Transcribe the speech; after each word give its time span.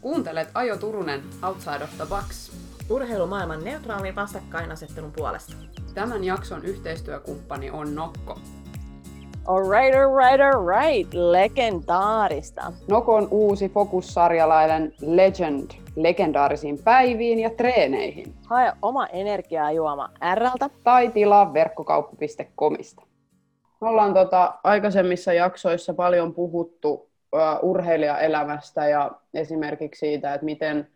Kuuntelet 0.00 0.48
Ajo 0.54 0.76
Turunen 0.76 1.20
Outside 1.42 1.84
of 1.84 1.96
the 1.96 2.06
Box. 2.08 2.52
Urheilumaailman 2.90 3.64
neutraalin 3.64 4.14
vastakkainasettelun 4.14 5.12
puolesta. 5.12 5.52
Tämän 5.94 6.24
jakson 6.24 6.64
yhteistyökumppani 6.64 7.70
on 7.70 7.94
Nokko. 7.94 8.38
Alright, 9.46 9.94
alright, 9.94 10.40
alright. 10.40 11.14
Legendaarista. 11.14 12.72
Nokon 12.88 13.28
uusi 13.30 13.68
fokussarjalainen 13.68 14.94
Legend 15.00 15.70
legendaarisiin 15.96 16.78
päiviin 16.84 17.38
ja 17.38 17.50
treeneihin. 17.50 18.34
Hae 18.46 18.72
oma 18.82 19.06
energiajuoma 19.06 20.10
Rltä. 20.34 20.70
Tai 20.84 21.08
tilaa 21.08 21.54
verkkokauppa.comista. 21.54 23.02
Me 23.80 23.88
ollaan 23.88 24.14
tota, 24.14 24.54
aikaisemmissa 24.64 25.32
jaksoissa 25.32 25.94
paljon 25.94 26.34
puhuttu 26.34 26.92
uh, 26.92 27.09
urheilijaelämästä 27.62 28.88
ja 28.88 29.10
esimerkiksi 29.34 29.98
siitä, 29.98 30.34
että 30.34 30.44
miten 30.44 30.88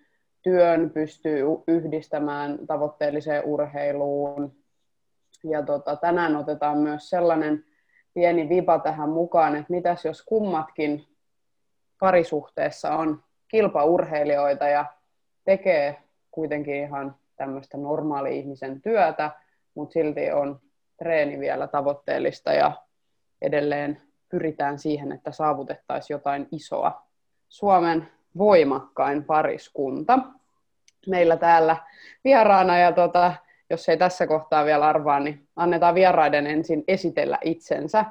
työn 0.42 0.90
pystyy 0.90 1.44
yhdistämään 1.68 2.58
tavoitteelliseen 2.66 3.44
urheiluun. 3.44 4.56
Ja 5.44 5.62
tota, 5.62 5.96
tänään 5.96 6.36
otetaan 6.36 6.78
myös 6.78 7.10
sellainen 7.10 7.64
pieni 8.14 8.48
vipa 8.48 8.78
tähän 8.78 9.08
mukaan, 9.08 9.56
että 9.56 9.72
mitäs 9.72 10.04
jos 10.04 10.22
kummatkin 10.22 11.06
parisuhteessa 11.98 12.94
on 12.94 13.22
kilpaurheilijoita 13.48 14.68
ja 14.68 14.84
tekee 15.44 15.96
kuitenkin 16.30 16.74
ihan 16.74 17.16
tämmöistä 17.36 17.76
normaali-ihmisen 17.76 18.82
työtä, 18.82 19.30
mutta 19.74 19.92
silti 19.92 20.32
on 20.32 20.60
treeni 20.98 21.40
vielä 21.40 21.66
tavoitteellista 21.66 22.52
ja 22.52 22.72
edelleen 23.42 24.02
pyritään 24.34 24.78
siihen, 24.78 25.12
että 25.12 25.32
saavutettaisiin 25.32 26.14
jotain 26.14 26.48
isoa. 26.52 27.02
Suomen 27.48 28.08
voimakkain 28.38 29.24
pariskunta. 29.24 30.18
Meillä 31.06 31.36
täällä 31.36 31.76
vieraana 32.24 32.78
ja 32.78 32.92
tota, 32.92 33.32
jos 33.70 33.88
ei 33.88 33.96
tässä 33.96 34.26
kohtaa 34.26 34.64
vielä 34.64 34.86
arvaa, 34.86 35.20
niin 35.20 35.48
annetaan 35.56 35.94
vieraiden 35.94 36.46
ensin 36.46 36.84
esitellä 36.88 37.38
itsensä 37.44 38.04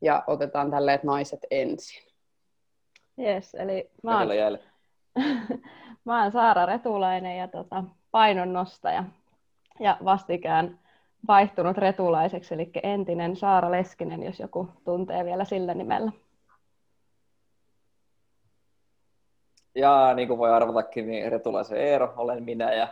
ja 0.00 0.24
otetaan 0.26 0.70
tälleen 0.70 1.00
naiset 1.02 1.40
ensin. 1.50 2.08
Yes, 3.18 3.54
eli 3.54 3.90
mä 4.02 4.18
oon, 4.18 4.28
mä 6.04 6.22
oon 6.22 6.32
Saara 6.32 6.66
Retulainen 6.66 7.38
ja 7.38 7.48
tota, 7.48 7.84
painonnostaja 8.10 9.04
ja 9.80 9.96
vastikään 10.04 10.78
vaihtunut 11.26 11.78
retulaiseksi, 11.78 12.54
eli 12.54 12.70
entinen 12.82 13.36
Saara 13.36 13.70
Leskinen, 13.70 14.22
jos 14.22 14.40
joku 14.40 14.68
tuntee 14.84 15.24
vielä 15.24 15.44
sillä 15.44 15.74
nimellä. 15.74 16.12
Ja 19.74 20.14
niin 20.14 20.28
kuin 20.28 20.38
voi 20.38 20.50
arvatakin, 20.50 21.06
niin 21.06 21.32
Retulaisen 21.32 21.78
Eero 21.78 22.14
olen 22.16 22.44
minä 22.44 22.72
ja 22.72 22.88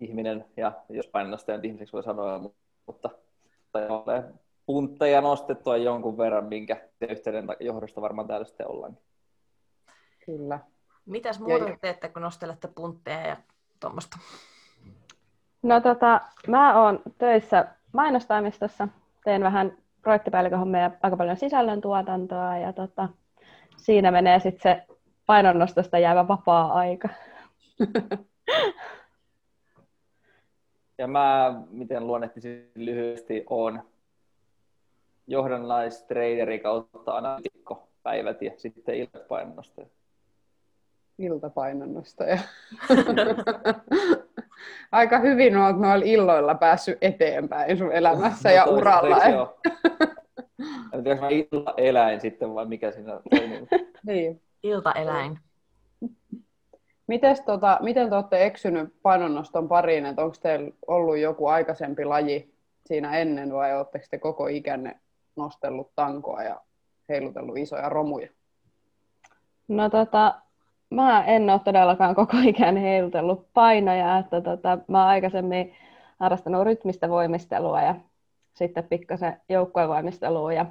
ihminen, 0.00 0.44
ja 0.56 0.72
jos 0.88 1.06
painonnostajan 1.06 1.64
ihmiseksi 1.64 1.92
voi 1.92 2.02
sanoa, 2.02 2.50
mutta 2.86 3.10
tai 3.72 3.88
olen 3.88 4.40
puntteja 4.66 5.20
nostettua 5.20 5.76
jonkun 5.76 6.18
verran, 6.18 6.44
minkä 6.44 6.88
yhteyden 7.08 7.46
johdosta 7.60 8.00
varmaan 8.00 8.28
täällä 8.28 8.44
sitten 8.44 8.70
ollaan. 8.70 8.98
Kyllä. 10.26 10.60
Mitäs 11.06 11.40
muuta 11.40 11.68
ja... 11.68 11.76
teette, 11.80 12.08
kun 12.08 12.22
nostelette 12.22 12.68
puntteja 12.74 13.26
ja 13.26 13.36
tuommoista? 13.80 14.18
No 15.62 15.80
tota, 15.80 16.20
mä 16.48 16.82
oon 16.82 17.02
töissä 17.18 17.66
mainostoimistossa, 17.92 18.88
teen 19.24 19.42
vähän 19.42 19.76
projektipäällikön 20.02 20.74
ja 20.74 20.90
aika 21.02 21.16
paljon 21.16 21.36
sisällöntuotantoa 21.36 22.58
ja 22.58 22.72
tota, 22.72 23.08
siinä 23.76 24.10
menee 24.10 24.40
sitten 24.40 24.62
se 24.62 24.96
painonnostosta 25.26 25.98
jäävä 25.98 26.28
vapaa-aika. 26.28 27.08
Ja 30.98 31.06
mä, 31.06 31.54
miten 31.70 32.06
luonnehtisin 32.06 32.70
lyhyesti, 32.74 33.44
on 33.50 33.82
johdannaistraineri 35.26 36.58
kautta 36.58 37.16
analytikko 37.16 37.88
päivät 38.02 38.42
ja 38.42 38.50
sitten 38.56 38.94
iltapainonnostaja. 38.94 39.86
Iltapainonnostaja. 41.18 42.38
Aika 44.92 45.18
hyvin 45.18 45.56
olet 45.56 45.78
noilla 45.78 46.04
illoilla 46.04 46.54
päässyt 46.54 46.98
eteenpäin 47.00 47.78
sun 47.78 47.92
elämässä 47.92 48.48
no, 48.48 48.54
ja 48.54 48.64
uralla. 48.64 49.22
En 50.92 51.04
tiedä, 51.04 51.20
mä 51.20 51.28
iltaeläin 51.28 52.20
sitten 52.20 52.54
vai 52.54 52.66
mikä 52.66 52.90
siinä 52.90 53.14
on. 53.14 53.22
niin. 54.06 54.42
Iltaeläin. 54.62 55.38
Mites, 57.06 57.40
tota, 57.40 57.78
miten 57.82 58.08
te 58.08 58.14
olette 58.14 58.46
eksynyt 58.46 58.94
painonnoston 59.02 59.68
pariin? 59.68 60.06
Onko 60.06 60.36
teillä 60.42 60.70
ollut 60.86 61.18
joku 61.18 61.46
aikaisempi 61.46 62.04
laji 62.04 62.54
siinä 62.86 63.16
ennen 63.16 63.52
vai 63.52 63.76
oletteko 63.76 64.04
te 64.10 64.18
koko 64.18 64.46
ikänne 64.46 65.00
nostellut 65.36 65.90
tankoa 65.96 66.42
ja 66.42 66.60
heilutellut 67.08 67.58
isoja 67.58 67.88
romuja? 67.88 68.28
No 69.68 69.90
tota, 69.90 70.40
mä 70.90 71.24
en 71.24 71.50
ole 71.50 71.60
todellakaan 71.64 72.14
koko 72.14 72.36
ikään 72.44 72.76
heilutellut 72.76 73.46
painoja, 73.54 74.18
että 74.18 74.40
tota, 74.40 74.78
mä 74.88 74.98
oon 74.98 75.08
aikaisemmin 75.08 75.74
harrastanut 76.20 76.64
rytmistä 76.64 77.08
voimistelua 77.08 77.82
ja 77.82 77.94
sitten 78.54 78.84
pikkasen 78.84 79.40
joukkuevoimistelua 79.48 80.52
ja 80.52 80.66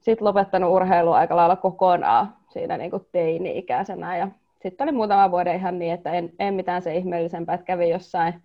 sitten 0.00 0.24
lopettanut 0.24 0.72
urheilua 0.72 1.16
aika 1.16 1.36
lailla 1.36 1.56
kokonaan 1.56 2.36
siinä 2.48 2.76
niin 2.76 2.90
kuin 2.90 3.06
teini-ikäisenä 3.12 4.16
ja 4.16 4.28
sitten 4.62 4.84
oli 4.84 4.92
muutama 4.92 5.30
vuoden 5.30 5.56
ihan 5.56 5.78
niin, 5.78 5.92
että 5.92 6.12
en, 6.12 6.32
en 6.38 6.54
mitään 6.54 6.82
se 6.82 6.96
ihmeellisempää, 6.96 7.54
että 7.54 7.64
kävin 7.64 7.90
jossain 7.90 8.42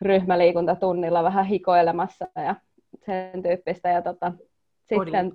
ryhmäliikuntatunnilla 0.00 1.22
vähän 1.22 1.46
hikoilemassa 1.46 2.26
ja 2.34 2.54
sen 3.06 3.42
tyyppistä. 3.42 3.88
Ja 3.88 4.02
tota, 4.02 4.32
sitten, 4.88 5.32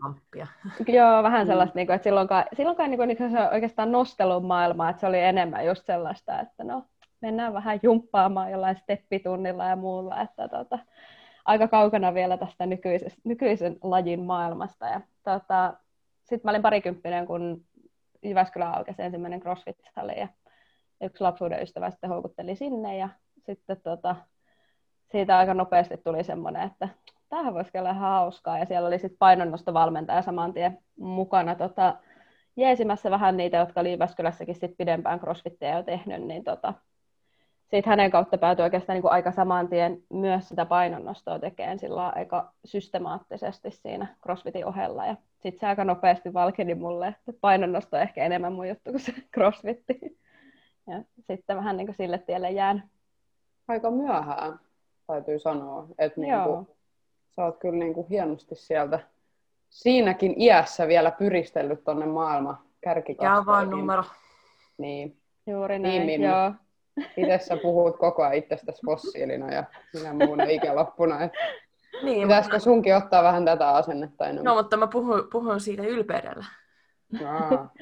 joo, 0.98 1.24
vähän 1.24 1.48
mm. 1.48 1.48
sellaista, 1.48 1.76
niin 1.76 1.88
kuin, 1.88 1.96
että 1.96 2.04
silloinkaan, 2.04 2.46
silloinkaan 2.54 2.90
niin 2.90 2.98
kuin, 2.98 3.08
niin 3.08 3.32
se 3.32 3.50
oikeastaan 3.54 3.92
nostelun 3.92 4.46
maailmaa, 4.46 4.90
että 4.90 5.00
se 5.00 5.08
oli 5.08 5.20
enemmän 5.20 5.66
just 5.66 5.86
sellaista, 5.86 6.40
että 6.40 6.64
no, 6.64 6.84
mennään 7.22 7.54
vähän 7.54 7.80
jumppaamaan 7.84 8.52
jollain 8.52 8.76
steppitunnilla 8.76 9.66
ja 9.66 9.76
muulla, 9.76 10.22
että 10.22 10.48
tota, 10.48 10.80
aika 11.46 11.68
kaukana 11.68 12.14
vielä 12.14 12.38
tästä 12.38 12.66
nykyisen 13.24 13.78
lajin 13.84 14.22
maailmasta. 14.22 14.86
Ja, 14.86 15.02
tota, 15.24 15.74
sitten 16.24 16.42
mä 16.44 16.52
olin 16.52 16.62
parikymppinen, 16.62 17.26
kun 17.26 17.66
Jyväskylä 18.24 18.70
aukesi 18.70 19.02
ensimmäinen 19.02 19.42
CrossFit-sali 19.42 20.20
ja 20.20 20.28
yksi 21.02 21.24
lapsuuden 21.24 21.62
ystävä 21.62 21.92
sitten 21.92 22.10
houkutteli 22.10 22.56
sinne 22.56 22.98
ja 22.98 23.10
sitten 23.46 23.82
tota, 23.82 24.16
siitä 25.12 25.38
aika 25.38 25.54
nopeasti 25.54 25.98
tuli 25.98 26.24
semmoinen, 26.24 26.62
että 26.62 26.90
tämähän 27.32 27.54
voisi 27.54 27.78
olla 27.78 27.90
ihan 27.90 28.12
hauskaa 28.12 28.58
ja 28.58 28.66
siellä 28.66 28.88
oli 28.88 29.00
sitten 29.00 29.18
painonnostovalmentaja 29.20 30.22
saman 30.22 30.54
tien 30.54 30.78
mukana 31.00 31.56
tota, 31.56 31.96
jeesimässä 32.56 33.12
vähän 33.12 33.38
niitä, 33.38 33.58
jotka 33.58 33.80
oli 33.80 33.92
Jyväskylässäkin 33.92 34.56
sit 34.56 34.78
pidempään 34.78 35.20
crossfitteja 35.20 35.78
jo 35.78 35.84
tehnyt, 35.84 36.22
niin 36.24 36.44
tota, 36.44 36.74
sitten 37.62 37.90
hänen 37.90 38.12
kautta 38.12 38.38
päätyi 38.38 38.64
oikeastaan 38.64 38.96
niin 38.96 39.02
kuin 39.02 39.12
aika 39.12 39.32
saman 39.32 39.68
tien 39.68 40.04
myös 40.10 40.50
sitä 40.50 40.66
painonnostoa 40.66 41.40
tekemään 41.40 41.80
sillä 41.80 42.10
aika 42.10 42.54
systemaattisesti 42.66 43.72
siinä 43.72 44.16
crossfitin 44.24 44.66
ohella. 44.66 45.06
Ja 45.06 45.16
sitten 45.40 45.60
se 45.60 45.68
aika 45.68 45.84
nopeasti 45.84 46.34
valkeni 46.34 46.76
mulle, 46.76 47.08
että 47.08 47.34
painonnosto 47.42 47.98
on 47.98 48.04
ehkä 48.04 48.24
enemmän 48.24 48.54
mun 48.54 48.70
juttu 48.70 48.92
kuin 48.92 49.00
se 49.00 49.14
crossfitti. 49.36 50.20
Ja 50.88 51.04
sitten 51.20 51.58
vähän 51.58 51.78
niin 51.78 51.88
kuin 51.88 51.96
sille 51.96 52.18
tielle 52.18 52.52
jään. 52.52 52.90
Aika 53.68 53.92
myöhään, 53.92 54.60
täytyy 55.08 55.40
sanoa. 55.40 55.88
Että 55.98 56.22
niin 56.22 56.34
kuin, 56.44 56.68
sä 57.36 57.46
oot 57.46 57.58
kyllä 57.60 57.80
niin 57.80 57.94
kuin 57.94 58.08
hienosti 58.08 58.56
sieltä 58.56 59.00
siinäkin 59.70 60.34
iässä 60.42 60.88
vielä 60.88 61.12
pyristellyt 61.12 61.84
tuonne 61.84 62.06
maailman 62.06 62.58
kärkikasvoihin. 62.82 63.40
Ja 63.40 63.46
vaan 63.46 63.70
numero. 63.70 64.04
Niin. 64.78 65.18
Juuri 65.48 65.80
näin, 65.80 66.08
niin, 66.08 66.22
joo. 66.22 66.52
Itse 67.18 67.38
sä 67.38 67.58
puhut 67.58 67.98
koko 67.98 68.24
ajan 68.24 68.36
itsestäsi 68.36 68.82
fossiilina 68.86 69.54
ja 69.54 69.64
minä 69.94 70.14
muuna 70.14 70.44
ikäloppuna. 70.44 71.24
Et 71.24 71.32
niin, 72.04 72.22
pitäisikö 72.22 72.56
mutta... 72.56 72.64
sunkin 72.64 72.96
ottaa 72.96 73.24
vähän 73.24 73.46
tätä 73.46 73.70
asennetta 73.70 74.26
enemmän? 74.26 74.44
No, 74.44 74.56
mutta 74.56 74.78
mä 74.78 74.88
puhun, 74.88 75.28
puhun 75.32 75.60
siitä 75.60 75.84
ylpeydellä. 75.84 76.46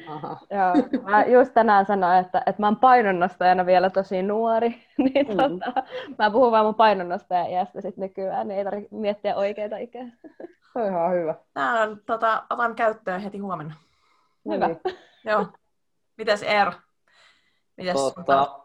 Aha. 0.08 0.38
Joo, 0.52 1.02
mä 1.04 1.26
just 1.26 1.54
tänään 1.54 1.86
sanoin, 1.86 2.18
että, 2.18 2.44
että 2.46 2.62
mä 2.62 2.68
oon 2.68 2.76
painonnostajana 2.76 3.66
vielä 3.66 3.90
tosi 3.90 4.24
nuori, 4.24 4.70
niin 4.98 5.28
mm. 5.28 5.38
tota, 5.38 5.84
mä 6.18 6.32
puhun 6.32 6.52
vaan 6.52 6.66
mun 6.66 6.76
painonnostajan 6.76 7.50
iästä 7.50 7.82
sit 7.82 7.98
nykyään, 7.98 8.48
niin 8.48 8.58
ei 8.58 8.64
tarvitse 8.64 8.96
miettiä 8.96 9.36
oikeita 9.36 9.78
ikää. 9.78 10.06
Se 10.74 10.80
on 10.80 10.88
ihan 10.88 11.14
hyvä. 11.14 11.36
Tää 11.54 11.82
on, 11.82 12.02
tota, 12.06 12.44
otan 12.50 12.76
käyttöön 12.76 13.22
heti 13.22 13.38
huomenna. 13.38 13.76
Hyvä. 14.54 14.68
Niin. 14.68 14.80
Joo. 15.26 15.46
Mitäs 16.18 16.44
Eero? 16.44 16.72
Mitäs 17.78 18.14
tota, 18.16 18.60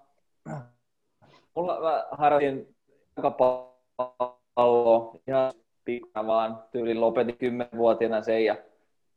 Mulla 1.56 1.80
mä 1.80 2.04
harjoitin 2.10 2.76
jalkapalloa 3.16 5.14
ihan 5.26 5.52
pikkana 5.84 6.26
vaan 6.26 6.62
tyylin 6.70 7.00
lopetin 7.00 7.38
kymmenvuotiaana 7.38 8.22
sen 8.22 8.44
ja 8.44 8.56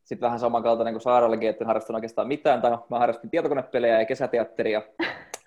sitten 0.07 0.25
vähän 0.27 0.39
samankaltainen 0.39 0.93
kuin 0.93 1.01
Saarallakin, 1.01 1.49
että 1.49 1.63
en 1.63 1.67
harrastanut 1.67 1.97
oikeastaan 1.97 2.27
mitään. 2.27 2.61
Tai 2.61 2.71
no, 2.71 2.85
mä 2.89 2.99
harrastin 2.99 3.29
tietokonepelejä 3.29 3.99
ja 3.99 4.05
kesäteatteria 4.05 4.81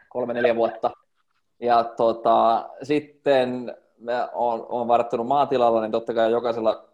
kolme-neljä 0.09 0.57
vuotta. 0.57 0.91
Ja 1.61 1.85
tota, 1.85 2.69
sitten 2.83 3.77
mä 3.99 4.29
oon, 4.33 4.67
oon 4.69 4.89
varattanut 4.89 5.27
maatilalla, 5.27 5.81
niin 5.81 5.93
totta 5.93 6.15
kai 6.15 6.31
jokaisella 6.31 6.89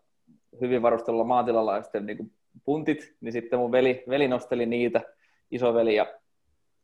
hyvin 0.60 0.82
varustellulla 0.82 1.24
maatilalla 1.24 1.74
on 1.74 1.84
sitten 1.84 2.06
niin 2.06 2.32
puntit, 2.64 3.16
niin 3.20 3.32
sitten 3.32 3.58
mun 3.58 3.72
veli, 3.72 4.04
veli 4.08 4.28
nosteli 4.28 4.66
niitä, 4.66 5.00
isoveli, 5.50 5.94
ja 5.94 6.06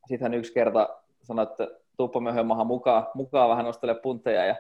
sitten 0.08 0.24
hän 0.24 0.34
yksi 0.34 0.52
kerta 0.52 0.88
sanoi, 1.22 1.42
että 1.42 1.68
tuppa 1.96 2.20
möhömahan 2.20 2.66
mukaan, 2.66 3.06
mukaan 3.14 3.50
vähän 3.50 3.64
nostele 3.64 3.94
puntteja, 3.94 4.46
ja, 4.46 4.56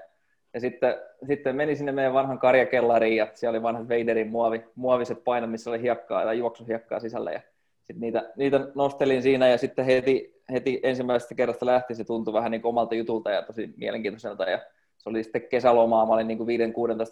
ja 0.54 0.60
sitten, 0.60 0.94
sitten 1.26 1.56
meni 1.56 1.76
sinne 1.76 1.92
meidän 1.92 2.12
vanhan 2.12 2.38
karjakellariin, 2.38 3.16
ja 3.16 3.26
siellä 3.34 3.56
oli 3.56 3.62
vanhat 3.62 3.88
Vaderin 3.88 4.28
muovi, 4.28 4.64
muoviset 4.74 5.24
painot, 5.24 5.50
missä 5.50 5.70
oli 5.70 5.82
hiekkaa 5.82 6.24
tai 6.24 6.38
juoksuhiekkaa 6.38 7.00
sisällä, 7.00 7.32
ja 7.32 7.40
sitten 7.82 8.00
niitä, 8.00 8.32
niitä 8.36 8.60
nostelin 8.74 9.22
siinä, 9.22 9.48
ja 9.48 9.58
sitten 9.58 9.84
heti, 9.84 10.42
heti 10.52 10.80
ensimmäisestä 10.82 11.34
kerrasta 11.34 11.66
lähti, 11.66 11.94
se 11.94 12.04
tuntui 12.04 12.34
vähän 12.34 12.50
niin 12.50 12.66
omalta 12.66 12.94
jutulta 12.94 13.30
ja 13.30 13.42
tosi 13.42 13.74
mielenkiintoiselta, 13.76 14.44
ja 14.44 14.58
se 14.98 15.08
oli 15.08 15.22
sitten 15.22 15.48
kesälomaa, 15.48 16.06
mä 16.06 16.12
olin 16.12 16.28
niin 16.28 16.38
5-16 16.38 16.42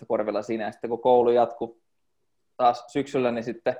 korvilla 0.09 0.43
siinä, 0.43 0.65
ja 0.65 0.73
sitten 0.73 0.91
kun 0.91 1.01
koulu 1.01 1.31
jatkui 1.31 1.77
taas 2.57 2.85
syksyllä, 2.89 3.31
niin 3.31 3.45
sitten, 3.45 3.77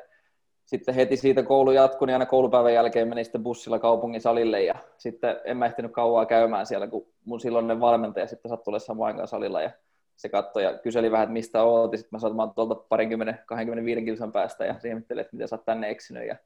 sitten 0.71 0.95
heti 0.95 1.17
siitä 1.17 1.43
koulu 1.43 1.71
jatkui, 1.71 2.07
niin 2.07 2.15
aina 2.15 2.27
koulupäivän 2.27 2.75
jälkeen 2.75 3.09
menin 3.09 3.25
sitten 3.25 3.43
bussilla 3.43 3.79
kaupungin 3.79 4.21
salille, 4.21 4.63
ja 4.63 4.75
sitten 4.99 5.37
en 5.45 5.57
mä 5.57 5.67
ehtinyt 5.67 5.93
kauaa 5.93 6.27
käymään 6.27 6.67
siellä, 6.67 6.87
kun 6.87 7.07
mun 7.25 7.41
silloinen 7.41 7.81
valmentaja 7.81 8.27
sitten 8.27 8.49
sattui 8.49 8.71
olemaan 8.71 8.87
samaan 8.87 9.07
aikaan 9.07 9.29
salilla, 9.29 9.63
ja 9.63 9.71
se 10.17 10.29
katsoi 10.29 10.63
ja 10.63 10.79
kyseli 10.79 11.11
vähän, 11.11 11.25
että 11.25 11.33
mistä 11.33 11.63
oot, 11.63 11.91
sitten 11.91 12.09
mä 12.13 12.19
sanoin, 12.19 12.35
että 12.35 12.47
mä 12.47 12.55
tuolta 12.55 12.75
parinkymmenen, 12.75 13.39
25 13.47 14.05
kilsan 14.05 14.33
päästä, 14.33 14.65
ja 14.65 14.75
se 14.79 14.89
ihmetteli, 14.89 15.21
että 15.21 15.37
miten 15.37 15.49
sä 15.49 15.57
oot 15.57 15.65
tänne 15.65 15.91
eksynyt, 15.91 16.29
ja 16.29 16.37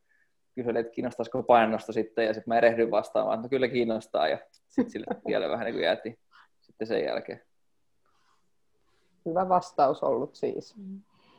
kyseli, 0.54 0.78
että 0.78 0.92
kiinnostaisiko 0.92 1.42
painonnosto 1.42 1.92
sitten, 1.92 2.26
ja 2.26 2.34
sitten 2.34 2.54
mä 2.54 2.58
erehdyin 2.58 2.90
vastaamaan, 2.90 3.34
että 3.34 3.46
no 3.46 3.48
kyllä 3.48 3.68
kiinnostaa, 3.68 4.28
ja 4.28 4.38
sitten 4.68 4.90
sille 4.90 5.06
vielä 5.26 5.48
vähän 5.48 5.64
niin 5.64 5.74
kuin 5.74 5.84
jäätiin 5.84 6.18
sitten 6.60 6.86
sen 6.86 7.04
jälkeen. 7.04 7.42
Hyvä 9.24 9.48
vastaus 9.48 10.02
ollut 10.02 10.34
siis. 10.34 10.74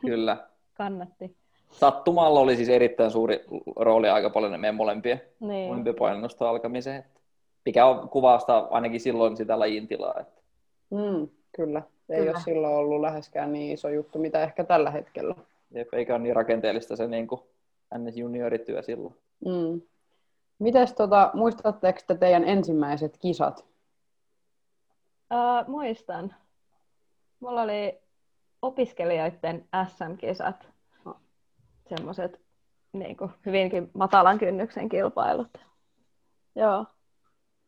Kyllä. 0.02 0.48
Kannatti. 0.74 1.45
Sattumalla 1.80 2.40
oli 2.40 2.56
siis 2.56 2.70
erittäin 2.70 3.12
suuri 3.12 3.44
rooli 3.76 4.10
aika 4.10 4.30
paljon 4.30 4.60
meidän 4.60 4.76
molempien, 4.76 5.22
Niin. 5.40 5.68
molempien 5.70 5.96
painonnosta 5.96 6.50
alkamiseen. 6.50 6.96
että 7.00 7.20
Mikä 7.66 7.86
on 7.86 8.10
kuvasta 8.10 8.68
ainakin 8.72 9.00
silloin 9.00 9.38
sitä 9.38 9.60
lajin 9.60 9.88
tilaa. 9.88 10.16
Että 10.20 10.42
Mm, 10.90 11.28
kyllä. 11.56 11.82
Ei 12.10 12.18
Kyllä. 12.20 12.32
ole 12.32 12.40
silloin 12.40 12.74
ollut 12.76 13.02
läheskään 13.02 13.54
niin 13.54 13.74
iso 13.74 13.90
juttu, 13.90 14.20
mitä 14.20 14.44
ehkä 14.44 14.64
tällä 14.64 14.92
hetkellä. 14.92 15.36
jep, 15.72 15.94
eikä 15.94 16.14
ole 16.16 16.24
niin 16.24 16.36
rakenteellista 16.36 16.96
se 16.96 17.08
niin 17.08 17.28
kuin 17.28 17.42
NS 17.98 18.18
juniorityö 18.18 18.82
silloin. 18.82 19.16
Mm. 19.46 19.82
Mites 20.60 20.94
tota, 20.94 21.32
muistatteko 21.34 22.00
te 22.08 22.16
teidän 22.16 22.44
ensimmäiset 22.44 23.18
kisat? 23.18 23.66
Uh, 25.34 25.68
muistan. 25.68 26.36
Mulla 27.40 27.62
oli 27.62 27.98
opiskelijoiden 28.62 29.66
SM-kisat. 29.88 30.68
Semmoiset 31.90 32.42
niin 32.94 33.18
hyvinkin 33.46 33.92
matalan 33.94 34.40
kynnyksen 34.40 34.90
kilpailut. 34.90 35.58
Joo, 36.56 36.86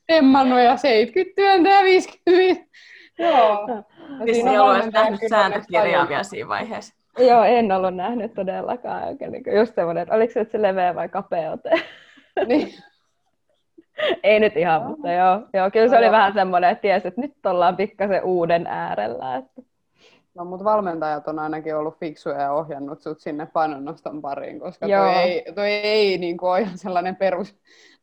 Temmannut 0.07 0.59
ja 0.59 0.77
70 0.77 1.35
työntä 1.35 1.69
ja 1.69 1.83
55. 1.83 2.69
Joo. 3.19 3.67
Siinä 4.33 4.51
ei 4.51 4.59
ollut 4.59 4.93
nähnyt 4.93 5.19
sääntökirjaa 5.29 6.09
vielä 6.09 6.23
siinä 6.23 6.49
vaiheessa. 6.49 6.95
Joo, 7.17 7.43
en 7.43 7.71
ollut 7.71 7.95
nähnyt 7.95 8.33
todellakaan. 8.33 9.03
Oikein, 9.03 9.31
niin 9.31 9.43
just 9.57 9.75
semmoinen, 9.75 10.01
että 10.01 10.15
oliko 10.15 10.33
se, 10.33 10.39
että 10.39 10.51
se 10.51 10.61
leveä 10.61 10.95
vai 10.95 11.09
kapea 11.09 11.51
ote? 11.51 11.69
Niin. 12.47 12.73
Ei 14.23 14.39
nyt 14.39 14.57
ihan, 14.57 14.83
mutta 14.83 15.11
joo, 15.11 15.41
joo 15.53 15.71
kyllä 15.71 15.89
se 15.89 15.97
oli 15.97 16.05
Joo. 16.05 16.11
vähän 16.11 16.33
semmoinen, 16.33 16.69
että 16.69 16.81
tiesi, 16.81 17.07
että 17.07 17.21
nyt 17.21 17.45
ollaan 17.45 17.77
pikkasen 17.77 18.23
uuden 18.23 18.67
äärellä. 18.67 19.35
Että... 19.35 19.61
No, 20.35 20.45
mutta 20.45 20.63
valmentajat 20.63 21.27
on 21.27 21.39
ainakin 21.39 21.75
ollut 21.75 21.99
fiksuja 21.99 22.41
ja 22.41 22.53
ohjannut 22.53 23.01
sut 23.01 23.19
sinne 23.19 23.45
painonnoston 23.45 24.21
pariin, 24.21 24.59
koska 24.59 24.87
Joo. 24.87 25.03
toi 25.03 25.13
ei, 25.13 25.53
toi 25.55 25.69
ei 25.69 26.17
niin 26.17 26.37
kuin 26.37 26.49
ole 26.49 26.61
ihan 26.61 26.77
sellainen 26.77 27.15
perus 27.15 27.55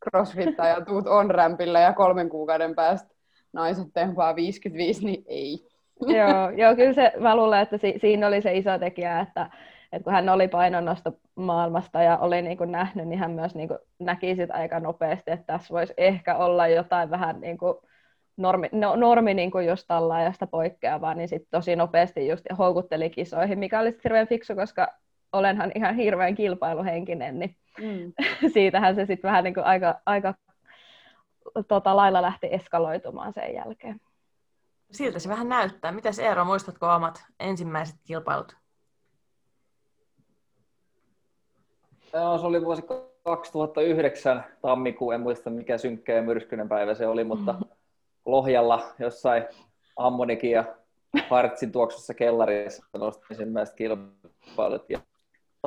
crossfittaja, 0.05 0.81
tuut 0.81 1.07
on 1.07 1.31
rämpillä 1.31 1.81
ja 1.81 1.93
kolmen 1.93 2.29
kuukauden 2.29 2.75
päästä 2.75 3.09
naiset 3.53 3.89
tempaa 3.95 4.37
55, 4.37 5.05
niin 5.05 5.25
ei. 5.27 5.69
joo, 6.19 6.51
joo, 6.51 6.77
kyllä 6.77 6.93
se, 6.93 7.13
mä 7.19 7.37
luulen, 7.37 7.61
että 7.61 7.79
si- 7.79 7.99
siinä 8.01 8.27
oli 8.27 8.43
se 8.43 8.57
iso 8.57 8.79
tekijä, 8.79 9.21
että, 9.21 9.51
että 9.93 10.05
kun 10.05 10.13
hän 10.13 10.29
oli 10.29 10.49
painonnosto 10.49 11.13
maailmasta 11.35 12.03
ja 12.03 12.19
oli 12.19 12.43
niin 12.43 12.59
kuin 12.59 12.73
nähnyt, 12.73 13.09
niin 13.09 13.19
hän 13.19 13.31
myös 13.31 13.55
niin 13.55 13.69
kuin 13.69 13.79
näki 13.99 14.37
sit 14.37 14.51
aika 14.51 14.81
nopeasti, 14.81 15.31
että 15.31 15.47
tässä 15.47 15.75
voisi 15.75 15.95
ehkä 15.97 16.37
olla 16.37 16.69
jotain 16.69 17.11
vähän 17.11 17.41
niin 17.41 17.59
kuin 17.59 17.75
normi, 18.37 18.69
no, 18.73 18.97
normi 18.97 19.35
niin 19.35 19.51
kuin 19.51 19.67
just 19.67 19.85
tällaista 19.89 20.47
poikkeavaa, 20.47 21.15
niin 21.15 21.29
sitten 21.29 21.51
tosi 21.51 21.77
nopeasti 21.77 22.29
just 22.29 22.45
houkutteli 22.59 23.11
kisoihin, 23.11 23.59
mikä 23.59 23.81
oli 23.81 23.97
hirveän 24.05 24.29
fiksu, 24.29 24.55
koska 24.55 24.89
olenhan 25.33 25.73
ihan 25.75 25.95
hirveän 25.95 26.35
kilpailuhenkinen, 26.35 27.39
niin 27.39 27.57
Mm. 27.81 28.13
siitähän 28.55 28.95
se 28.95 29.07
sitten 29.07 29.29
vähän 29.29 29.45
niin 29.45 29.55
kuin 29.55 29.65
aika, 29.65 30.01
aika 30.07 30.35
tota, 31.69 31.97
lailla 31.97 32.23
lähti 32.23 32.49
eskaloitumaan 32.51 33.33
sen 33.33 33.55
jälkeen. 33.55 34.01
Siltä 34.93 35.19
se 35.19 35.29
vähän 35.29 35.49
näyttää. 35.49 35.93
Mitäs 35.93 36.19
Eero, 36.19 36.45
muistatko 36.45 36.87
omat 36.87 37.25
ensimmäiset 37.41 37.97
kilpailut? 38.05 38.57
Joo, 42.13 42.39
se 42.39 42.47
oli 42.47 42.65
vuosi 42.65 42.83
2009 43.25 44.45
tammikuu, 44.63 45.11
en 45.11 45.21
muista 45.21 45.51
mikä 45.51 45.79
synkkä 45.79 46.13
ja 46.13 46.23
myrskyinen 46.23 46.69
päivä 46.69 46.95
se 46.95 47.07
oli, 47.07 47.25
mutta 47.25 47.55
Lohjalla 48.27 48.95
jossain 48.99 49.45
Ammonikin 49.97 50.51
ja 50.51 50.65
Hartsin 51.31 51.73
tuoksussa 51.73 52.15
kellarissa 52.15 52.85
nostin 52.99 53.27
ensimmäiset 53.31 53.75
kilpailut. 53.75 54.91
Ja 54.91 55.01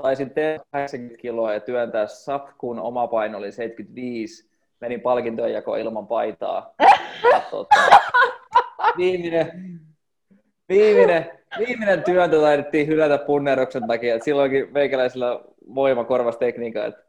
taisin 0.01 0.29
tehdä 0.29 0.63
80 0.71 1.21
kiloa 1.21 1.53
ja 1.53 1.59
työntää 1.59 2.07
sapkuun, 2.07 2.79
oma 2.79 3.07
paino 3.07 3.37
oli 3.37 3.51
75, 3.51 4.49
menin 4.81 5.01
palkintojen 5.01 5.53
jakoon 5.53 5.79
ilman 5.79 6.07
paitaa. 6.07 6.73
Ja, 7.31 7.41
tota, 7.51 7.75
viimeinen, 8.99 9.79
viimeinen, 10.69 11.31
viimeinen 11.59 12.03
työntö 12.03 12.41
taidettiin 12.41 12.87
hylätä 12.87 13.17
punneruksen 13.17 13.87
takia, 13.87 14.15
että 14.15 14.25
silloinkin 14.25 14.67
meikäläisellä 14.71 15.39
voima 15.75 16.03
korvasi 16.03 16.39
tekniikan. 16.39 16.85
Että 16.85 17.03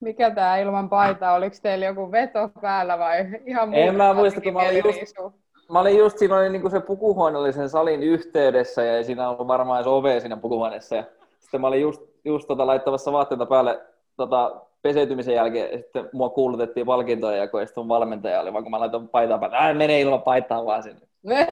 Mikä 0.00 0.30
tämä 0.30 0.56
ilman 0.56 0.88
paitaa? 0.88 1.34
Oliko 1.34 1.56
teillä 1.62 1.86
joku 1.86 2.12
veto 2.12 2.50
päällä 2.60 2.98
vai 2.98 3.26
ihan 3.46 3.74
En 3.74 3.94
mä 3.94 4.04
muuta 4.04 4.20
muista, 4.20 4.40
kun 4.40 4.52
mä 4.52 4.58
olin 4.58 4.82
just-? 4.84 5.48
Mä 5.72 5.80
olin 5.80 5.98
just, 5.98 6.18
siinä 6.18 6.36
oli 6.36 6.50
niin 6.50 6.70
se 6.70 6.80
pukuhuone 6.80 7.38
oli 7.38 7.52
sen 7.52 7.68
salin 7.68 8.02
yhteydessä 8.02 8.84
ja 8.84 8.96
ei 8.96 9.04
siinä 9.04 9.28
ollut 9.28 9.48
varmaan 9.48 9.78
edes 9.78 9.86
ovea 9.86 10.20
siinä 10.20 10.36
pukuhuoneessa. 10.36 10.96
Ja 10.96 11.04
sitten 11.38 11.60
mä 11.60 11.66
olin 11.66 11.80
just, 11.80 12.02
just 12.24 12.48
tota, 12.48 12.66
laittamassa 12.66 13.12
vaatteita 13.12 13.46
päälle 13.46 13.80
tota, 14.16 14.67
peseytymisen 14.82 15.34
jälkeen 15.34 15.78
sitten 15.78 16.08
mua 16.12 16.28
kuulutettiin 16.28 16.86
palkintoja 16.86 17.36
ja 17.36 17.48
kun 17.48 17.66
sitten 17.66 17.80
mun 17.80 17.88
valmentaja 17.88 18.40
oli, 18.40 18.52
vaan 18.52 18.64
kun 18.64 18.70
mä 18.70 18.80
laitoin 18.80 19.08
paitaa 19.08 19.38
päälle, 19.38 19.56
ää 19.56 19.74
mene 19.74 20.00
ilman 20.00 20.22
paitaa 20.22 20.64
vaan 20.64 20.82
sinne. 20.82 21.06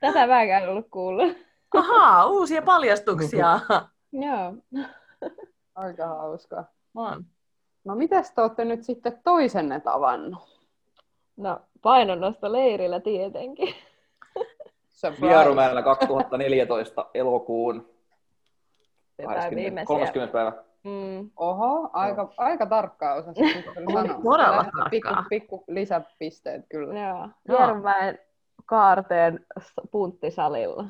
Tätä 0.00 0.26
mäkään 0.26 0.68
ollut 0.68 0.86
kuullut. 0.90 1.36
Ahaa, 1.74 2.26
uusia 2.26 2.62
paljastuksia. 2.62 3.60
Joo. 4.12 4.54
Aika 5.74 6.06
hauska. 6.06 6.64
On. 6.94 7.24
No 7.84 7.94
mitäs 7.94 8.30
te 8.30 8.40
olette 8.40 8.64
nyt 8.64 8.82
sitten 8.82 9.20
toisenne 9.24 9.80
tavannut? 9.80 10.60
No, 11.36 11.60
painonnosto 11.82 12.52
leirillä 12.52 13.00
tietenkin. 13.00 13.74
Vierumäellä 15.20 15.82
2014 15.82 17.06
elokuun 17.14 17.88
Jotain 19.22 19.36
20, 19.36 19.56
viimeisiä. 19.56 19.86
30. 19.86 20.32
päivä. 20.32 20.52
Mm. 20.84 21.30
Oho, 21.36 21.90
aika, 21.92 22.32
aika 22.36 22.66
tarkkaa 22.66 23.14
osasit 23.14 23.44
kyllä 23.74 23.92
sanoa. 23.92 24.20
Todella 24.22 24.64
Pikku, 24.90 25.14
pikku 25.28 25.64
lisäpisteet 25.68 26.64
kyllä. 26.68 27.00
Joo. 27.00 27.28
Järmäen 27.58 28.18
kaarteen 28.66 29.46
punttisalilla. 29.90 30.84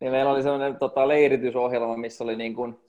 Niin 0.00 0.12
meillä 0.12 0.30
oli 0.30 0.42
sellainen 0.42 0.76
tota, 0.76 1.08
leiritysohjelma, 1.08 1.96
missä 1.96 2.24
oli 2.24 2.36
niin 2.36 2.54
kuin 2.54 2.80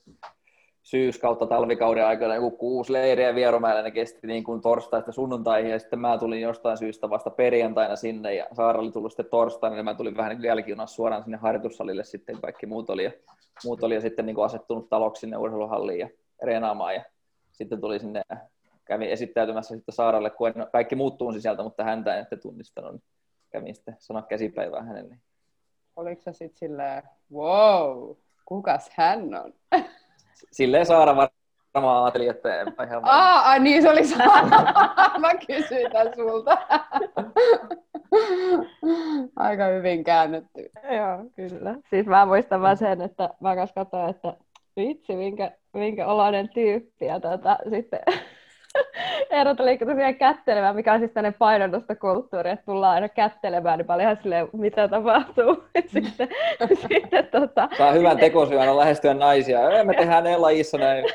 syys- 0.86 1.20
kautta 1.20 1.48
talvikauden 1.48 2.06
aikana 2.06 2.36
joku 2.36 2.52
kuusi 2.52 2.94
leiriä 2.94 3.36
Vierumäellä. 3.36 3.82
Ne 3.82 3.92
kesti 3.92 4.28
niin 4.28 4.44
kuin 4.44 4.62
torstaista 4.62 5.12
sunnuntaihin 5.12 5.72
ja 5.72 5.80
sitten 5.80 6.00
mä 6.00 6.18
tulin 6.18 6.42
jostain 6.42 6.78
syystä 6.78 7.10
vasta 7.10 7.30
perjantaina 7.30 7.96
sinne 7.96 8.36
ja 8.36 8.48
Saara 8.54 8.80
oli 8.80 8.92
tullut 8.92 9.12
sitten 9.12 9.30
torstaina 9.32 9.78
ja 9.78 9.84
mä 9.84 9.96
tulin 9.96 10.18
vähän 10.18 10.38
niin 10.38 10.44
jälkijunassa 10.44 10.96
suoraan 10.96 11.24
sinne 11.24 11.38
harjoitussalille 11.38 12.04
sitten 12.04 12.42
kaikki 12.42 12.66
muut 12.66 12.90
oli 12.90 13.04
ja, 13.04 13.12
muut 13.66 13.84
oli 13.84 13.96
ja 13.96 14.02
sitten 14.02 14.26
niin 14.26 14.36
kuin 14.36 14.46
asettunut 14.46 14.90
taloksi 14.90 15.20
sinne 15.20 15.38
urheiluhalliin 15.38 16.00
ja 16.00 16.10
reenaamaan 16.44 16.96
ja 16.96 17.04
sitten 17.52 17.82
tuli 17.82 18.00
sinne 18.00 18.22
ja 18.30 18.38
kävin 18.86 19.10
esittäytymässä 19.10 19.76
sitten 19.76 19.96
Saaralle, 19.96 20.30
kun 20.30 20.48
en, 20.48 20.54
kaikki 20.72 20.96
muut 20.96 21.18
tunsi 21.18 21.42
sieltä, 21.42 21.64
mutta 21.64 21.84
häntä 21.84 22.16
en 22.16 22.24
sitten 22.24 22.42
tunnistanut. 22.42 22.92
Niin 22.92 23.04
kävin 23.50 23.76
sitten 23.76 23.96
sanoa 24.00 24.22
käsipäivää 24.22 24.84
hänelle. 24.84 25.10
Niin 25.10 25.22
Oliko 25.96 26.22
se 26.22 26.34
sitten 26.34 26.58
silleen, 26.58 27.04
wow, 27.34 28.16
kukas 28.46 28.90
hän 28.94 29.36
on? 29.36 29.54
Silleen 30.52 30.86
Saara 30.86 31.16
varmaan 31.76 32.04
ajatteli, 32.04 32.28
että 32.28 32.62
en 32.62 32.68
ihan. 32.88 33.02
Aa, 33.04 33.40
ai 33.40 33.60
niin 33.60 33.82
se 33.82 33.90
oli 33.90 34.08
se. 34.08 34.16
Mä 35.22 35.32
kysyin 35.48 35.92
tän 35.92 36.14
sulta. 36.16 36.58
Aika 39.36 39.66
hyvin 39.66 40.04
käännetty. 40.04 40.70
Joo, 40.84 41.26
kyllä. 41.36 41.76
Siis 41.90 42.06
mä 42.06 42.26
muistan 42.26 42.62
vaan 42.62 42.78
sen, 42.78 43.02
että 43.02 43.30
mä 43.40 43.56
kanssa 43.56 43.74
katsoin, 43.74 44.10
että 44.10 44.34
vitsi, 44.78 45.16
minkä, 45.16 45.52
minkä 45.74 46.08
oloinen 46.08 46.50
tyyppi. 46.50 47.06
Ja 47.06 47.20
tota, 47.20 47.58
sitten 47.70 48.00
Eero 49.32 49.56
tuli 49.56 49.78
tosiaan 49.78 50.16
kättelemään, 50.16 50.76
mikä 50.76 50.94
on 50.94 51.00
siis 51.00 51.12
tämmöinen 51.12 51.40
painonnostokulttuuri, 51.40 52.50
että 52.50 52.66
tullaan 52.66 52.94
aina 52.94 53.10
kättelemään, 53.10 53.78
niin 53.78 53.88
mä 53.88 53.96
ihan 54.02 54.18
silleen, 54.24 54.48
mitä 54.54 54.88
tapahtuu. 54.88 55.64
Et 55.76 55.90
sitten, 55.90 56.30
sitten 56.90 57.28
tota, 57.32 57.70
Saa 57.78 57.92
hyvän 57.92 58.18
tekosyyn 58.18 58.60
aina 58.60 58.78
lähestyä 58.78 59.14
naisia. 59.14 59.60
Me 59.84 59.94
tehdään 59.94 60.24
ne 60.24 60.38
lajissa 60.38 60.78
näin. 60.78 61.06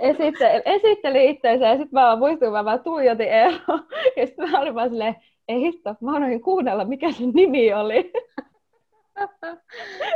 esitteli, 0.00 0.62
esitteli 0.64 1.30
itseensä 1.30 1.66
ja 1.66 1.72
sitten 1.76 1.88
mä 1.92 2.02
vaan 2.02 2.18
muistin, 2.18 2.52
mä 2.52 2.64
vaan 2.64 2.80
tuijotin 2.80 3.28
Eero. 3.28 3.78
Ja 4.16 4.26
sitten 4.26 4.50
mä 4.50 4.60
olin 4.60 4.74
vaan 4.74 4.88
silleen, 4.88 5.16
ei 5.48 5.60
hitto, 5.60 5.94
mä 6.00 6.40
kuunnella, 6.44 6.84
mikä 6.84 7.12
sen 7.12 7.30
nimi 7.34 7.74
oli. 7.74 8.12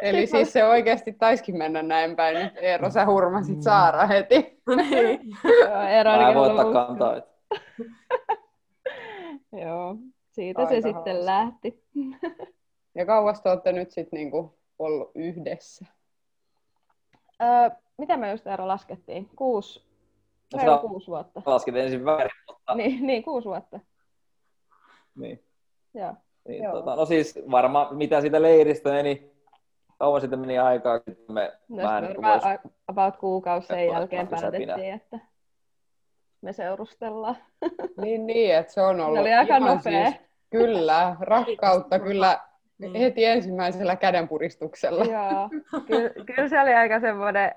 Eli 0.02 0.26
siis 0.26 0.52
se 0.52 0.64
oikeasti 0.64 1.12
taiskin 1.12 1.58
mennä 1.58 1.82
näin 1.82 2.16
päin. 2.16 2.36
Nyt 2.44 2.52
Eero, 2.56 2.90
sä 2.90 3.06
hurmasit 3.06 3.62
Saara 3.62 4.06
heti. 4.06 4.34
Niin. 4.76 5.20
Eero 5.90 6.10
Mä 6.10 6.28
en 6.28 6.34
voi 6.34 6.50
ottaa 6.50 6.72
kantaa. 6.86 7.14
Joo, 9.64 9.96
siitä 10.32 10.60
Aika 10.60 10.70
se 10.70 10.80
sitten 10.80 10.94
hauska. 11.16 11.24
lähti. 11.24 11.84
Ja 12.94 13.06
kauas 13.06 13.42
te 13.42 13.50
olette 13.50 13.72
nyt 13.72 13.90
sitten 13.90 14.16
niinku 14.16 14.58
ollut 14.78 15.10
yhdessä? 15.14 15.84
Öö, 17.42 17.70
mitä 17.98 18.16
me 18.16 18.30
just 18.30 18.46
Eero 18.46 18.68
laskettiin? 18.68 19.30
Kuusi, 19.36 19.82
No 20.54 20.58
reilu 20.62 20.78
kuusi 20.78 21.06
vuotta. 21.06 21.42
laskin 21.46 21.76
ensin 21.76 22.04
väärin, 22.04 22.30
mutta 22.48 22.74
Niin, 22.74 23.06
niin, 23.06 23.22
kuusi 23.22 23.48
vuotta. 23.48 23.80
niin. 25.16 25.44
Joo. 25.94 26.14
Niin, 26.48 26.62
Joo. 26.62 26.72
tota, 26.72 26.96
no 26.96 27.06
siis 27.06 27.38
varmaan 27.50 27.96
mitä 27.96 28.20
siitä 28.20 28.42
leiristä 28.42 28.90
meni, 28.90 29.30
kauan 29.98 30.20
sitten 30.20 30.38
meni 30.38 30.58
aikaa, 30.58 31.00
kun 31.00 31.16
me 31.28 31.52
No 31.68 31.76
vähän 31.76 32.02
sitten 32.02 32.02
niin 32.02 32.14
kuin 32.14 32.32
varmaan 32.32 32.58
vois, 32.64 32.74
about 32.88 33.16
kuukausi 33.16 33.66
sen 33.66 33.86
jälkeen 33.86 34.28
päätettiin, 34.28 34.94
että 34.94 35.18
me 36.40 36.52
seurustellaan. 36.52 37.36
Niin, 38.02 38.26
niin, 38.26 38.54
että 38.54 38.72
se 38.72 38.82
on 38.82 39.00
ollut 39.00 39.16
Se 39.16 39.20
oli 39.20 39.32
aika 39.32 39.56
ihan 39.56 39.76
nopea. 39.76 40.10
Siis, 40.10 40.20
kyllä, 40.50 41.16
rakkautta 41.20 41.98
kyllä 41.98 42.40
Niin. 42.78 42.94
heti 42.94 43.24
ensimmäisellä 43.24 43.96
kädenpuristuksella. 43.96 45.04
Joo, 45.04 45.48
kyllä, 45.86 46.10
kyllä 46.26 46.48
se 46.48 46.60
oli 46.60 46.74
aika 46.74 47.00
semmoinen, 47.00 47.54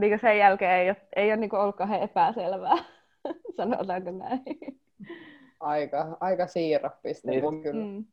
niin 0.00 0.18
sen 0.18 0.38
jälkeen 0.38 0.72
ei 0.72 0.88
ole, 0.90 0.96
ei 1.16 1.28
ole 1.28 1.36
niin 1.36 1.54
ollut 1.54 1.76
kauhean 1.76 2.02
epäselvää, 2.02 2.76
sanotaanko 3.56 4.10
näin. 4.10 4.42
Aika, 5.60 6.16
aika 6.20 6.46
siirappista 6.46 7.30
Niin, 7.30 7.62
kyllä. 7.62 7.86
Mm. 7.86 8.04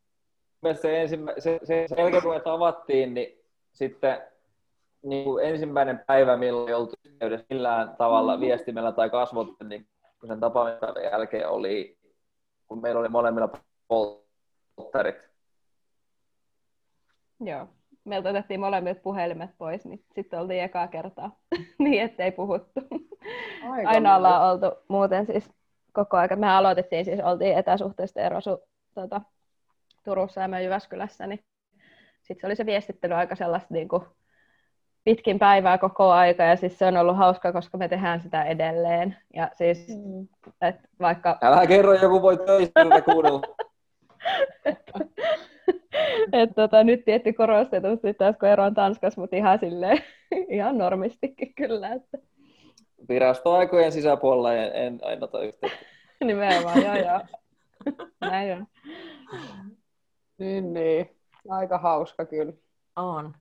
Se, 0.74 1.00
ensimmä, 1.00 1.32
se, 1.38 1.60
se, 1.64 1.86
kun 2.22 2.34
me 2.34 2.40
tavattiin, 2.40 3.14
niin 3.14 3.44
sitten 3.72 4.22
niin 5.02 5.24
kuin 5.24 5.44
ensimmäinen 5.44 6.00
päivä, 6.06 6.36
milloin 6.36 6.68
ei 6.68 6.74
oltu 6.74 6.96
yhteydessä 7.04 7.46
millään 7.50 7.96
tavalla 7.96 8.40
viestimellä 8.40 8.92
tai 8.92 9.10
kasvot, 9.10 9.48
niin 9.68 9.86
kun 10.20 10.28
sen 10.28 10.40
tapaamispäivän 10.40 11.04
jälkeen 11.04 11.48
oli, 11.48 11.98
kun 12.66 12.82
meillä 12.82 13.00
oli 13.00 13.08
molemmilla 13.08 13.48
polttarit. 13.88 15.28
Joo. 17.40 17.68
Meiltä 18.04 18.28
otettiin 18.30 18.60
molemmilta 18.60 19.00
puhelimet 19.00 19.50
pois, 19.58 19.84
niin 19.84 20.04
sitten 20.14 20.40
oltiin 20.40 20.62
ekaa 20.62 20.88
kertaa 20.88 21.38
niin, 21.78 22.02
ettei 22.02 22.32
puhuttu. 22.32 22.80
Aika 23.70 23.90
Aina 23.90 24.16
ollaan 24.16 24.50
oltu 24.50 24.66
muuten 24.88 25.26
siis 25.26 25.50
koko 25.92 26.16
aika. 26.16 26.36
Me 26.36 26.50
aloitettiin 26.50 27.04
siis, 27.04 27.20
oltiin 27.20 27.58
etäsuhteista 27.58 28.20
erosu 28.20 28.62
tota, 28.94 29.20
Turussa 30.04 30.40
ja 30.40 30.60
Jyväskylässä, 30.60 31.26
niin 31.26 31.40
sitten 32.22 32.40
se 32.40 32.46
oli 32.46 32.56
se 32.56 32.66
viestittely 32.66 33.14
aika 33.14 33.34
sellaista 33.34 33.74
niin 33.74 33.88
kuin 33.88 34.02
pitkin 35.04 35.38
päivää 35.38 35.78
koko 35.78 36.10
aika 36.10 36.42
ja 36.42 36.56
siis 36.56 36.78
se 36.78 36.86
on 36.86 36.96
ollut 36.96 37.16
hauska, 37.16 37.52
koska 37.52 37.78
me 37.78 37.88
tehdään 37.88 38.20
sitä 38.20 38.44
edelleen. 38.44 39.16
Ja 39.34 39.50
siis, 39.54 39.88
Mm. 39.88 40.28
et 40.62 40.76
vaikka 41.00 41.38
Älä 41.42 41.66
kerro, 41.66 41.94
joku 41.94 42.22
voi 42.22 42.36
töistä 42.46 42.84
tätä 42.84 43.00
kuunnella. 43.02 43.40
et, 46.32 46.50
tota, 46.54 46.84
nyt 46.84 47.04
tietty 47.04 47.32
korostetusti 47.32 48.14
taas 48.14 48.36
kun 48.40 48.48
ero 48.48 48.64
on 48.64 48.74
Tanskassa, 48.74 49.20
mutta 49.20 49.36
ihan 49.36 49.58
silleen, 49.58 49.98
ihan 50.48 50.78
normistikin 50.78 51.54
kyllä, 51.54 51.88
että 51.92 52.18
Virastoaikojen 53.08 53.92
sisäpuolella 53.92 54.54
en, 54.54 54.70
en 54.74 54.98
aina 55.02 55.28
yhteyttä. 55.44 55.78
nimenomaan, 56.24 56.82
joo 56.82 56.96
joo. 56.96 57.20
Näin 58.20 58.52
on. 58.52 58.66
Niin, 60.38 60.72
niin. 60.72 61.10
Aika 61.48 61.78
hauska 61.78 62.24
kyllä. 62.24 62.52
On. 62.96 63.34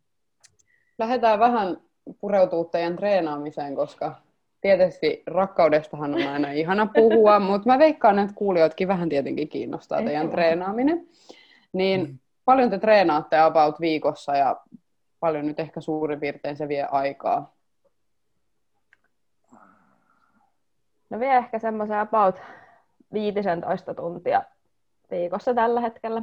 Lähdetään 0.97 1.39
vähän 1.39 1.77
pureutuu 2.21 2.65
teidän 2.65 2.95
treenaamiseen, 2.95 3.75
koska 3.75 4.15
tietysti 4.61 5.23
rakkaudestahan 5.27 6.13
on 6.13 6.27
aina 6.27 6.51
ihana 6.51 6.85
puhua, 6.85 7.39
mutta 7.49 7.69
mä 7.69 7.79
veikkaan, 7.79 8.19
että 8.19 8.35
kuulijoitkin 8.35 8.87
vähän 8.87 9.09
tietenkin 9.09 9.49
kiinnostaa 9.49 9.97
teidän 9.97 10.13
Ehdottomasti. 10.13 10.35
treenaaminen. 10.35 11.07
Niin 11.73 12.19
paljon 12.45 12.69
te 12.69 12.79
treenaatte 12.79 13.39
about 13.39 13.79
viikossa 13.79 14.35
ja 14.35 14.57
paljon 15.19 15.45
nyt 15.45 15.59
ehkä 15.59 15.81
suurin 15.81 16.19
piirtein 16.19 16.57
se 16.57 16.67
vie 16.67 16.87
aikaa? 16.91 17.53
No 21.09 21.19
vie 21.19 21.37
ehkä 21.37 21.59
semmoisen 21.59 21.99
about 21.99 22.41
15 23.13 23.93
tuntia 23.93 24.43
viikossa 25.11 25.53
tällä 25.53 25.81
hetkellä. 25.81 26.21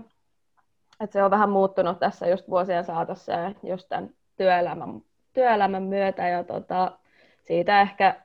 Et 1.04 1.12
se 1.12 1.22
on 1.22 1.30
vähän 1.30 1.50
muuttunut 1.50 1.98
tässä 1.98 2.26
just 2.26 2.48
vuosien 2.48 2.84
saatossa 2.84 3.32
ja 3.32 3.54
just 3.62 3.88
tämän 3.88 4.10
työelämän, 4.36 5.02
työelämän 5.32 5.82
myötä. 5.82 6.28
Ja 6.28 6.44
tota, 6.44 6.98
siitä 7.46 7.80
ehkä 7.80 8.22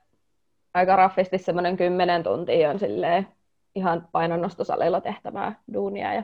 aika 0.74 0.96
raffisti 0.96 1.38
semmoinen 1.38 1.78
10 1.78 2.24
tuntia 2.24 2.70
on 2.70 2.80
silleen 2.80 3.28
ihan 3.76 4.08
painonnostosalilla 4.12 5.02
tehtävää 5.02 5.56
duunia. 5.74 6.14
Ja 6.14 6.24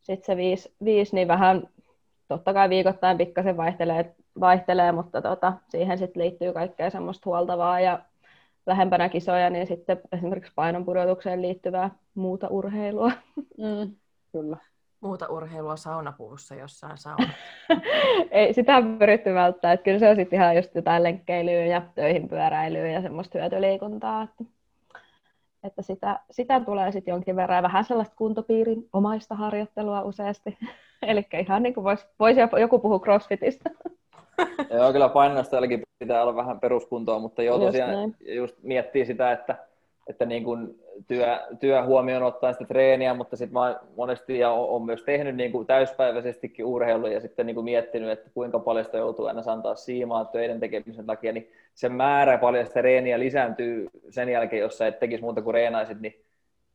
sitten 0.00 0.26
se 0.26 0.36
viisi, 0.36 0.74
viisi, 0.84 1.14
niin 1.14 1.28
vähän 1.28 1.68
totta 2.28 2.54
kai 2.54 2.68
viikoittain 2.68 3.18
pikkasen 3.18 3.56
vaihtelee, 3.56 4.14
vaihtelee 4.40 4.92
mutta 4.92 5.22
tota, 5.22 5.52
siihen 5.68 5.98
sitten 5.98 6.22
liittyy 6.22 6.52
kaikkea 6.52 6.90
semmoista 6.90 7.30
huoltavaa 7.30 7.80
ja 7.80 8.02
lähempänä 8.66 9.08
kisoja, 9.08 9.50
niin 9.50 9.66
sitten 9.66 10.00
esimerkiksi 10.12 10.52
painonpudotukseen 10.54 11.42
liittyvää 11.42 11.90
muuta 12.14 12.48
urheilua. 12.48 13.12
Mm, 13.36 13.96
kyllä. 14.32 14.69
Muuta 15.00 15.26
urheilua 15.28 15.76
saunapuussa 15.76 16.54
jossain 16.54 16.98
saunassa. 16.98 17.32
Ei, 18.30 18.54
sitä 18.54 18.76
on 18.76 18.98
pyritty 18.98 19.34
välttää. 19.34 19.72
Että 19.72 19.84
kyllä 19.84 19.98
se 19.98 20.08
on 20.08 20.16
sitten 20.16 20.36
ihan 20.36 20.56
just 20.56 20.74
jotain 20.74 21.02
lenkkeilyä 21.02 21.66
ja 21.66 21.82
töihin 21.94 22.28
pyöräilyä 22.28 22.86
ja 22.90 23.02
semmoista 23.02 23.38
hyötyliikuntaa. 23.38 24.22
Että, 24.22 24.44
että 25.64 25.82
sitä, 25.82 26.20
sitä 26.30 26.60
tulee 26.60 26.92
sitten 26.92 27.12
jonkin 27.12 27.36
verran 27.36 27.56
ja 27.58 27.62
vähän 27.62 27.84
sellaista 27.84 28.16
kuntopiirin 28.16 28.88
omaista 28.92 29.34
harjoittelua 29.34 30.02
useasti. 30.02 30.58
Eli 31.02 31.26
ihan 31.40 31.62
niin 31.62 31.74
kuin 31.74 31.84
voisi 31.84 32.06
vois 32.18 32.36
joku 32.60 32.78
puhua 32.78 32.98
crossfitista. 32.98 33.70
Joo, 34.74 34.92
kyllä 34.92 35.08
painonnostajallakin 35.08 35.82
pitää 35.98 36.22
olla 36.22 36.36
vähän 36.36 36.60
peruskuntoa, 36.60 37.18
mutta 37.18 37.42
joo, 37.42 37.56
Just 37.56 37.66
tosiaan 37.66 37.92
näin. 37.92 38.16
just 38.20 38.56
miettii 38.62 39.06
sitä, 39.06 39.32
että, 39.32 39.56
että 40.06 40.26
niin 40.26 40.44
kuin 40.44 40.80
työ, 41.08 41.38
työ 41.60 41.84
huomioon 41.84 42.22
ottaen 42.22 42.54
sitä 42.54 42.64
treeniä, 42.64 43.14
mutta 43.14 43.36
sitten 43.36 43.52
mä 43.52 43.80
monesti 43.96 44.38
ja 44.38 44.50
on 44.50 44.84
myös 44.84 45.02
tehnyt 45.02 45.36
niin 45.36 45.52
kuin 45.52 45.66
täyspäiväisestikin 45.66 46.64
urheilua 46.64 47.08
ja 47.08 47.20
sitten 47.20 47.46
niin 47.46 47.54
kuin 47.54 47.64
miettinyt, 47.64 48.10
että 48.10 48.30
kuinka 48.34 48.58
paljon 48.58 48.84
sitä 48.84 48.98
joutuu 48.98 49.26
aina 49.26 49.42
antaa 49.46 49.74
siimaa 49.74 50.24
töiden 50.24 50.60
tekemisen 50.60 51.06
takia, 51.06 51.32
niin 51.32 51.52
se 51.74 51.88
määrä 51.88 52.38
paljon 52.38 52.66
sitä 52.66 52.82
reeniä 52.82 53.18
lisääntyy 53.18 53.88
sen 54.10 54.28
jälkeen, 54.28 54.60
jos 54.60 54.78
sä 54.78 54.86
et 54.86 54.98
tekisi 54.98 55.22
muuta 55.22 55.42
kuin 55.42 55.54
reenaisit, 55.54 56.00
niin 56.00 56.24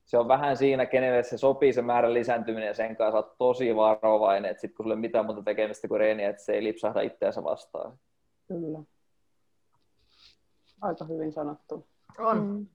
se 0.06 0.18
on 0.18 0.28
vähän 0.28 0.58
siinä, 0.58 0.86
kenelle 0.86 1.24
se 1.24 1.38
sopii 1.38 1.74
se 1.74 1.82
määrän 1.82 2.14
lisääntyminen 2.14 2.68
ja 2.68 2.74
sen 2.74 2.96
kanssa 2.96 3.18
olet 3.18 3.38
tosi 3.38 3.76
varovainen, 3.76 4.52
että 4.52 4.62
sitten 4.62 4.78
kun 4.78 4.84
sulla 4.84 4.96
ei 4.96 5.02
mitään 5.02 5.26
muuta 5.26 5.44
tekemistä 5.44 5.88
kuin 5.88 6.00
reeniä, 6.00 6.30
että 6.30 6.44
se 6.44 6.54
ei 6.54 6.64
lipsahda 6.64 7.02
itseänsä 7.02 7.44
vastaan. 7.44 8.00
Kyllä. 8.48 8.80
Aika 10.82 11.06
hyvin 11.06 11.32
sanottu. 11.32 11.88
On. 12.20 12.38
Mm. 12.38 12.66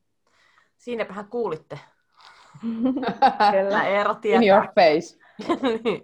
Siinäpähän 0.80 1.24
kuulitte. 1.24 1.78
Kyllä. 3.52 3.82
Eero 3.84 4.10
In 4.10 4.18
tietää. 4.20 4.48
your 4.48 4.66
face. 4.74 5.20
Niin. 5.84 6.02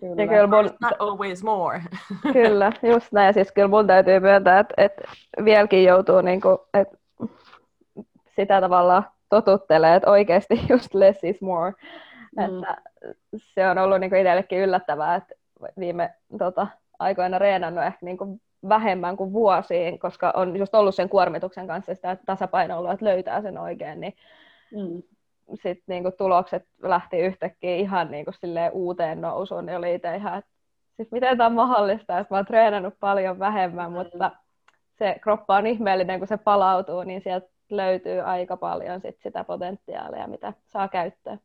Kyllä. 0.00 0.22
Ja 0.22 0.28
kyllä 0.28 0.46
mun, 0.46 0.64
Not 0.80 0.92
always 0.98 1.42
more. 1.42 1.82
Kyllä, 2.32 2.72
just 2.82 3.12
näin. 3.12 3.34
Siis 3.34 3.52
kyllä 3.52 3.68
mun 3.68 3.86
täytyy 3.86 4.20
myöntää, 4.20 4.58
että, 4.58 4.74
että 4.78 5.02
vieläkin 5.44 5.84
joutuu 5.84 6.20
niinku, 6.20 6.68
että 6.74 6.96
sitä 8.36 8.60
tavallaan 8.60 9.06
totuttelee, 9.28 9.94
että 9.94 10.10
oikeasti 10.10 10.60
just 10.68 10.94
less 10.94 11.24
is 11.24 11.40
more. 11.40 11.72
Mm. 12.36 12.44
Että 12.44 12.76
se 13.36 13.68
on 13.68 13.78
ollut 13.78 14.00
niinku 14.00 14.16
itsellekin 14.16 14.58
yllättävää, 14.58 15.14
että 15.14 15.34
viime 15.78 16.14
tota, 16.38 16.66
aikoina 16.98 17.38
reenannut 17.38 17.84
ehkä 17.84 17.98
niinku 18.02 18.40
vähemmän 18.68 19.16
kuin 19.16 19.32
vuosiin, 19.32 19.98
koska 19.98 20.32
on 20.36 20.56
just 20.56 20.74
ollut 20.74 20.94
sen 20.94 21.08
kuormituksen 21.08 21.66
kanssa 21.66 21.94
sitä 21.94 22.16
tasapainoa 22.26 22.78
ollut, 22.78 22.92
että 22.92 23.04
löytää 23.04 23.42
sen 23.42 23.58
oikein, 23.58 24.00
niin 24.00 24.14
Mm. 24.74 25.02
sitten 25.54 25.82
niinku 25.86 26.10
tulokset 26.18 26.66
lähti 26.82 27.18
yhtäkkiä 27.18 27.76
ihan 27.76 28.10
niinku 28.10 28.30
uuteen 28.72 29.20
nousuun, 29.20 29.66
niin 29.66 29.78
oli 29.78 29.94
itse 29.94 30.16
ihan, 30.16 30.38
että 30.38 30.50
siis 30.96 31.10
miten 31.10 31.38
tämä 31.38 31.46
on 31.46 31.52
mahdollista, 31.52 32.18
että 32.18 32.34
mä 32.34 32.38
oon 32.38 32.46
treenannut 32.46 32.94
paljon 33.00 33.38
vähemmän, 33.38 33.92
mutta 33.92 34.30
se 34.98 35.16
kroppa 35.20 35.56
on 35.56 35.66
ihmeellinen, 35.66 36.18
kun 36.18 36.28
se 36.28 36.36
palautuu, 36.36 37.02
niin 37.02 37.20
sieltä 37.22 37.48
löytyy 37.70 38.20
aika 38.20 38.56
paljon 38.56 39.00
sit 39.00 39.20
sitä 39.22 39.44
potentiaalia, 39.44 40.26
mitä 40.26 40.52
saa 40.66 40.88
käyttää. 40.88 41.38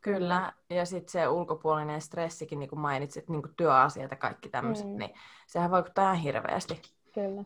Kyllä, 0.00 0.52
ja 0.70 0.84
sitten 0.86 1.08
se 1.12 1.28
ulkopuolinen 1.28 2.00
stressikin, 2.00 2.58
niin 2.58 2.68
kuin 2.68 2.80
mainitsit, 2.80 3.28
niin 3.28 3.42
kuin 3.42 3.54
työasiat 3.56 4.10
ja 4.10 4.16
kaikki 4.16 4.48
tämmöiset, 4.48 4.86
Mm. 4.86 4.98
niin 4.98 5.14
sehän 5.46 5.70
vaikuttaa 5.70 6.04
ihan 6.04 6.16
hirveästi. 6.16 6.82
Kyllä. 7.14 7.44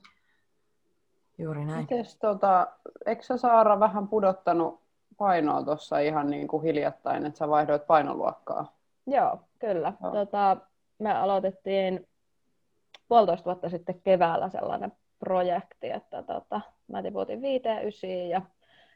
Juuri 1.39 1.65
näin. 1.65 1.87
Mites, 1.91 2.17
tota, 2.17 2.67
eikö 3.07 3.23
sä 3.23 3.37
Saara 3.37 3.81
vähän 3.81 4.09
pudottanut 4.09 4.81
painoa 5.19 5.63
tuossa 5.63 5.99
ihan 5.99 6.31
niin 6.31 6.49
kuin 6.49 6.63
hiljattain, 6.63 7.27
että 7.27 7.39
sä 7.39 7.49
vaihdoit 7.49 7.87
painoluokkaa? 7.87 8.73
Joo, 9.07 9.39
kyllä. 9.59 9.93
Joo. 10.03 10.13
Tota, 10.13 10.57
me 10.99 11.13
aloitettiin 11.17 12.09
puolitoista 13.09 13.45
vuotta 13.45 13.69
sitten 13.69 14.01
keväällä 14.05 14.49
sellainen 14.49 14.93
projekti, 15.19 15.91
että 15.91 16.23
tota, 16.23 16.61
mä 16.89 17.03
tiputin 17.03 17.43
viiteen 17.43 17.89
ysiin 17.89 18.29
ja 18.31 18.43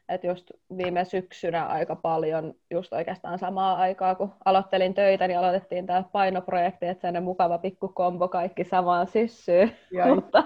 että 0.09 0.27
just 0.27 0.51
viime 0.77 1.05
syksynä 1.05 1.65
aika 1.65 1.95
paljon, 1.95 2.53
just 2.71 2.93
oikeastaan 2.93 3.39
samaa 3.39 3.75
aikaa, 3.75 4.15
kun 4.15 4.33
aloittelin 4.45 4.93
töitä, 4.93 5.27
niin 5.27 5.39
aloitettiin 5.39 5.85
tämä 5.85 6.03
painoprojekti, 6.11 6.85
että 6.85 7.01
sellainen 7.01 7.23
mukava 7.23 7.57
pikku 7.57 7.87
kombo 7.87 8.27
kaikki 8.27 8.63
samaan 8.63 9.07
syssyyn. 9.07 9.71
Mutta 10.15 10.43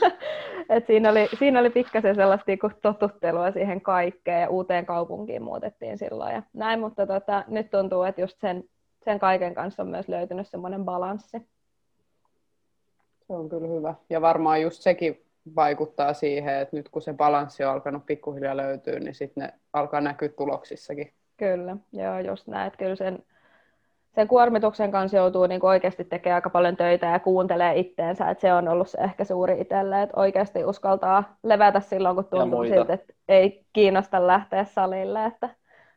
et 0.70 0.86
siinä, 0.86 1.10
oli, 1.10 1.28
siinä 1.38 1.60
oli 1.60 1.70
pikkasen 1.70 2.14
sellaista 2.14 2.44
niinku 2.46 2.70
totuttelua 2.82 3.50
siihen 3.50 3.80
kaikkeen 3.80 4.40
ja 4.40 4.48
uuteen 4.48 4.86
kaupunkiin 4.86 5.42
muutettiin 5.42 5.98
silloin 5.98 6.34
ja 6.34 6.42
näin, 6.52 6.80
mutta 6.80 7.06
tota, 7.06 7.44
nyt 7.48 7.70
tuntuu, 7.70 8.02
että 8.02 8.20
just 8.20 8.40
sen, 8.40 8.64
sen 9.04 9.18
kaiken 9.18 9.54
kanssa 9.54 9.82
on 9.82 9.88
myös 9.88 10.08
löytynyt 10.08 10.48
semmoinen 10.48 10.84
balanssi. 10.84 11.38
Se 13.26 13.32
on 13.32 13.48
kyllä 13.48 13.68
hyvä. 13.68 13.94
Ja 14.10 14.20
varmaan 14.20 14.62
just 14.62 14.82
sekin 14.82 15.25
vaikuttaa 15.56 16.12
siihen, 16.14 16.54
että 16.54 16.76
nyt 16.76 16.88
kun 16.88 17.02
se 17.02 17.12
balanssi 17.12 17.64
on 17.64 17.72
alkanut 17.72 18.06
pikkuhiljaa 18.06 18.56
löytyä, 18.56 18.98
niin 18.98 19.14
sitten 19.14 19.42
ne 19.42 19.52
alkaa 19.72 20.00
näkyä 20.00 20.28
tuloksissakin. 20.28 21.12
Kyllä, 21.36 21.76
joo, 21.92 22.18
just 22.18 22.46
näin, 22.46 22.66
että 22.66 22.78
kyllä 22.78 22.96
sen, 22.96 23.18
sen 24.14 24.28
kuormituksen 24.28 24.90
kanssa 24.90 25.16
joutuu 25.16 25.46
niin 25.46 25.66
oikeasti 25.66 26.04
tekemään 26.04 26.34
aika 26.34 26.50
paljon 26.50 26.76
töitä 26.76 27.06
ja 27.06 27.18
kuuntelee 27.18 27.78
itteensä, 27.78 28.30
että 28.30 28.42
se 28.42 28.52
on 28.52 28.68
ollut 28.68 28.88
se 28.88 28.98
ehkä 28.98 29.24
suuri 29.24 29.60
itselle, 29.60 30.02
että 30.02 30.20
oikeasti 30.20 30.64
uskaltaa 30.64 31.36
levätä 31.42 31.80
silloin, 31.80 32.14
kun 32.16 32.24
tuntuu 32.24 32.64
siltä, 32.64 32.92
että 32.92 33.14
ei 33.28 33.64
kiinnosta 33.72 34.26
lähteä 34.26 34.64
salille, 34.64 35.24
että 35.24 35.48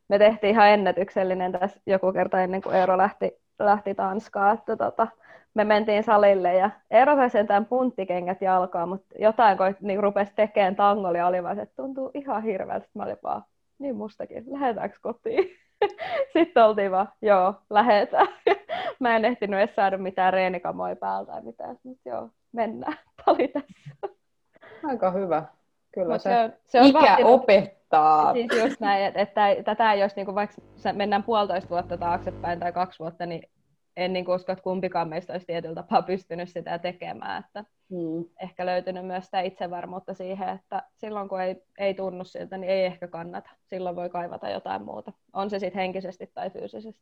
me 0.08 0.18
tehtiin 0.18 0.52
ihan 0.52 0.70
ennätyksellinen 0.70 1.52
tässä 1.52 1.80
joku 1.86 2.14
kerta 2.14 2.42
ennen 2.42 2.62
kuin 2.62 2.76
Eero 2.76 2.98
lähti, 2.98 3.40
lähti 3.60 3.96
Tanskaan, 3.96 4.58
että 4.58 4.76
tota, 4.78 5.08
me 5.54 5.64
mentiin 5.64 6.04
salille 6.04 6.54
ja 6.54 6.70
Eero 6.92 7.16
sai 7.16 7.30
sentään 7.30 7.66
punttikengät 7.66 8.42
jalkaan, 8.42 8.90
mutta 8.90 9.16
jotain 9.20 9.58
kun 9.58 9.76
niin 9.82 10.04
rupesi 10.04 10.32
tekemään 10.36 10.76
tangolla 10.76 11.18
ja 11.18 11.28
oli 11.28 11.44
vaan, 11.44 11.56
se, 11.56 11.62
että 11.62 11.76
tuntuu 11.76 12.12
ihan 12.14 12.44
hirveältä, 12.44 12.86
Sitten 12.86 13.00
mä 13.00 13.04
olin 13.04 13.18
vaan, 13.24 13.44
niin 13.80 13.96
mustakin, 13.96 14.44
lähdetäänkö 14.48 14.98
kotiin? 15.02 15.50
Sitten 16.34 16.64
oltiin 16.64 16.92
vaan, 16.92 17.08
joo, 17.22 17.54
lähetään. 17.70 18.28
Mä 19.00 19.16
en 19.16 19.26
ehtinyt 19.26 19.60
edes 19.60 19.76
saada 19.76 19.98
mitään 19.98 20.34
reenikamoja 20.34 20.96
päältä 20.96 21.32
tai 21.32 21.42
mitään, 21.42 21.78
mutta 21.84 22.10
joo, 22.10 22.30
mennään. 22.52 22.94
Tämä 23.26 23.36
oli 23.36 23.48
tässä. 23.48 24.16
Aika 24.84 25.12
hyvä. 25.12 25.44
Kyllä 25.94 26.14
Mut 26.14 26.22
se, 26.22 26.30
se, 26.30 26.40
on, 26.40 26.54
se 26.68 26.82
on 26.82 26.88
ikä 26.88 27.00
vaatinut- 27.00 27.26
opettaa. 27.26 28.34
Siis 28.34 28.48
just 28.64 28.80
näin, 28.80 29.04
että, 29.06 29.20
että 29.50 29.64
tätä 29.64 29.94
jos 29.94 30.16
niinku 30.16 30.36
vaikka 30.36 30.56
se- 30.76 30.94
mennään 30.94 31.24
puolitoista 31.24 31.70
vuotta 31.70 31.98
taaksepäin 31.98 32.60
tai 32.60 32.72
kaksi 32.72 33.00
vuotta, 33.00 33.26
niin 33.26 33.50
en 34.00 34.14
niinku 34.14 34.32
usko, 34.32 34.52
että 34.52 34.64
kumpikaan 34.64 35.10
meistä 35.10 35.34
olisi 35.34 35.46
tietyllä 35.46 35.76
tapaa 35.76 36.02
pystynyt 36.02 36.50
sitä 36.50 36.80
tekemään. 36.80 37.44
Että 37.46 37.66
Mm. 37.90 38.26
ehkä 38.42 38.66
löytynyt 38.66 39.06
myös 39.06 39.26
sitä 39.26 39.42
itsevarmuutta 39.42 40.14
siihen, 40.14 40.50
että 40.50 40.84
silloin 40.96 41.30
kun 41.30 41.42
ei, 41.42 41.56
ei 41.78 41.94
tunnu 41.94 42.24
siltä, 42.24 42.58
niin 42.58 42.72
ei 42.72 42.86
ehkä 42.86 43.08
kannata. 43.08 43.50
Silloin 43.66 43.96
voi 43.96 44.10
kaivata 44.10 44.50
jotain 44.50 44.86
muuta. 44.86 45.14
On 45.34 45.50
se 45.50 45.60
sitten 45.60 45.82
henkisesti 45.82 46.32
tai 46.34 46.50
fyysisesti. 46.50 47.02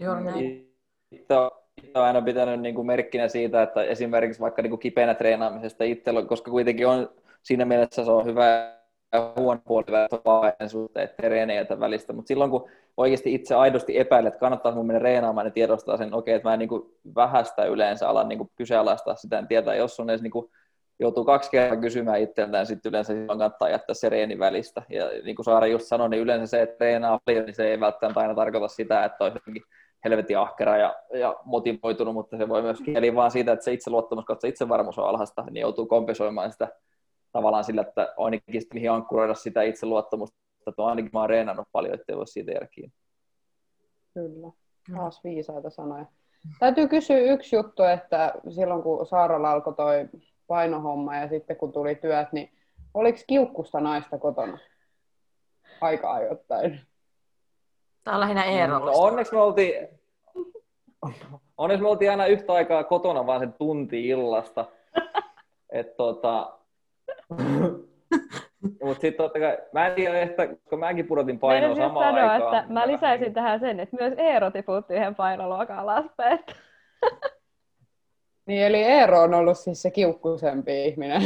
Juuri 0.00 0.24
näin. 0.24 0.74
Itse 1.12 1.34
on, 1.36 1.50
aina 1.94 2.22
pitänyt 2.22 2.60
niin 2.60 2.74
kuin 2.74 2.86
merkkinä 2.86 3.28
siitä, 3.28 3.62
että 3.62 3.82
esimerkiksi 3.82 4.40
vaikka 4.40 4.62
niin 4.62 4.70
kuin 4.70 4.80
kipeänä 4.80 5.14
treenaamisesta 5.14 5.84
itsellä, 5.84 6.22
koska 6.22 6.50
kuitenkin 6.50 6.86
on 6.86 7.10
siinä 7.42 7.64
mielessä 7.64 8.04
se 8.04 8.10
on 8.10 8.24
hyvä 8.24 8.77
huono 9.36 9.60
puoli 9.66 9.84
vähän 9.92 10.68
suhteen, 10.68 11.08
tämän 11.68 11.80
välistä, 11.80 12.12
mutta 12.12 12.28
silloin 12.28 12.50
kun 12.50 12.70
oikeasti 12.96 13.34
itse 13.34 13.54
aidosti 13.54 13.98
epäilet, 13.98 14.28
että 14.28 14.40
kannattaa 14.40 14.74
mun 14.74 14.86
mennä 14.86 14.98
reenaamaan, 14.98 15.46
niin 15.46 15.52
tiedostaa 15.52 15.96
sen, 15.96 16.14
okei, 16.14 16.34
että 16.34 16.48
mä 16.48 16.52
en 16.52 16.58
niin 16.58 16.68
kuin 16.68 16.94
vähästä 17.14 17.64
yleensä 17.64 18.08
ala 18.08 18.24
niin 18.24 18.38
kuin 18.38 18.50
kyseenalaistaa 18.56 19.14
sitä, 19.14 19.38
en 19.38 19.48
tietää, 19.48 19.74
jos 19.74 20.00
on 20.00 20.10
edes 20.10 20.22
niin 20.22 20.30
kuin 20.30 20.50
joutuu 21.00 21.24
kaksi 21.24 21.50
kertaa 21.50 21.80
kysymään 21.80 22.20
itseltään, 22.20 22.66
sitten 22.66 22.90
yleensä 22.90 23.12
silloin 23.12 23.38
kannattaa 23.38 23.68
jättää 23.68 23.94
se 23.94 24.08
reeni 24.08 24.38
välistä. 24.38 24.82
Ja 24.88 25.10
niin 25.24 25.36
kuin 25.36 25.44
Saara 25.44 25.66
just 25.66 25.86
sanoi, 25.86 26.08
niin 26.08 26.22
yleensä 26.22 26.46
se, 26.46 26.62
että 26.62 26.76
treenaa 26.76 27.20
paljon, 27.24 27.44
niin 27.44 27.54
se 27.54 27.68
ei 27.68 27.80
välttämättä 27.80 28.20
aina 28.20 28.34
tarkoita 28.34 28.68
sitä, 28.68 29.04
että 29.04 29.24
on 29.24 29.32
jotenkin 29.34 29.62
helvetin 30.04 30.38
ahkera 30.38 30.76
ja, 30.76 30.96
ja 31.14 31.36
motivoitunut, 31.44 32.14
mutta 32.14 32.36
se 32.36 32.48
voi 32.48 32.62
myös 32.62 32.80
kieli 32.80 33.14
vaan 33.14 33.30
siitä, 33.30 33.52
että 33.52 33.64
se 33.64 33.72
itseluottamus 33.72 34.24
kautta 34.24 34.46
itsevarmuus 34.46 34.98
on 34.98 35.08
alhaista, 35.08 35.44
niin 35.50 35.60
joutuu 35.60 35.86
kompensoimaan 35.86 36.52
sitä 36.52 36.68
tavallaan 37.32 37.64
sillä, 37.64 37.80
että 37.80 38.14
ainakin 38.18 38.60
sitten 38.60 38.76
mihin 38.76 38.90
ankkuroida 38.92 39.34
sitä 39.34 39.62
itseluottamusta, 39.62 40.36
että 40.66 40.82
on 40.82 40.88
ainakin 40.88 41.10
mä 41.12 41.20
oon 41.20 41.30
reenannut 41.30 41.68
paljon, 41.72 41.94
ettei 41.94 42.16
voi 42.16 42.26
siitä 42.26 42.50
jäädä 42.50 42.66
kiinni. 42.66 42.94
Kyllä. 44.14 44.50
Taas 44.96 45.24
viisaita 45.24 45.70
sanoja. 45.70 46.06
Täytyy 46.58 46.88
kysyä 46.88 47.18
yksi 47.18 47.56
juttu, 47.56 47.82
että 47.82 48.32
silloin 48.48 48.82
kun 48.82 49.06
Saaralla 49.06 49.50
alkoi 49.50 49.74
toi 49.74 50.08
painohomma 50.46 51.16
ja 51.16 51.28
sitten 51.28 51.56
kun 51.56 51.72
tuli 51.72 51.94
työt, 51.94 52.32
niin 52.32 52.52
oliko 52.94 53.18
kiukkusta 53.26 53.80
naista 53.80 54.18
kotona? 54.18 54.58
Aika 55.80 56.12
ajoittain. 56.12 56.80
Tämä 58.04 58.14
on 58.14 58.20
lähinnä 58.20 58.44
No, 58.44 58.50
Eerolle. 58.50 58.90
onneksi 58.94 59.34
me 59.34 59.40
oltiin, 59.40 59.88
onneksi 61.58 61.82
me 61.82 61.88
oltiin 61.88 62.10
aina 62.10 62.26
yhtä 62.26 62.52
aikaa 62.52 62.84
kotona 62.84 63.26
vaan 63.26 63.40
sen 63.40 63.52
tunti 63.52 64.08
illasta. 64.08 64.64
Et 65.70 65.96
tota, 65.96 66.57
mutta 68.84 69.00
sitten 69.00 69.14
totta 69.14 69.38
kai, 69.38 69.58
mä 69.72 69.86
en 69.86 69.94
tiedä, 69.94 70.22
että 70.22 70.46
koska 70.46 70.76
mäkin 70.76 71.06
pudotin 71.06 71.38
painoa 71.38 71.68
just 71.68 71.80
samaan 71.80 72.14
sanoa, 72.14 72.32
aikaan. 72.32 72.58
että 72.58 72.72
mä 72.72 72.88
lisäisin 72.88 73.34
tähän 73.34 73.60
sen, 73.60 73.80
että 73.80 73.96
myös 74.00 74.14
Eero 74.16 74.50
tiputti 74.50 74.94
yhden 74.94 75.14
painoluokan 75.14 75.78
alaspäin. 75.78 76.38
Niin, 78.46 78.62
eli 78.62 78.82
Eero 78.82 79.22
on 79.22 79.34
ollut 79.34 79.58
siis 79.58 79.82
se 79.82 79.90
kiukkuisempi 79.90 80.84
ihminen. 80.84 81.22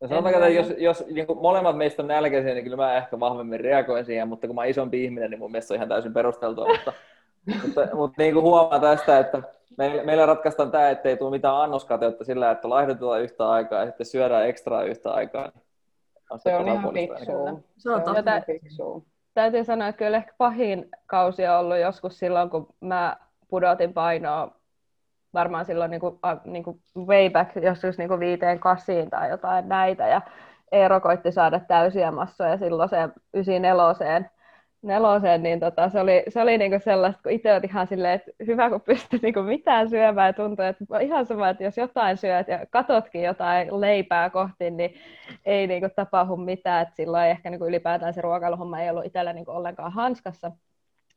No 0.00 0.08
sanotaan, 0.08 0.34
että 0.34 0.48
jos, 0.48 0.74
jos 0.78 1.04
niin 1.06 1.26
kuin 1.26 1.38
molemmat 1.38 1.76
meistä 1.76 2.02
on 2.02 2.08
nälkäisiä, 2.08 2.54
niin 2.54 2.64
kyllä 2.64 2.76
mä 2.76 2.96
ehkä 2.96 3.20
vahvemmin 3.20 3.60
reagoin 3.60 4.04
siihen, 4.04 4.28
mutta 4.28 4.46
kun 4.46 4.56
mä 4.56 4.60
oon 4.60 4.70
isompi 4.70 5.04
ihminen, 5.04 5.30
niin 5.30 5.38
mun 5.38 5.50
mielestä 5.50 5.68
se 5.68 5.74
on 5.74 5.76
ihan 5.76 5.88
täysin 5.88 6.12
perusteltua. 6.12 6.66
Mutta, 6.66 6.92
mutta, 7.62 7.88
mutta 7.96 8.22
niin 8.22 8.34
kuin 8.34 8.42
huomaa 8.42 8.80
tästä, 8.80 9.18
että 9.18 9.42
meillä, 9.76 10.02
meillä 10.04 10.26
ratkaistaan 10.26 10.70
tämä, 10.70 10.90
ettei 10.90 11.16
tule 11.16 11.30
mitään 11.30 11.56
annoskateutta 11.56 12.24
sillä, 12.24 12.50
että 12.50 12.68
laihdutetaan 12.68 13.22
yhtä 13.22 13.50
aikaa 13.50 13.80
ja 13.80 13.86
sitten 13.86 14.06
syödään 14.06 14.48
ekstraa 14.48 14.82
yhtä 14.82 15.10
aikaa. 15.10 15.52
Se 16.36 16.56
on 16.56 16.68
ihan 16.68 16.94
fiksua. 16.94 17.60
Se 17.76 17.90
on 17.90 18.02
totta. 18.02 18.20
ihan 18.20 18.42
fiksua. 18.46 19.02
Täytyy 19.34 19.64
sanoa, 19.64 19.88
että 19.88 19.98
kyllä 19.98 20.16
ehkä 20.16 20.32
pahin 20.38 20.88
kausi 21.06 21.46
on 21.46 21.58
ollut 21.58 21.78
joskus 21.78 22.18
silloin, 22.18 22.50
kun 22.50 22.68
mä 22.80 23.16
pudotin 23.48 23.92
painoa 23.92 24.58
varmaan 25.34 25.64
silloin 25.64 25.90
niin 25.90 26.00
kuin, 26.00 26.18
niin 26.44 26.64
kuin 26.64 26.80
way 26.96 27.30
back, 27.30 27.50
joskus 27.56 27.98
niin 27.98 28.08
kuin 28.08 28.20
viiteen 28.20 28.58
kasiin 28.58 29.10
tai 29.10 29.30
jotain 29.30 29.68
näitä. 29.68 30.08
Ja 30.08 30.20
Eero 30.72 31.00
koitti 31.00 31.32
saada 31.32 31.60
täysiä 31.60 32.10
massoja 32.10 32.58
silloin 32.58 32.88
se 32.88 32.96
94 33.34 33.74
neloseen, 34.82 35.42
niin 35.42 35.60
tota, 35.60 35.88
se 35.88 36.00
oli, 36.00 36.22
se 36.28 36.42
oli 36.42 36.58
niinku 36.58 36.78
sellaista, 36.84 37.22
kun 37.22 37.32
itse 37.32 37.60
ihan 37.64 37.86
silleen, 37.86 38.14
että 38.14 38.30
hyvä 38.46 38.70
kun 38.70 38.80
pystyt 38.80 39.22
niinku 39.22 39.42
mitään 39.42 39.90
syömään 39.90 40.34
tuntuu, 40.34 40.64
että 40.64 40.98
ihan 41.00 41.26
sama, 41.26 41.48
että 41.48 41.64
jos 41.64 41.76
jotain 41.76 42.16
syöt 42.16 42.48
ja 42.48 42.66
katotkin 42.70 43.22
jotain 43.22 43.80
leipää 43.80 44.30
kohti, 44.30 44.70
niin 44.70 44.94
ei 45.44 45.66
niinku 45.66 45.88
tapahdu 45.96 46.36
mitään, 46.36 46.82
että 46.82 46.96
silloin 46.96 47.26
ehkä 47.26 47.50
niinku 47.50 47.66
ylipäätään 47.66 48.14
se 48.14 48.20
ruokailuhomma 48.20 48.80
ei 48.80 48.90
ollut 48.90 49.06
itsellä 49.06 49.32
niinku 49.32 49.50
ollenkaan 49.50 49.92
hanskassa. 49.92 50.52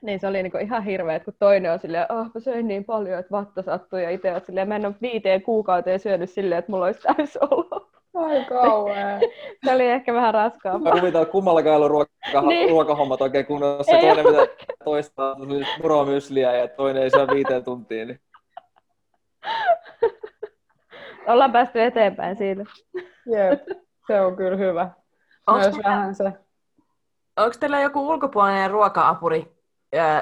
Niin 0.01 0.19
se 0.19 0.27
oli 0.27 0.43
niinku 0.43 0.57
ihan 0.57 0.83
hirveä, 0.83 1.15
että 1.15 1.25
kun 1.25 1.33
toinen 1.39 1.71
on 1.71 1.79
silleen, 1.79 2.01
että 2.01 2.13
oh, 2.13 2.27
mä 2.33 2.39
söin 2.39 2.67
niin 2.67 2.85
paljon, 2.85 3.19
että 3.19 3.31
vatta 3.31 3.61
sattui, 3.61 4.03
ja 4.03 4.09
itse 4.09 4.33
on 4.33 4.41
silleen, 4.41 4.67
mä 4.67 4.75
en 4.75 4.85
ole 4.85 4.95
viiteen 5.01 5.41
kuukauteen 5.41 5.99
syönyt 5.99 6.29
silleen, 6.29 6.59
että 6.59 6.71
mulla 6.71 6.85
olisi 6.85 7.01
täys 7.01 7.37
olo. 7.37 7.90
Ai 8.13 8.45
kauhean. 8.45 9.21
se 9.65 9.71
oli 9.75 9.87
ehkä 9.87 10.13
vähän 10.13 10.33
raskaampaa. 10.33 10.93
Mä 10.93 10.99
kuvitellaan, 10.99 11.23
että 11.23 11.31
kummallakaan 11.31 11.71
ei 11.71 11.75
ollut 11.75 11.91
ruoka, 11.91 12.47
niin. 12.47 12.69
ruokahommat 12.69 13.21
oikein 13.21 13.45
kunnossa. 13.45 13.97
Ei 13.97 14.01
toinen 14.01 14.25
mitä 14.25 14.47
toistaa 14.83 15.35
muromysliä 15.81 16.55
ja 16.55 16.67
toinen 16.67 17.03
ei 17.03 17.09
saa 17.09 17.27
viiteen 17.27 17.63
tuntiin. 17.63 18.07
Niin. 18.07 18.19
Ollaan 21.27 21.51
päästy 21.51 21.81
eteenpäin 21.83 22.35
siitä. 22.35 22.63
Jep, 23.25 23.61
se 24.07 24.21
on 24.21 24.35
kyllä 24.35 24.57
hyvä. 24.57 24.89
Onko 25.47 25.61
Myös 25.61 25.77
vähän 25.83 26.15
se. 26.15 26.33
Onko 27.37 27.55
teillä 27.59 27.81
joku 27.81 28.09
ulkopuolinen 28.09 28.71
ruoka-apuri 28.71 29.55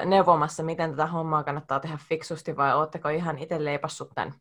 neuvomassa, 0.04 0.62
miten 0.62 0.90
tätä 0.90 1.06
hommaa 1.06 1.44
kannattaa 1.44 1.80
tehdä 1.80 1.98
fiksusti, 2.08 2.56
vai 2.56 2.76
oletteko 2.76 3.08
ihan 3.08 3.38
itse 3.38 3.64
leipassut 3.64 4.10
tämän 4.14 4.34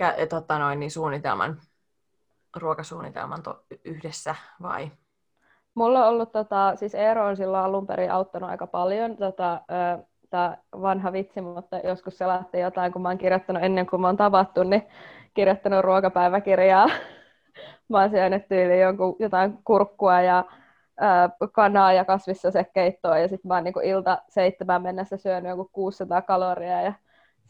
kä- 0.00 0.26
tota 0.26 0.58
noin, 0.58 0.80
niin 0.80 0.90
suunnitelman, 0.90 1.60
ruokasuunnitelman 2.56 3.42
to- 3.42 3.64
yhdessä 3.84 4.34
vai? 4.62 4.90
Mulla 5.74 6.02
on 6.02 6.08
ollut, 6.08 6.32
tota, 6.32 6.76
siis 6.76 6.94
Eero 6.94 7.26
on 7.26 7.36
silloin 7.36 7.64
alun 7.64 7.86
perin 7.86 8.12
auttanut 8.12 8.50
aika 8.50 8.66
paljon. 8.66 9.16
Tota, 9.16 9.60
tämä 10.30 10.56
vanha 10.80 11.12
vitsi, 11.12 11.40
mutta 11.40 11.78
joskus 11.78 12.18
se 12.18 12.26
lähti 12.26 12.58
jotain, 12.60 12.92
kun 12.92 13.02
mä 13.02 13.08
oon 13.08 13.18
kirjoittanut 13.18 13.62
ennen 13.62 13.86
kuin 13.86 14.00
mä 14.00 14.08
oon 14.08 14.16
tavattu, 14.16 14.62
niin 14.62 14.82
kirjoittanut 15.34 15.84
ruokapäiväkirjaa. 15.84 16.86
mä 17.88 18.00
oon 18.00 18.10
syönyt 18.10 18.48
tyyliin 18.48 18.80
jonkun, 18.80 19.16
jotain 19.18 19.58
kurkkua 19.64 20.20
ja 20.20 20.44
ää, 21.00 21.30
kanaa 21.52 21.92
ja 21.92 22.04
kasvissasekeittoa 22.04 23.18
ja 23.18 23.28
sitten 23.28 23.48
mä 23.48 23.54
oon 23.54 23.64
niin 23.64 23.84
ilta 23.84 24.18
seitsemän 24.28 24.82
mennessä 24.82 25.16
syönyt 25.16 25.48
jonkun 25.48 25.70
600 25.72 26.22
kaloria 26.22 26.82
ja 26.82 26.92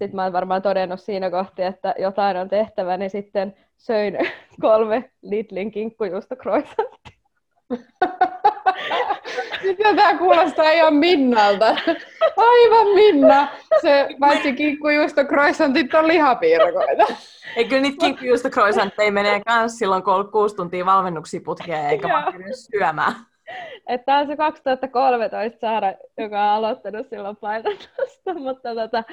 sitten 0.03 0.17
mä 0.17 0.23
oon 0.23 0.33
varmaan 0.33 0.63
todennut 0.63 1.01
siinä 1.01 1.31
kohti, 1.31 1.63
että 1.63 1.95
jotain 1.99 2.37
on 2.37 2.49
tehtävä, 2.49 2.97
niin 2.97 3.11
sitten 3.11 3.55
söin 3.77 4.19
kolme 4.61 5.11
Lidlin 5.23 5.71
kinkkujuusto 5.71 6.37
croissanttia. 6.37 7.17
Mitä 9.63 9.95
tämä 9.97 10.19
kuulostaa 10.19 10.71
ihan 10.71 10.95
Minnalta? 10.95 11.67
Aivan 12.37 12.87
Minna! 12.95 13.49
Se 13.83 14.09
paitsi 14.21 14.53
kinkkujuusto 14.53 15.25
croissantit 15.25 15.95
on 15.95 16.09
lihapiirakoita. 16.09 17.15
Ei 17.57 17.65
kyllä 17.65 17.83
niitä 17.83 17.97
kinkkujuusto 18.01 18.51
croissantteja 18.51 19.13
menee 19.13 19.41
kans 19.47 19.79
silloin, 19.79 20.03
kun 20.03 20.15
on 20.15 20.33
kuusi 20.33 20.57
tuntia 20.57 20.87
valmennuksia 20.87 21.41
putkeen, 21.45 21.87
eikä 21.87 22.09
vaan 22.09 22.35
syömään. 22.71 23.15
Että 23.89 24.05
tämä 24.05 24.19
on 24.19 24.27
se 24.27 24.37
2013 24.37 25.61
Saara, 25.61 25.93
joka 26.19 26.43
on 26.45 26.51
aloittanut 26.51 27.09
silloin 27.09 27.37
painannosta, 27.37 28.35
mutta 28.47 28.75
tota, 28.75 29.05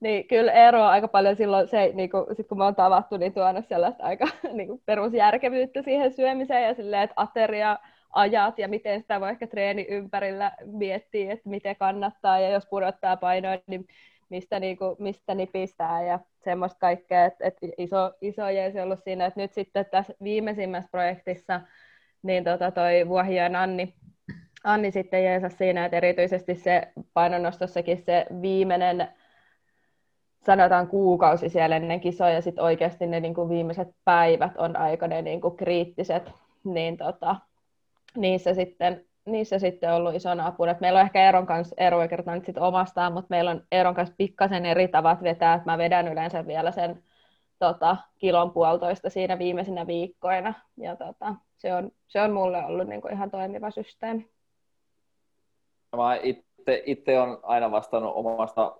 niin 0.00 0.28
kyllä 0.28 0.52
ero 0.52 0.82
on 0.82 0.88
aika 0.88 1.08
paljon 1.08 1.36
silloin 1.36 1.68
se, 1.68 1.90
niin 1.94 2.10
kun, 2.10 2.26
sit 2.36 2.48
kun 2.48 2.58
me 2.58 2.64
on 2.64 2.74
tavattu, 2.74 3.16
niin 3.16 3.34
tuonut 3.34 3.68
sellaista 3.68 4.04
aika 4.04 4.28
niin 4.52 4.68
kuin 4.68 4.82
perusjärkevyyttä 4.86 5.82
siihen 5.82 6.12
syömiseen 6.12 6.64
ja 6.64 6.74
silleen, 6.74 7.02
että 7.02 7.14
ateria 7.16 7.78
ajat 8.10 8.58
ja 8.58 8.68
miten 8.68 9.00
sitä 9.00 9.20
voi 9.20 9.30
ehkä 9.30 9.46
treeni 9.46 9.86
ympärillä 9.90 10.52
miettiä, 10.64 11.32
että 11.32 11.48
miten 11.48 11.76
kannattaa 11.76 12.40
ja 12.40 12.48
jos 12.48 12.66
pudottaa 12.66 13.16
painoa, 13.16 13.58
niin 13.66 13.86
mistä, 14.28 14.60
niin 14.60 14.76
kuin, 14.76 14.96
mistä 14.98 15.34
nipistää 15.34 16.02
ja 16.02 16.18
semmoista 16.44 16.78
kaikkea, 16.78 17.24
että, 17.24 17.46
että 17.46 17.66
iso, 17.78 18.12
iso 18.20 18.48
jees 18.48 18.76
on 18.76 18.82
ollut 18.82 19.04
siinä, 19.04 19.26
että 19.26 19.40
nyt 19.40 19.52
sitten 19.52 19.86
tässä 19.90 20.14
viimeisimmässä 20.22 20.88
projektissa 20.90 21.60
niin 22.22 22.44
tota 22.44 22.70
toi 22.70 23.08
Vuohi 23.08 23.36
ja 23.36 23.50
Anni, 23.62 23.94
Anni 24.64 24.90
sitten 24.90 25.24
jeesas 25.24 25.58
siinä, 25.58 25.84
että 25.84 25.96
erityisesti 25.96 26.54
se 26.54 26.82
painonnostossakin 27.14 28.02
se 28.06 28.26
viimeinen 28.42 29.08
sanotaan 30.46 30.88
kuukausi 30.88 31.48
siellä 31.48 31.76
ennen 31.76 32.00
kisoja 32.00 32.34
ja 32.34 32.42
sitten 32.42 32.64
oikeasti 32.64 33.06
ne 33.06 33.20
niin 33.20 33.48
viimeiset 33.48 33.88
päivät 34.04 34.56
on 34.56 34.76
aika 34.76 35.08
ne 35.08 35.22
niin 35.22 35.40
kriittiset, 35.56 36.32
niin 36.64 36.96
tota, 36.96 37.36
niissä 38.16 38.54
sitten 38.54 39.08
niissä 39.26 39.58
sitten 39.58 39.92
ollut 39.92 40.14
isona 40.14 40.46
apuna. 40.46 40.74
meillä 40.80 40.98
on 40.98 41.04
ehkä 41.04 41.24
Eeron 41.24 41.46
kanssa, 41.46 41.74
Eero 41.78 42.02
ei 42.02 42.08
kertonut 42.08 42.44
sitten 42.44 42.62
omastaan, 42.62 43.12
mutta 43.12 43.26
meillä 43.30 43.50
on 43.50 43.62
Eeron 43.72 43.94
kanssa 43.94 44.14
pikkasen 44.18 44.66
eri 44.66 44.88
tavat 44.88 45.22
vetää, 45.22 45.54
että 45.54 45.70
mä 45.70 45.78
vedän 45.78 46.08
yleensä 46.08 46.46
vielä 46.46 46.70
sen 46.70 47.02
tota, 47.58 47.96
kilon 48.18 48.50
puolitoista 48.50 49.10
siinä 49.10 49.38
viimeisinä 49.38 49.86
viikkoina. 49.86 50.54
Ja 50.76 50.96
tota, 50.96 51.34
se, 51.56 51.74
on, 51.74 51.90
se 52.08 52.20
on 52.20 52.32
mulle 52.32 52.64
ollut 52.64 52.88
niin 52.88 53.00
kuin 53.00 53.14
ihan 53.14 53.30
toimiva 53.30 53.70
systeemi. 53.70 54.30
Mä 55.96 56.14
itse, 56.22 56.82
itse 56.86 57.20
on 57.20 57.40
aina 57.42 57.70
vastannut 57.70 58.12
omasta 58.14 58.76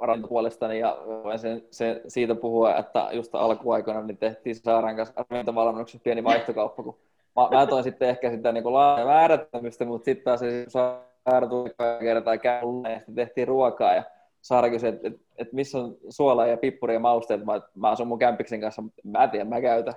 ravintopuolestani 0.00 0.78
ja 0.78 0.98
voin 1.06 1.38
sen, 1.38 1.62
sen, 1.70 2.00
siitä 2.08 2.34
puhua, 2.34 2.76
että 2.76 3.08
just 3.12 3.34
alkuaikoina 3.34 4.02
niin 4.02 4.18
tehtiin 4.18 4.56
Saaran 4.56 4.96
kanssa 4.96 5.24
ravintovalmennuksessa 5.30 6.02
pieni 6.04 6.24
vaihtokauppa, 6.24 6.82
kun 6.82 6.98
mä, 7.36 7.58
mä 7.58 7.66
toin 7.66 7.84
sitten 7.84 8.08
ehkä 8.08 8.30
sitä 8.30 8.52
niin 8.52 8.72
laaja 8.72 9.06
määrättämistä, 9.06 9.84
mutta 9.84 10.04
sitten 10.04 10.24
taas 10.24 10.40
se 10.40 10.64
Saara 10.68 11.46
tuli 11.48 11.70
kertaa 12.00 12.38
käy 12.38 12.62
ja 12.92 12.98
sitten 12.98 13.14
tehtiin 13.14 13.48
ruokaa 13.48 13.94
ja 13.94 14.04
Saara 14.42 14.70
kysyi, 14.70 14.88
että 14.88 15.08
et, 15.08 15.20
et 15.38 15.52
missä 15.52 15.78
on 15.78 15.96
suola 16.08 16.46
ja 16.46 16.56
pippuri 16.56 16.94
ja 16.94 17.00
mausteet. 17.00 17.44
Mä, 17.44 17.60
mä 17.74 17.90
asun 17.90 18.08
mun 18.08 18.18
kämpiksen 18.18 18.60
kanssa, 18.60 18.82
mutta 18.82 19.02
mä 19.04 19.24
en 19.24 19.30
tiedä, 19.30 19.44
mä 19.44 19.60
käytän. 19.60 19.94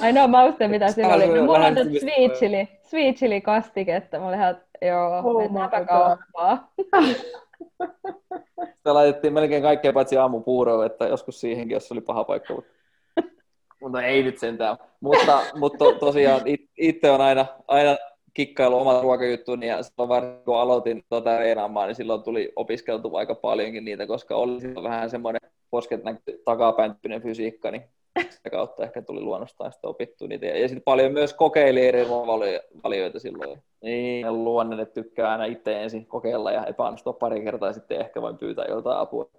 Ainoa 0.00 0.28
mauste, 0.28 0.68
mitä 0.68 0.92
siinä 0.92 1.14
oli. 1.14 1.26
No, 1.26 1.44
mulla 1.44 1.66
on 1.66 1.74
sweet 2.00 2.32
chili, 2.32 2.68
sweet 2.82 3.16
chili 3.16 3.40
kastike, 3.40 3.96
että 3.96 4.18
mä 4.18 4.26
olin 4.26 4.38
ihan, 4.38 4.60
joo, 4.82 5.18
oh 5.18 5.42
mennäänpä 5.42 5.84
kauppaa. 5.84 6.72
Sitä 8.76 8.94
laitettiin 8.94 9.32
melkein 9.32 9.62
kaikkea 9.62 9.92
paitsi 9.92 10.16
aamupuuroa, 10.16 10.86
että 10.86 11.04
joskus 11.04 11.40
siihenkin, 11.40 11.74
jos 11.74 11.92
oli 11.92 12.00
paha 12.00 12.24
paikka. 12.24 12.54
Mutta, 12.54 12.70
mutta 13.80 14.02
ei 14.02 14.22
nyt 14.22 14.38
sentään. 14.38 14.76
Mutta, 15.00 15.42
mutta 15.54 15.78
to, 15.78 15.92
tosiaan 15.92 16.40
itse 16.76 17.10
on 17.10 17.20
aina, 17.20 17.46
aina 17.68 17.96
kikkailu 18.34 18.76
omat 18.76 19.02
ruokajuttuun, 19.02 19.62
ja 19.62 19.82
silloin 19.82 20.08
varsinkin 20.08 20.44
kun 20.44 20.58
aloitin 20.58 21.02
tuota 21.08 21.38
reenaamaan, 21.38 21.88
niin 21.88 21.96
silloin 21.96 22.22
tuli 22.22 22.52
opiskeltu 22.56 23.16
aika 23.16 23.34
paljonkin 23.34 23.84
niitä, 23.84 24.06
koska 24.06 24.36
oli 24.36 24.60
silloin 24.60 24.84
vähän 24.84 25.10
semmoinen 25.10 25.40
posket 25.70 26.00
takapäin 26.44 26.94
fysiikka, 27.22 27.70
niin 27.70 27.82
sitä 28.30 28.50
kautta 28.50 28.84
ehkä 28.84 29.02
tuli 29.02 29.20
luonnostaan 29.20 29.72
sitten 29.72 29.90
opittu 29.90 30.26
niitä. 30.26 30.46
Ja 30.46 30.68
sitten 30.68 30.84
paljon 30.84 31.12
myös 31.12 31.34
kokeili 31.34 31.86
eri 31.86 32.08
valioita 32.84 33.18
silloin. 33.18 33.62
Niin, 33.82 34.44
luonne 34.44 34.86
tykkää 34.86 35.30
aina 35.30 35.44
itse 35.44 35.82
ensin 35.82 36.06
kokeilla 36.06 36.52
ja 36.52 36.66
epäonnistua 36.66 37.12
pari 37.12 37.42
kertaa 37.42 37.68
ja 37.68 37.72
sitten 37.72 38.00
ehkä 38.00 38.22
voin 38.22 38.38
pyytää 38.38 38.64
joltain 38.68 38.98
apua. 38.98 39.30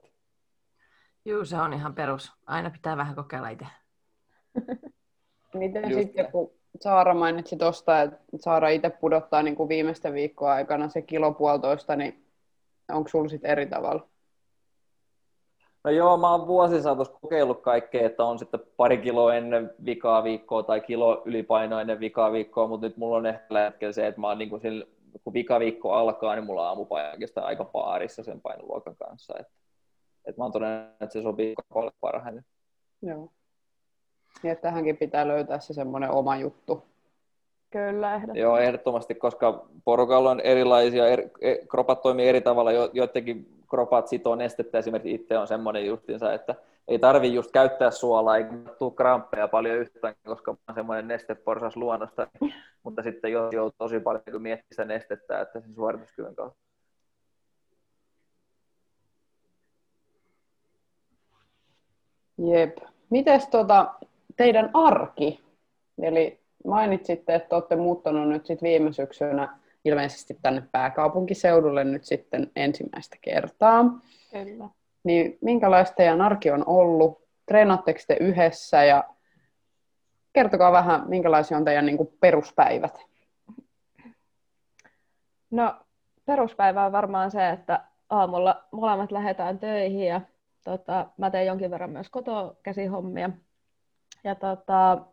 Joo, 1.26 1.46
se 1.46 1.58
on 1.58 1.74
ihan 1.74 1.96
perus. 1.96 2.32
Aina 2.46 2.70
pitää 2.70 2.98
vähän 2.98 3.16
kokeilla 3.16 3.50
itse. 3.50 3.66
Miten 5.54 5.94
sitten, 5.94 6.32
kun 6.32 6.52
Saara 6.82 7.14
mainitsi 7.14 7.58
tuosta, 7.58 8.02
että 8.02 8.20
Saara 8.36 8.70
itse 8.70 8.90
pudottaa 8.90 9.44
niin 9.44 9.56
kuin 9.56 9.70
viimeisten 9.70 10.14
viikkoa 10.14 10.54
aikana 10.54 10.90
se 10.90 11.02
kilo 11.02 11.32
puolitoista, 11.32 11.96
niin 11.96 12.26
onko 12.92 13.10
sulla 13.10 13.30
sitten 13.30 13.52
eri 13.52 13.66
tavalla? 13.66 14.08
No 15.84 15.92
joo, 15.92 16.18
mä 16.18 16.32
oon 16.32 16.48
vuosi 16.48 16.82
saatossa 16.82 17.18
kokeillut 17.22 17.62
kaikkea, 17.62 18.06
että 18.06 18.24
on 18.24 18.40
sitten 18.40 18.60
pari 18.78 18.98
kiloa 18.98 19.36
ennen 19.36 19.72
vikaa 19.86 20.24
viikkoa 20.24 20.64
tai 20.64 20.82
kilo 20.82 21.22
ylipainoa 21.26 21.82
ennen 21.82 22.00
vikaa 22.00 22.32
viikkoa, 22.32 22.68
mutta 22.68 22.88
nyt 22.88 22.98
mulla 22.98 23.18
on 23.18 23.26
ehkä 23.26 23.60
hetkellä 23.66 23.94
se, 23.94 24.08
että 24.08 24.22
mä 24.22 24.28
oon 24.28 24.38
niin 24.38 24.50
kuin 24.50 24.62
sillä, 24.62 24.86
kun 25.24 25.34
viikko 25.34 25.92
alkaa, 25.92 26.36
niin 26.36 26.46
mulla 26.46 26.62
on 26.62 26.68
aamupaino 26.68 27.12
oikeastaan 27.12 27.48
aika 27.48 27.66
paarissa 27.66 28.24
sen 28.24 28.42
painoluokan 28.42 28.96
kanssa. 28.96 29.34
Että, 29.40 29.54
että 30.26 30.42
mä 30.42 30.46
oon 30.46 30.52
todennut, 30.52 30.92
että 31.02 31.14
se 31.14 31.22
sopii 31.22 31.56
kapalle 31.56 31.92
parhaiten. 32.02 32.46
Joo. 33.02 33.32
Niin, 34.44 34.52
että 34.52 34.62
tähänkin 34.62 34.98
pitää 34.98 35.28
löytää 35.28 35.60
se 35.60 35.74
semmoinen 35.74 36.12
oma 36.12 36.36
juttu. 36.38 36.84
Kyllä, 37.70 38.16
ehdottomasti. 38.16 38.40
Joo, 38.40 38.58
ehdottomasti, 38.58 39.16
koska 39.16 39.66
porukalla 39.84 40.32
on 40.32 40.40
erilaisia, 40.40 41.08
eri, 41.08 41.32
e, 41.42 41.56
kropat 41.56 42.02
toimii 42.02 42.28
eri 42.28 42.42
tavalla, 42.42 42.72
jo, 42.72 42.90
joidenkin 42.94 43.64
kropat 43.70 44.08
sitoo 44.08 44.36
nestettä, 44.36 44.78
esimerkiksi 44.78 45.16
itse 45.16 45.38
on 45.38 45.48
semmoinen 45.48 45.86
justinsa, 45.86 46.34
että 46.34 46.56
ei 46.88 47.00
tarvi 47.00 47.34
just 47.34 47.52
käyttää 47.52 47.92
suolaa, 47.92 48.38
eikä 48.38 48.50
tule 48.80 48.94
kramppeja 48.96 49.48
paljon 49.48 49.76
yhtään, 49.76 50.16
koska 50.26 50.52
on 50.52 50.76
semmoinen 50.76 51.08
nesteporsas 51.08 51.78
luonnosta, 51.78 52.28
mutta 52.84 53.04
sitten 53.04 53.32
jos 53.32 53.54
joutuu 53.54 53.76
tosi 53.78 54.00
paljon 54.00 54.24
kun 54.32 54.42
miettiä 54.42 54.68
sitä 54.72 54.86
nestettä, 54.86 55.42
että 55.42 55.62
sen 55.62 55.76
suorituskyvyn 55.76 56.36
kautta. 56.36 56.60
Jep. 62.38 62.78
Mites 63.10 63.48
tota, 63.48 63.94
teidän 64.38 64.70
arki? 64.74 65.44
Eli 66.02 66.40
mainitsitte, 66.66 67.36
että 67.36 67.56
olette 67.56 67.76
muuttanut 67.76 68.30
nyt 68.30 68.46
sit 68.46 68.62
viime 68.62 68.94
syksynä 68.94 69.58
ilmeisesti 69.86 70.38
tänne 70.42 70.64
pääkaupunkiseudulle 70.72 71.84
nyt 71.84 72.04
sitten 72.04 72.52
ensimmäistä 72.56 73.18
kertaa. 73.22 73.84
Kyllä. 74.32 74.70
Niin 75.04 75.38
minkälaista 75.42 75.96
teidän 75.96 76.22
arki 76.22 76.52
on 76.52 76.64
ollut? 76.68 77.26
Treenaatteko 77.46 78.00
te 78.08 78.18
yhdessä 78.20 78.84
ja 78.84 79.04
kertokaa 80.34 80.72
vähän, 80.72 81.04
minkälaisia 81.10 81.58
on 81.58 81.66
teidän 81.66 81.86
niin 81.86 81.98
kuin, 81.98 82.10
peruspäivät? 82.20 83.06
No 85.52 85.76
peruspäivä 86.26 86.86
on 86.86 86.92
varmaan 86.92 87.32
se, 87.32 87.50
että 87.50 87.80
aamulla 88.10 88.64
molemmat 88.72 89.12
lähdetään 89.12 89.60
töihin 89.60 90.08
ja 90.08 90.22
tota, 90.64 91.08
mä 91.18 91.32
teen 91.32 91.46
jonkin 91.48 91.72
verran 91.72 91.90
myös 91.90 92.10
kotoa 92.10 92.56
käsihommia. 92.64 93.30
Ja 94.26 94.36
tota, 94.36 95.06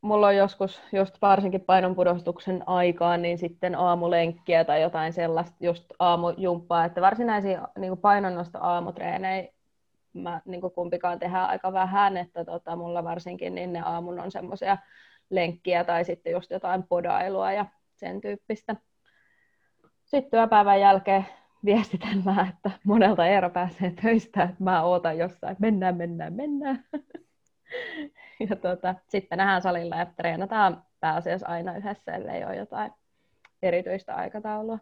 mulla 0.00 0.26
on 0.26 0.36
joskus 0.36 0.82
just 0.92 1.14
varsinkin 1.22 1.60
painonpudostuksen 1.60 2.68
aikaan, 2.68 3.22
niin 3.22 3.38
sitten 3.38 3.74
aamulenkkiä 3.74 4.64
tai 4.64 4.82
jotain 4.82 5.12
sellaista 5.12 5.56
just 5.60 5.84
aamujumppaa, 5.98 6.84
että 6.84 7.00
varsinaisia 7.00 7.68
niin 7.78 7.98
painonnosta 7.98 8.58
aamutreenejä 8.58 9.52
mä 10.12 10.40
niin 10.44 10.60
kumpikaan 10.74 11.18
tehdään 11.18 11.48
aika 11.48 11.72
vähän, 11.72 12.16
että 12.16 12.44
tota, 12.44 12.76
mulla 12.76 13.04
varsinkin 13.04 13.54
niin 13.54 13.72
ne 13.72 13.80
aamun 13.80 14.20
on 14.20 14.30
semmoisia 14.30 14.78
lenkkiä 15.30 15.84
tai 15.84 16.04
sitten 16.04 16.32
just 16.32 16.50
jotain 16.50 16.82
podailua 16.82 17.52
ja 17.52 17.66
sen 17.96 18.20
tyyppistä. 18.20 18.76
Sitten 20.04 20.30
työpäivän 20.30 20.80
jälkeen 20.80 21.26
viestitän 21.64 22.22
mä, 22.24 22.46
että 22.50 22.70
monelta 22.84 23.26
Eero 23.26 23.50
pääsee 23.50 23.90
töistä, 24.02 24.42
että 24.42 24.64
mä 24.64 24.82
ootan 24.82 25.18
jossain, 25.18 25.56
mennään, 25.58 25.96
mennään, 25.96 26.32
mennään. 26.32 26.84
ja 28.50 28.56
tota, 28.56 28.94
sitten 29.08 29.38
nähdään 29.38 29.62
salilla 29.62 29.96
ja 29.96 30.06
treenataan 30.16 30.82
pääasiassa 31.00 31.46
aina 31.46 31.76
yhdessä, 31.76 32.14
ellei 32.14 32.44
ole 32.44 32.56
jotain 32.56 32.92
erityistä 33.62 34.14
aikataulua. 34.14 34.78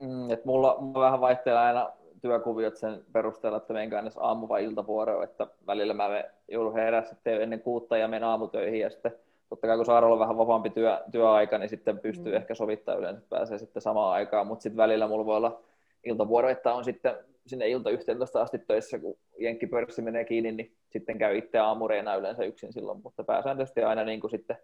Mm, 0.00 0.30
et 0.30 0.44
mulla, 0.44 0.76
mulla 0.80 1.04
vähän 1.04 1.20
vaihtelee 1.20 1.58
aina 1.58 1.90
työkuviot 2.22 2.76
sen 2.76 3.04
perusteella, 3.12 3.58
että 3.58 3.72
menkö 3.72 3.98
edes 3.98 4.16
aamu- 4.16 4.48
vai 4.48 4.64
iltavuoroon, 4.64 5.24
että 5.24 5.46
välillä 5.66 5.94
mä 5.94 6.08
joudun 6.48 6.74
herää 6.74 7.04
sitten 7.04 7.42
ennen 7.42 7.60
kuutta 7.60 7.96
ja 7.96 8.08
menen 8.08 8.28
aamutöihin 8.28 8.80
ja 8.80 8.90
sitten 8.90 9.12
totta 9.48 9.66
kai 9.66 9.76
kun 9.76 9.86
Saaralla 9.86 10.14
on 10.14 10.20
vähän 10.20 10.38
vapaampi 10.38 10.70
työ, 10.70 11.00
työaika, 11.12 11.58
niin 11.58 11.68
sitten 11.68 11.98
pystyy 11.98 12.32
mm. 12.32 12.36
ehkä 12.36 12.54
sovittaa 12.54 12.94
yleensä, 12.94 13.22
pääsee 13.28 13.58
sitten 13.58 13.82
samaan 13.82 14.12
aikaan, 14.12 14.46
mutta 14.46 14.62
sitten 14.62 14.76
välillä 14.76 15.08
mulla 15.08 15.26
voi 15.26 15.36
olla 15.36 15.62
iltavuoro, 16.04 16.48
että 16.48 16.74
on 16.74 16.84
sitten 16.84 17.14
sinne 17.50 17.68
ilta 17.68 17.90
11 17.90 18.42
asti 18.42 18.58
töissä, 18.58 18.98
kun 18.98 19.16
jenkkipörssi 19.38 20.02
menee 20.02 20.24
kiinni, 20.24 20.52
niin 20.52 20.76
sitten 20.90 21.18
käy 21.18 21.38
itse 21.38 21.58
aamureena 21.58 22.16
yleensä 22.16 22.44
yksin 22.44 22.72
silloin, 22.72 23.00
mutta 23.02 23.24
pääsääntöisesti 23.24 23.82
aina 23.82 24.04
niin 24.04 24.20
kuin 24.20 24.30
sitten 24.30 24.56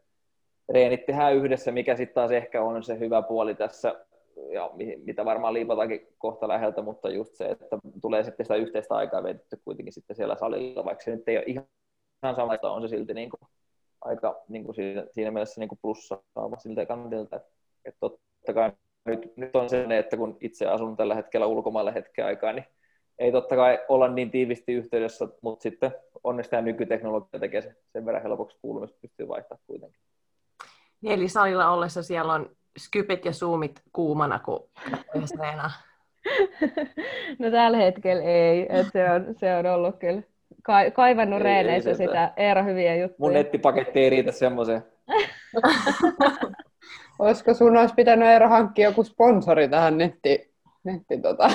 reenit 0.69 1.07
tehdään 1.07 1.37
yhdessä, 1.37 1.73
mikä 1.73 1.97
sitten 1.97 2.15
taas 2.15 2.31
ehkä 2.31 2.63
on 2.63 2.83
se 2.85 2.99
hyvä 2.99 3.23
puoli 3.23 3.55
tässä, 3.55 4.07
ja 4.53 4.71
mitä 5.05 5.25
varmaan 5.25 5.55
liipataankin 5.55 6.07
kohta 6.19 6.49
läheltä, 6.49 6.83
mutta 6.83 7.11
just 7.11 7.35
se, 7.35 7.45
että 7.45 7.79
tulee 8.03 8.25
sitten 8.25 8.47
sitä 8.47 8.57
yhteistä 8.57 8.95
aikaa 8.95 9.25
vietetty 9.25 9.61
kuitenkin 9.65 9.93
sitten 9.93 10.17
siellä 10.17 10.37
salilla, 10.37 10.85
vaikka 10.85 11.05
se 11.05 11.17
nyt 11.17 11.29
ei 11.29 11.37
ole 11.37 11.45
ihan 11.47 12.35
samanlaista, 12.37 12.71
on 12.71 12.83
se 12.83 12.89
silti 12.89 13.15
niin 13.15 13.31
kuin 13.31 13.41
aika 14.01 14.43
niin 14.49 14.65
kuin 14.65 14.75
siinä, 14.75 15.07
siinä 15.11 15.31
mielessä 15.31 15.61
niin 15.61 15.69
kuin 15.69 15.79
plussaava 15.83 16.59
siltä 16.59 16.87
kantilta, 16.87 17.37
että 17.85 18.01
totta 18.01 18.55
kai 18.55 18.73
nyt, 19.05 19.37
nyt 19.37 19.57
on 19.57 19.69
se, 19.69 19.87
että 19.99 20.17
kun 20.17 20.37
itse 20.41 20.67
asun 20.67 20.97
tällä 20.97 21.15
hetkellä 21.15 21.47
ulkomailla 21.47 21.91
hetken 21.91 22.27
aikaa, 22.27 22.53
niin 22.53 22.65
ei 23.19 23.33
totta 23.33 23.57
kai 23.57 23.79
olla 23.89 24.09
niin 24.09 24.31
tiivisti 24.31 24.73
yhteydessä, 24.73 25.29
mutta 25.43 25.63
sitten 25.63 25.91
onneksi 26.25 26.63
nykyteknologia 26.63 27.41
tekee 27.41 27.63
sen, 27.63 27.77
sen 27.93 28.07
verran 28.07 28.23
helpoksi 28.23 28.59
kuulumista, 28.63 28.99
pystyy 29.03 29.29
vaihtamaan 29.29 29.63
kuitenkin. 29.67 30.01
Niin, 31.01 31.13
eli 31.13 31.29
salilla 31.29 31.71
ollessa 31.71 32.03
siellä 32.03 32.33
on 32.33 32.51
skypet 32.79 33.25
ja 33.25 33.33
zoomit 33.33 33.83
kuumana, 33.93 34.39
kun 34.39 34.69
yhdessä 35.15 35.37
No 37.39 37.51
tällä 37.51 37.77
hetkellä 37.77 38.23
ei, 38.23 38.67
että 38.69 38.93
se 38.93 39.11
on, 39.11 39.35
se 39.39 39.57
on 39.57 39.67
ollut 39.67 39.97
kyllä 39.99 40.23
ka- 40.63 40.91
kaivannut 40.91 41.39
ei, 41.39 41.45
reeneissä 41.45 41.91
ei 41.91 41.97
sitä 41.97 42.33
Eero 42.37 42.65
hyviä 42.65 42.97
juttuja. 42.97 43.17
Mun 43.19 43.33
nettipaketti 43.33 44.01
ei 44.01 44.11
riitä 44.11 44.33
semmoiseen. 44.33 44.85
Olisiko 47.19 47.55
sun 47.55 47.77
olisi 47.77 47.95
pitänyt 47.95 48.29
Eero 48.29 48.49
hankkia 48.49 48.89
joku 48.89 49.05
sponsori 49.05 49.69
tähän 49.69 49.99
netti, 49.99 50.56
netti 50.87 51.21
tota, 51.21 51.51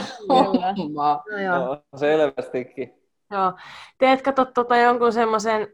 hommaa? 0.77 1.23
No, 1.31 1.37
joo. 1.37 1.65
no, 1.65 1.83
selvästikin. 1.95 2.93
Joo. 3.31 3.53
Teetkö 3.97 4.31
tot, 4.31 4.53
tota 4.53 4.77
jonkun 4.77 5.13
semmoisen, 5.13 5.67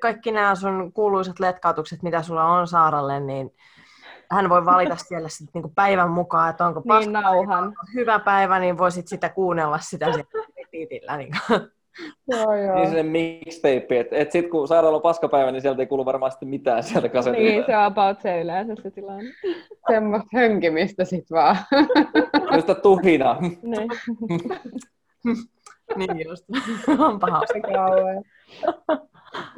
kaikki 0.00 0.32
nämä 0.32 0.54
sun 0.54 0.92
kuuluisat 0.92 1.40
letkautukset, 1.40 2.02
mitä 2.02 2.22
sulla 2.22 2.44
on 2.44 2.68
Saaralle, 2.68 3.20
niin 3.20 3.54
hän 4.30 4.48
voi 4.48 4.64
valita 4.64 4.96
siellä 5.08 5.28
sit 5.28 5.48
niinku 5.54 5.72
päivän 5.74 6.10
mukaan, 6.10 6.50
että 6.50 6.66
onko 6.66 6.82
niin, 6.98 7.12
nauhan. 7.12 7.74
hyvä 7.94 8.18
päivä, 8.18 8.58
niin 8.58 8.78
voisit 8.78 9.08
sitä 9.08 9.28
kuunnella 9.28 9.78
sitä 9.78 10.06
repeatillä. 10.06 11.16
Niin 11.16 11.32
Joo, 12.28 12.54
joo. 12.54 12.74
Niin 12.74 12.90
se 12.90 13.02
mixtape, 13.02 14.00
että 14.00 14.16
et 14.16 14.32
sitten 14.32 14.50
kun 14.50 14.68
sairaala 14.68 14.96
on 14.96 15.02
paskapäivä, 15.02 15.52
niin 15.52 15.62
sieltä 15.62 15.82
ei 15.82 15.86
kuulu 15.86 16.04
varmaan 16.04 16.32
sitten 16.32 16.48
mitään 16.48 16.82
sieltä 16.82 17.08
kasetista. 17.08 17.42
Niin, 17.42 17.64
se 17.66 17.76
on 17.76 17.84
about 17.84 18.20
se 18.20 18.40
yleensä 18.40 18.74
se 18.82 18.90
tilanne. 18.90 19.30
Semmoista 19.88 20.28
hönkimistä 20.34 21.04
sit 21.04 21.30
vaan. 21.30 21.56
Semmoista 22.38 22.74
tuhinaa. 22.74 23.40
Niin. 23.40 23.88
niin 25.96 26.28
just. 26.28 26.44
on 26.98 27.18
paha. 27.18 27.42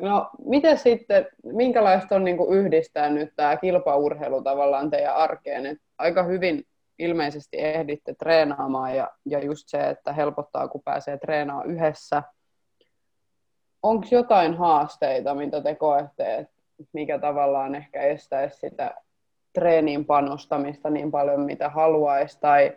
No, 0.01 0.31
miten 0.45 0.79
sitten, 0.79 1.27
minkälaista 1.45 2.17
on 2.17 2.25
niin 2.25 2.39
yhdistää 2.51 3.11
nyt 3.11 3.33
tämä 3.37 3.57
kilpaurheilu 3.57 4.43
tavallaan 4.43 4.91
teidän 4.91 5.17
arkeen? 5.17 5.67
Et 5.67 5.79
aika 5.99 6.23
hyvin 6.23 6.65
ilmeisesti 6.99 7.61
ehditte 7.61 8.15
treenaamaan 8.15 8.97
ja, 8.97 9.11
ja 9.27 9.45
just 9.45 9.69
se, 9.69 9.91
että 9.91 10.13
helpottaa, 10.13 10.69
kun 10.69 10.83
pääsee 10.85 11.19
treenaamaan 11.19 11.71
yhdessä. 11.71 12.23
Onko 13.83 14.07
jotain 14.11 14.55
haasteita, 14.55 15.35
mitä 15.35 15.61
te 15.61 15.75
koette, 15.75 16.37
että 16.37 16.55
mikä 16.93 17.19
tavallaan 17.19 17.75
ehkä 17.75 18.03
estäisi 18.03 18.59
sitä 18.59 18.95
treeniin 19.53 20.05
panostamista 20.05 20.91
niin 20.91 21.11
paljon, 21.11 21.41
mitä 21.41 21.69
haluaisi, 21.69 22.41
tai 22.41 22.77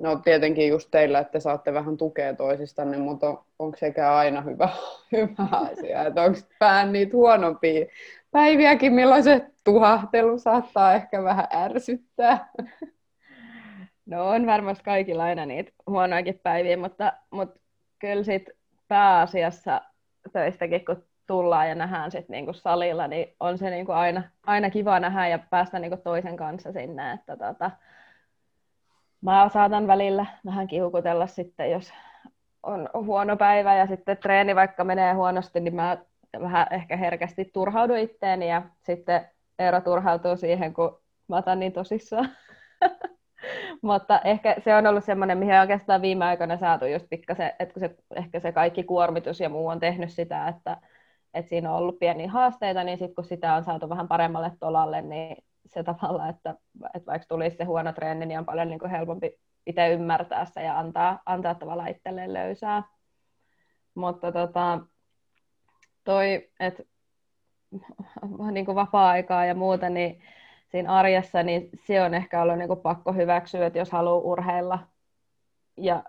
no 0.00 0.16
tietenkin 0.16 0.68
just 0.68 0.88
teillä, 0.90 1.18
että 1.18 1.32
te 1.32 1.40
saatte 1.40 1.74
vähän 1.74 1.96
tukea 1.96 2.34
toisistanne, 2.34 2.98
mutta 2.98 3.28
on, 3.28 3.44
onko 3.58 3.76
sekään 3.76 4.14
aina 4.14 4.40
hyvä, 4.40 4.68
hyvä 5.12 5.48
asia, 5.72 6.06
että 6.06 6.22
onko 6.22 6.38
vähän 6.60 6.92
niitä 6.92 7.16
huonompia 7.16 7.86
päiviäkin, 8.30 8.92
milloin 8.92 9.24
se 9.24 9.46
tuhahtelu 9.64 10.38
saattaa 10.38 10.94
ehkä 10.94 11.22
vähän 11.22 11.46
ärsyttää? 11.54 12.48
No 14.10 14.28
on 14.28 14.46
varmasti 14.46 14.84
kaikilla 14.84 15.24
aina 15.24 15.46
niitä 15.46 15.72
huonoakin 15.86 16.40
päiviä, 16.42 16.76
mutta, 16.76 17.12
mutta 17.30 17.60
kyllä 17.98 18.24
sit 18.24 18.50
pääasiassa 18.88 19.80
töistäkin, 20.32 20.84
kun 20.84 21.04
tullaan 21.26 21.68
ja 21.68 21.74
nähdään 21.74 22.10
sit 22.10 22.28
niinku 22.28 22.52
salilla, 22.52 23.08
niin 23.08 23.36
on 23.40 23.58
se 23.58 23.70
niinku 23.70 23.92
aina, 23.92 24.22
aina 24.46 24.70
kiva 24.70 25.00
nähdä 25.00 25.28
ja 25.28 25.38
päästä 25.38 25.78
niinku 25.78 25.96
toisen 25.96 26.36
kanssa 26.36 26.72
sinne. 26.72 27.12
Että 27.12 27.36
tota, 27.36 27.70
mä 29.20 29.48
saatan 29.52 29.86
välillä 29.86 30.26
vähän 30.46 30.66
kiukutella 30.66 31.26
sitten, 31.26 31.70
jos 31.70 31.92
on 32.62 32.88
huono 32.94 33.36
päivä 33.36 33.74
ja 33.76 33.86
sitten 33.86 34.16
treeni 34.16 34.54
vaikka 34.54 34.84
menee 34.84 35.12
huonosti, 35.12 35.60
niin 35.60 35.74
mä 35.74 35.98
vähän 36.40 36.66
ehkä 36.70 36.96
herkästi 36.96 37.44
turhaudun 37.44 37.98
itteeni 37.98 38.48
ja 38.48 38.62
sitten 38.82 39.26
Eero 39.58 39.80
turhautuu 39.80 40.36
siihen, 40.36 40.74
kun 40.74 41.00
mä 41.28 41.36
otan 41.36 41.60
niin 41.60 41.72
tosissaan. 41.72 42.28
Mutta 43.82 44.20
ehkä 44.20 44.56
se 44.58 44.74
on 44.74 44.86
ollut 44.86 45.04
semmoinen, 45.04 45.38
mihin 45.38 45.60
oikeastaan 45.60 46.02
viime 46.02 46.24
aikoina 46.24 46.56
saatu 46.56 46.84
just 46.86 47.06
pikkasen, 47.10 47.52
että 47.58 47.72
kun 47.72 47.80
se, 47.80 47.96
ehkä 48.16 48.40
se 48.40 48.52
kaikki 48.52 48.84
kuormitus 48.84 49.40
ja 49.40 49.48
muu 49.48 49.68
on 49.68 49.80
tehnyt 49.80 50.10
sitä, 50.10 50.48
että, 50.48 50.76
että 51.34 51.48
siinä 51.48 51.70
on 51.70 51.76
ollut 51.76 51.98
pieniä 51.98 52.30
haasteita, 52.30 52.84
niin 52.84 52.98
sitten 52.98 53.14
kun 53.14 53.24
sitä 53.24 53.54
on 53.54 53.64
saatu 53.64 53.88
vähän 53.88 54.08
paremmalle 54.08 54.52
tolalle, 54.60 55.02
niin 55.02 55.36
se 55.66 55.82
tavalla, 55.82 56.28
että, 56.28 56.54
että 56.94 57.06
vaikka 57.06 57.26
tulisi 57.28 57.56
se 57.56 57.64
huono 57.64 57.92
treeni, 57.92 58.26
niin 58.26 58.38
on 58.38 58.46
paljon 58.46 58.68
niin 58.68 58.78
kuin 58.78 58.90
helpompi 58.90 59.38
itse 59.66 59.92
ymmärtää 59.92 60.44
se 60.44 60.62
ja 60.62 60.78
antaa, 60.78 61.20
antaa 61.26 61.54
tavallaan 61.54 61.90
itselleen 61.90 62.32
löysää. 62.32 62.82
Mutta 63.94 64.32
tota, 64.32 64.80
toi, 66.04 66.50
että 66.60 66.82
niin 68.52 68.66
vapaa-aikaa 68.66 69.46
ja 69.46 69.54
muuta, 69.54 69.88
niin 69.88 70.22
siinä 70.70 70.92
arjessa, 70.92 71.42
niin 71.42 71.70
se 71.86 72.02
on 72.02 72.14
ehkä 72.14 72.42
ollut 72.42 72.58
niin 72.58 72.68
kuin 72.68 72.80
pakko 72.80 73.12
hyväksyä, 73.12 73.66
että 73.66 73.78
jos 73.78 73.90
haluaa 73.90 74.20
urheilla 74.20 74.78
ja 75.76 76.02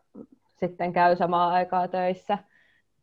sitten 0.47 0.93
käy 0.93 1.15
samaa 1.15 1.49
aikaa 1.49 1.87
töissä, 1.87 2.37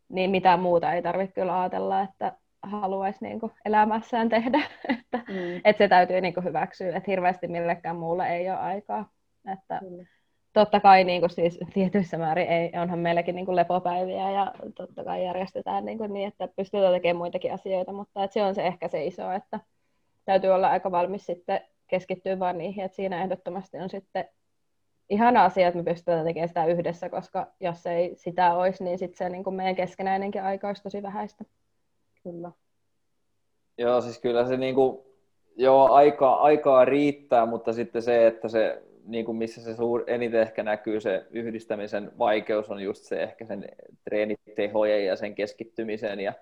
niin 0.09 0.31
mitään 0.31 0.59
muuta 0.59 0.93
ei 0.93 1.01
tarvitse 1.01 1.33
kyllä 1.33 1.61
ajatella, 1.61 2.01
että 2.01 2.33
haluaisi 2.63 3.25
niin 3.25 3.39
kuin 3.39 3.51
elämässään 3.65 4.29
tehdä. 4.29 4.57
että, 4.99 5.17
mm. 5.17 5.61
että 5.63 5.77
se 5.77 5.87
täytyy 5.87 6.21
niin 6.21 6.33
kuin 6.33 6.43
hyväksyä, 6.43 6.97
että 6.97 7.11
hirveästi 7.11 7.47
millekään 7.47 7.95
muulle 7.95 8.27
ei 8.27 8.49
ole 8.49 8.59
aikaa. 8.59 9.09
Että, 9.45 9.79
mm 9.81 10.05
totta 10.53 10.79
kai 10.79 11.03
niin 11.03 11.21
kuin 11.21 11.29
siis 11.29 11.59
tietyissä 11.73 12.17
määrin 12.17 12.47
ei, 12.47 12.71
onhan 12.81 12.99
meilläkin 12.99 13.35
niin 13.35 13.45
kuin 13.45 13.55
lepopäiviä 13.55 14.31
ja 14.31 14.53
totta 14.75 15.03
kai 15.03 15.25
järjestetään 15.25 15.85
niin, 15.85 15.97
kuin 15.97 16.13
niin 16.13 16.27
että 16.27 16.47
pystytään 16.55 16.93
tekemään 16.93 17.17
muitakin 17.17 17.53
asioita, 17.53 17.93
mutta 17.93 18.23
että 18.23 18.33
se 18.33 18.43
on 18.43 18.55
se 18.55 18.67
ehkä 18.67 18.87
se 18.87 19.05
iso, 19.05 19.31
että 19.31 19.59
täytyy 20.29 20.49
olla 20.49 20.69
aika 20.69 20.91
valmis 20.91 21.25
sitten 21.25 21.61
keskittyä 21.87 22.39
vaan 22.39 22.57
niihin, 22.57 22.85
että 22.85 22.95
siinä 22.95 23.23
ehdottomasti 23.23 23.77
on 23.77 23.89
sitten 23.89 24.25
ihana 25.09 25.45
asia, 25.45 25.67
että 25.67 25.77
me 25.77 25.91
pystytään 25.91 26.25
tekemään 26.25 26.47
sitä 26.47 26.65
yhdessä, 26.65 27.09
koska 27.09 27.47
jos 27.59 27.85
ei 27.85 28.15
sitä 28.15 28.53
olisi, 28.53 28.83
niin 28.83 28.97
sitten 28.97 29.17
se 29.17 29.29
niin 29.29 29.43
kuin 29.43 29.55
meidän 29.55 29.75
keskenäinenkin 29.75 30.43
aika 30.43 30.67
olisi 30.67 30.83
tosi 30.83 31.03
vähäistä. 31.03 31.45
Kyllä. 32.23 32.51
Joo, 33.77 34.01
siis 34.01 34.19
kyllä 34.19 34.47
se 34.47 34.57
niin 34.57 34.75
kuin, 34.75 34.99
joo, 35.55 35.91
aikaa, 35.91 36.41
aikaa 36.41 36.85
riittää, 36.85 37.45
mutta 37.45 37.73
sitten 37.73 38.01
se, 38.01 38.27
että 38.27 38.47
se 38.47 38.83
niin 39.05 39.25
kuin 39.25 39.37
missä 39.37 39.61
se 39.61 39.75
suur, 39.75 40.03
eniten 40.07 40.41
ehkä 40.41 40.63
näkyy 40.63 41.01
se 41.01 41.25
yhdistämisen 41.31 42.11
vaikeus 42.17 42.69
on 42.69 42.83
just 42.83 43.03
se 43.03 43.23
ehkä 43.23 43.45
sen 43.45 43.65
treenitehojen 44.03 45.05
ja 45.05 45.15
sen 45.15 45.35
keskittymisen 45.35 46.19
ja 46.19 46.33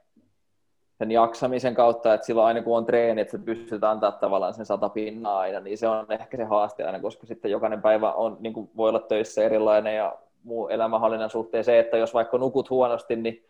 sen 0.98 1.12
jaksamisen 1.12 1.76
kautta, 1.76 2.14
että 2.14 2.26
silloin 2.26 2.48
aina 2.48 2.62
kun 2.62 2.78
on 2.78 2.86
treeni, 2.86 3.22
että 3.22 3.32
sä 3.32 3.40
pystyt 3.40 3.84
antaa 3.84 4.12
tavallaan 4.12 4.54
sen 4.54 4.66
sata 4.66 4.90
pinnaa 4.90 5.40
aina, 5.40 5.60
niin 5.60 5.78
se 5.78 5.88
on 5.88 6.12
ehkä 6.12 6.38
se 6.38 6.44
haaste 6.44 6.84
aina, 6.84 7.00
koska 7.00 7.28
sitten 7.28 7.52
jokainen 7.52 7.82
päivä 7.82 8.12
on, 8.12 8.38
niin 8.40 8.54
kuin 8.54 8.70
voi 8.78 8.90
olla 8.90 9.00
töissä 9.00 9.44
erilainen 9.44 9.96
ja 9.96 10.18
muu 10.44 10.68
elämänhallinnan 10.68 11.30
suhteen. 11.30 11.64
Se, 11.64 11.80
että 11.80 11.98
jos 11.98 12.14
vaikka 12.14 12.38
nukut 12.38 12.70
huonosti, 12.70 13.16
niin 13.16 13.46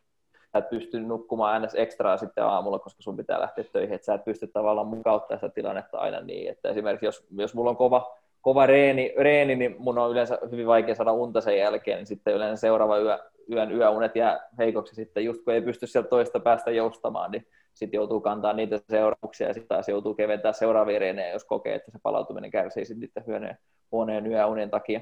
sä 0.54 0.60
et 0.60 0.70
pysty 0.70 1.00
nukkumaan 1.00 1.54
aina 1.54 1.68
ekstraa 1.76 2.18
sitten 2.18 2.44
aamulla, 2.44 2.80
koska 2.80 3.02
sun 3.02 3.18
pitää 3.18 3.42
lähteä 3.42 3.64
töihin, 3.64 3.96
että 3.96 4.06
sä 4.06 4.14
et 4.14 4.26
pysty 4.26 4.48
tavallaan 4.48 4.88
mukauttaa 4.88 5.38
sitä 5.38 5.50
tilannetta 5.50 5.98
aina 5.98 6.22
niin, 6.22 6.52
että 6.52 6.70
esimerkiksi 6.70 7.06
jos, 7.06 7.28
jos 7.38 7.56
mulla 7.56 7.70
on 7.70 7.78
kova 7.78 8.17
kova 8.42 8.66
reeni, 8.66 9.14
reeni, 9.18 9.56
niin 9.56 9.76
mun 9.80 9.98
on 9.98 10.12
yleensä 10.12 10.40
hyvin 10.52 10.68
vaikea 10.68 10.96
saada 10.96 11.12
unta 11.12 11.42
sen 11.42 11.58
jälkeen, 11.58 11.98
niin 11.98 12.08
sitten 12.08 12.34
yleensä 12.34 12.62
seuraava 12.62 12.98
yö, 12.98 13.20
yön 13.52 13.72
yöunet 13.72 14.16
jää 14.16 14.40
heikoksi 14.58 14.96
sitten, 14.96 15.26
just 15.26 15.44
kun 15.44 15.54
ei 15.54 15.62
pysty 15.62 15.88
sieltä 15.88 16.10
toista 16.10 16.40
päästä 16.40 16.72
joustamaan, 16.72 17.32
niin 17.32 17.48
sitten 17.74 17.98
joutuu 17.98 18.22
kantaa 18.22 18.54
niitä 18.54 18.80
seurauksia 18.90 19.48
ja 19.48 19.54
sitten 19.54 19.68
taas 19.68 19.90
joutuu 19.90 20.14
keventää 20.14 20.54
seuraavia 20.54 21.00
reenejä, 21.00 21.32
jos 21.32 21.46
kokee, 21.46 21.76
että 21.76 21.92
se 21.92 22.00
palautuminen 22.04 22.52
kärsii 22.52 22.86
sitten 22.86 23.00
niiden 23.00 23.24
huoneen, 23.26 23.58
huoneen 23.92 24.28
yöunien 24.28 24.70
takia. 24.70 25.02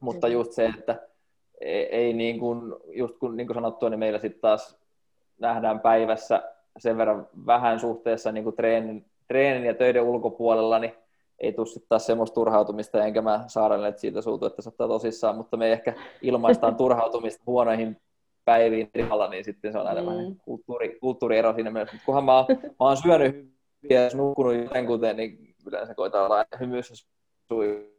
Mutta 0.00 0.28
just 0.28 0.52
se, 0.52 0.66
että 0.78 1.08
ei, 1.60 1.84
ei 1.84 2.12
niin 2.12 2.38
kuin, 2.38 2.74
just 2.86 3.18
kun, 3.18 3.36
niin 3.36 3.46
kuin 3.46 3.54
sanottu, 3.54 3.88
niin 3.88 3.98
meillä 3.98 4.18
sitten 4.18 4.40
taas 4.40 4.78
nähdään 5.38 5.80
päivässä 5.80 6.42
sen 6.78 6.98
verran 6.98 7.28
vähän 7.46 7.80
suhteessa 7.80 8.32
niin 8.32 8.44
kuin 8.44 8.56
treenin, 8.56 9.06
treenin 9.28 9.64
ja 9.64 9.74
töiden 9.74 10.02
ulkopuolella, 10.02 10.78
niin 10.78 10.94
ei 11.40 11.52
tule 11.52 11.66
sitten 11.66 11.88
taas 11.88 12.06
semmoista 12.06 12.34
turhautumista, 12.34 13.04
enkä 13.04 13.22
mä 13.22 13.44
Saarelle 13.46 13.88
että 13.88 14.00
siitä 14.00 14.22
suutu, 14.22 14.46
että 14.46 14.62
se 14.62 14.68
ottaa 14.68 14.88
tosissaan, 14.88 15.36
mutta 15.36 15.56
me 15.56 15.72
ehkä 15.72 15.94
ilmaistaan 16.22 16.76
turhautumista 16.84 17.42
huonoihin 17.46 17.96
päiviin 18.44 18.90
rihalla, 18.94 19.28
niin 19.28 19.44
sitten 19.44 19.72
se 19.72 19.78
on 19.78 19.86
aina 19.86 20.00
mm. 20.00 20.06
vähän 20.06 20.36
kulttuuri, 20.36 20.98
kulttuuriero 21.00 21.54
siinä 21.54 21.70
mielessä. 21.70 21.94
Mutta 21.94 22.06
kunhan 22.06 22.24
mä, 22.24 22.36
oon, 22.36 22.46
mä 22.62 22.86
oon 22.86 22.96
syönyt 22.96 23.52
hyviä 23.82 24.02
ja 24.02 24.10
nukkunut 24.16 24.54
jotenkuten, 24.54 25.16
niin 25.16 25.54
yleensä 25.66 25.94
koetaan 25.94 26.24
olla 26.24 26.44
hymyssä 26.60 26.94
sui. 27.48 27.94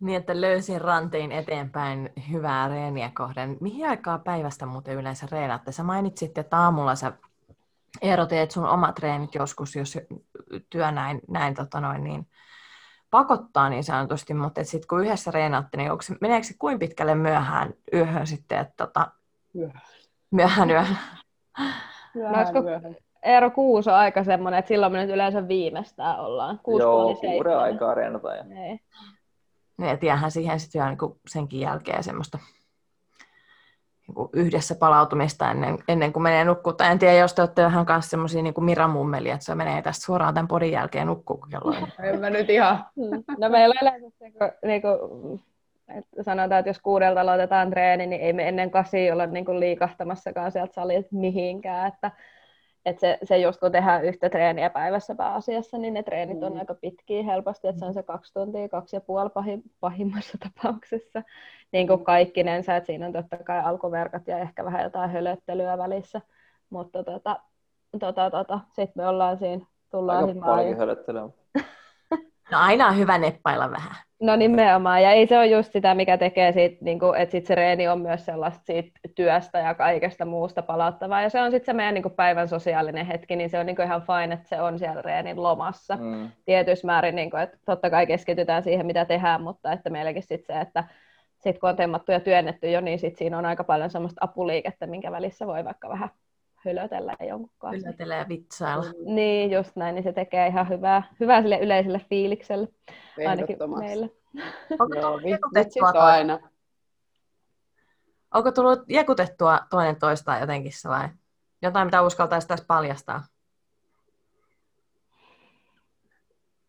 Niin, 0.00 0.16
että 0.16 0.40
löysin 0.40 0.80
ranteen 0.80 1.32
eteenpäin 1.32 2.12
hyvää 2.30 2.68
reeniä 2.68 3.10
kohden. 3.14 3.56
Mihin 3.60 3.88
aikaa 3.88 4.18
päivästä 4.18 4.66
muuten 4.66 4.94
yleensä 4.94 5.26
reenaatte? 5.30 5.72
Sä 5.72 5.82
mainitsit, 5.82 6.38
että 6.38 6.58
aamulla 6.58 6.94
sä 6.94 7.12
Eero, 8.02 8.26
teet 8.26 8.50
sun 8.50 8.68
omat 8.68 8.94
treenit 8.94 9.34
joskus, 9.34 9.76
jos 9.76 9.98
työ 10.70 10.90
näin, 10.90 11.20
näin 11.28 11.54
tota 11.54 11.80
noin, 11.80 12.04
niin 12.04 12.26
pakottaa 13.10 13.68
niin 13.68 13.84
sanotusti, 13.84 14.34
mutta 14.34 14.64
sitten 14.64 14.88
kun 14.88 15.04
yhdessä 15.04 15.30
reenaatte, 15.30 15.76
niin 15.76 15.92
onko, 15.92 16.04
meneekö 16.20 16.46
se 16.46 16.54
kuin 16.58 16.78
pitkälle 16.78 17.14
myöhään 17.14 17.74
yöhön 17.94 18.26
sitten, 18.26 18.58
että 18.58 18.74
tota, 18.76 19.10
myöhään. 19.54 19.82
myöhään 20.30 20.70
yöhön? 20.70 20.98
Myöhään, 22.14 22.54
no, 22.54 22.62
myöhään. 22.62 22.96
Eero 23.22 23.50
kuusi 23.50 23.90
on 23.90 23.96
aika 23.96 24.24
semmoinen, 24.24 24.58
että 24.58 24.68
silloin 24.68 24.92
me 24.92 24.98
nyt 24.98 25.14
yleensä 25.14 25.48
viimeistään 25.48 26.20
ollaan. 26.20 26.60
Kuusi 26.62 26.82
Joo, 26.82 27.14
kuuden 27.14 27.58
aikaa 27.58 27.94
reenataan. 27.94 28.36
Ja... 28.36 28.44
Niin. 28.44 28.80
Niin, 29.78 29.98
ja 30.02 30.30
siihen 30.30 30.60
sitten 30.60 30.80
vielä 30.80 30.90
niin 30.90 31.20
senkin 31.28 31.60
jälkeen 31.60 32.04
semmoista 32.04 32.38
yhdessä 34.32 34.74
palautumista 34.74 35.50
ennen, 35.50 35.78
ennen 35.88 36.12
kuin 36.12 36.22
menee 36.22 36.44
nukkua. 36.44 36.72
Tai 36.72 36.90
en 36.90 36.98
tiedä, 36.98 37.14
jos 37.14 37.34
te 37.34 37.42
olette 37.42 37.62
vähän 37.62 37.86
kanssa 37.86 38.10
semmoisia 38.10 38.42
niin 38.42 38.54
miramummelia, 38.60 39.34
että 39.34 39.44
se 39.44 39.54
menee 39.54 39.82
tästä 39.82 40.04
suoraan 40.04 40.34
tämän 40.34 40.48
podin 40.48 40.72
jälkeen 40.72 41.06
nukkuu 41.06 41.44
kelloin. 41.50 41.92
en 42.02 42.20
mä 42.20 42.30
nyt 42.30 42.50
ihan. 42.50 42.84
No 43.38 43.48
meillä 43.48 43.74
on 43.82 43.88
yleensä 43.88 44.16
se, 44.18 44.30
kun, 44.30 44.68
niin 44.68 44.82
kuin, 44.82 45.40
että 45.98 46.22
sanotaan, 46.22 46.58
että 46.58 46.70
jos 46.70 46.80
kuudelta 46.82 47.20
aloitetaan 47.20 47.70
treeni, 47.70 48.06
niin 48.06 48.22
ei 48.22 48.32
me 48.32 48.48
ennen 48.48 48.70
kasi 48.70 49.10
olla 49.10 49.26
niin 49.26 49.44
kuin 49.44 49.60
liikahtamassakaan 49.60 50.52
sieltä 50.52 50.74
salilta 50.74 51.08
mihinkään. 51.12 51.88
Että 51.88 52.10
että 52.86 53.00
se, 53.00 53.18
se 53.22 53.38
just 53.38 53.60
kun 53.60 53.72
tehdään 53.72 54.04
yhtä 54.04 54.30
treeniä 54.30 54.70
päivässä 54.70 55.14
pääasiassa, 55.14 55.78
niin 55.78 55.94
ne 55.94 56.02
treenit 56.02 56.42
on 56.42 56.52
mm. 56.52 56.58
aika 56.58 56.74
pitkiä 56.74 57.22
helposti, 57.22 57.68
että 57.68 57.78
se 57.78 57.84
on 57.84 57.94
se 57.94 58.02
kaksi 58.02 58.34
tuntia, 58.34 58.68
kaksi 58.68 58.96
ja 58.96 59.00
puoli 59.00 59.30
pahim, 59.30 59.62
pahimmassa 59.80 60.38
tapauksessa, 60.48 61.22
niin 61.72 61.86
kuin 61.86 62.00
mm. 62.00 62.04
kaikkinensa, 62.04 62.76
että 62.76 62.86
siinä 62.86 63.06
on 63.06 63.12
totta 63.12 63.36
kai 63.36 63.60
alkuverkat 63.60 64.28
ja 64.28 64.38
ehkä 64.38 64.64
vähän 64.64 64.82
jotain 64.82 65.10
hölöttelyä 65.10 65.78
välissä, 65.78 66.20
mutta 66.70 67.04
tota, 67.04 67.40
tota, 68.00 68.30
tota, 68.30 68.60
sitten 68.66 68.92
me 69.02 69.08
ollaan 69.08 69.38
siinä, 69.38 69.66
tullaan 69.90 70.42
Aika 70.42 70.76
hölöttelyä. 70.76 71.28
No 72.50 72.58
aina 72.58 72.86
on 72.86 72.98
hyvä 72.98 73.18
neppailla 73.18 73.70
vähän. 73.70 73.96
No 74.20 74.36
nimenomaan, 74.36 75.02
ja 75.02 75.10
ei 75.10 75.26
se 75.26 75.38
ole 75.38 75.46
just 75.46 75.72
sitä, 75.72 75.94
mikä 75.94 76.18
tekee 76.18 76.52
siitä, 76.52 76.76
niin 76.80 76.98
kuin, 76.98 77.20
että 77.20 77.32
sit 77.32 77.46
se 77.46 77.54
reeni 77.54 77.88
on 77.88 78.00
myös 78.00 78.24
sellaista 78.24 78.64
siitä 78.64 78.90
työstä 79.14 79.58
ja 79.58 79.74
kaikesta 79.74 80.24
muusta 80.24 80.62
palauttavaa, 80.62 81.22
ja 81.22 81.30
se 81.30 81.40
on 81.40 81.50
sitten 81.50 81.66
se 81.66 81.72
meidän 81.72 81.94
niin 81.94 82.02
kuin 82.02 82.14
päivän 82.14 82.48
sosiaalinen 82.48 83.06
hetki, 83.06 83.36
niin 83.36 83.50
se 83.50 83.58
on 83.58 83.66
niin 83.66 83.76
kuin 83.76 83.86
ihan 83.86 84.02
fine, 84.02 84.34
että 84.34 84.48
se 84.48 84.60
on 84.60 84.78
siellä 84.78 85.02
reenin 85.02 85.42
lomassa 85.42 85.96
mm. 85.96 86.30
tietyssä 86.44 86.86
määrin, 86.86 87.14
niin 87.16 87.30
kuin, 87.30 87.42
että 87.42 87.58
totta 87.66 87.90
kai 87.90 88.06
keskitytään 88.06 88.62
siihen, 88.62 88.86
mitä 88.86 89.04
tehdään, 89.04 89.42
mutta 89.42 89.72
että 89.72 89.90
meilläkin 89.90 90.22
sitten 90.22 90.56
se, 90.56 90.60
että 90.60 90.84
sit 91.38 91.58
kun 91.58 91.70
on 91.70 91.76
temmattu 91.76 92.12
ja 92.12 92.20
työnnetty 92.20 92.70
jo, 92.70 92.80
niin 92.80 92.98
sit 92.98 93.16
siinä 93.16 93.38
on 93.38 93.46
aika 93.46 93.64
paljon 93.64 93.90
semmoista 93.90 94.24
apuliikettä, 94.24 94.86
minkä 94.86 95.12
välissä 95.12 95.46
voi 95.46 95.64
vaikka 95.64 95.88
vähän 95.88 96.08
hölötellä 96.64 97.16
jonkun 97.28 97.50
kanssa. 97.58 97.86
Hölötellä 97.86 98.14
ja 98.16 98.28
vitsailla. 98.28 98.84
Niin, 99.04 99.50
just 99.50 99.76
näin, 99.76 99.94
niin 99.94 100.02
se 100.02 100.12
tekee 100.12 100.46
ihan 100.46 100.68
hyvää, 100.68 101.02
hyvää 101.20 101.42
sille 101.42 101.58
yleiselle 101.58 102.00
fiilikselle, 102.08 102.68
ainakin 103.28 103.56
meille. 103.78 104.10
Onko 104.70 105.00
tullut 105.00 105.22
jekutettua 105.22 105.88
aina? 105.88 106.38
Onko 108.34 108.52
tullut 108.52 108.80
jekutettua 108.88 109.60
toinen 109.70 109.96
toista 109.96 110.38
jotenkin 110.38 110.72
vai 110.88 111.08
jotain, 111.62 111.86
mitä 111.86 112.02
uskaltaisi 112.02 112.48
tässä 112.48 112.64
paljastaa? 112.68 113.22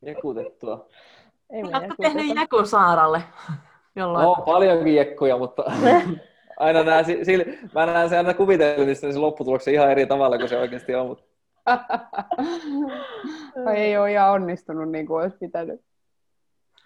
Jekutettua. 0.06 0.88
Ei 1.49 1.63
Oletko 1.63 1.95
tehnyt 2.01 2.36
jekun 2.36 2.67
Saaralle? 2.67 3.23
Jollain... 3.95 4.23
No, 4.23 4.36
paljonkin 4.45 4.95
jekkuja, 4.95 5.38
mutta 5.38 5.63
aina 6.62 6.84
näen, 6.84 7.06
sille, 7.06 7.45
mä 7.76 7.86
näen 7.86 8.10
sen 8.10 8.17
aina 8.17 8.34
kuvitelmissa, 8.34 9.08
niin 9.08 9.13
se 9.13 9.19
lopputuloksen 9.19 9.74
ihan 9.74 9.91
eri 9.91 10.06
tavalla 10.06 10.38
kuin 10.38 10.50
se 10.50 10.58
oikeasti 10.58 10.95
on. 10.95 11.08
Mutta... 11.08 11.24
ei 13.76 13.97
ole 13.97 14.12
ihan 14.12 14.32
onnistunut 14.32 14.91
niin 14.91 15.08
kuin 15.08 15.21
olisi 15.21 15.38
pitänyt. 15.38 15.82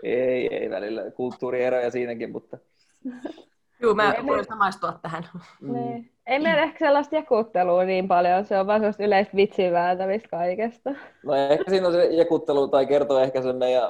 Ei, 0.03 0.55
ei 0.55 0.69
välillä. 0.69 1.11
Kulttuurieroja 1.11 1.91
siinäkin, 1.91 2.31
mutta... 2.31 2.57
Joo, 3.81 3.93
mä 3.93 4.15
voin 4.25 4.45
samaistua 4.45 4.99
tähän. 5.01 5.23
Mm. 5.61 6.05
Ei 6.27 6.39
meillä 6.39 6.63
ehkä 6.63 6.79
sellaista 6.79 7.15
jakuttelua 7.15 7.83
niin 7.83 8.07
paljon, 8.07 8.45
se 8.45 8.59
on 8.59 8.67
vaan 8.67 8.79
sellaista 8.79 9.03
yleistä 9.03 9.35
vitsin 9.35 9.71
vääntämistä 9.71 10.29
kaikesta. 10.29 10.91
No 11.23 11.35
ehkä 11.35 11.69
siinä 11.69 11.87
on 11.87 11.93
se 11.93 12.05
jakuttelu, 12.05 12.67
tai 12.67 12.85
kertoo 12.85 13.19
ehkä 13.19 13.41
sen 13.41 13.55
meidän 13.55 13.83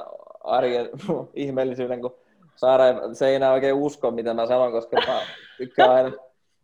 arjen 0.44 0.88
ihmeellisyyden, 1.34 2.00
kun 2.00 2.14
Saara 2.56 2.84
se 3.12 3.28
ei 3.28 3.34
enää 3.34 3.52
oikein 3.52 3.74
usko, 3.74 4.10
mitä 4.10 4.34
mä 4.34 4.46
sanon, 4.46 4.72
koska 4.72 4.96
mä 5.06 5.20
tykkään 5.56 5.90
aina, 5.90 6.12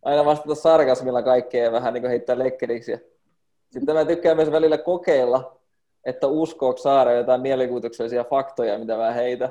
aina 0.01 0.25
vastata 0.25 0.55
sarkasmilla 0.55 1.23
kaikkea 1.23 1.63
ja 1.63 1.71
vähän 1.71 1.93
niin 1.93 2.01
kuin 2.01 2.09
heittää 2.09 2.39
lekkeriksi. 2.39 2.97
Sitten 3.71 3.95
mä 3.95 4.05
tykkään 4.05 4.37
myös 4.37 4.51
välillä 4.51 4.77
kokeilla, 4.77 5.59
että 6.05 6.27
uskooko 6.27 6.77
Saara 6.77 7.11
jotain 7.11 7.41
mielikuvituksellisia 7.41 8.23
faktoja, 8.23 8.79
mitä 8.79 8.97
mä 8.97 9.11
heitä. 9.11 9.49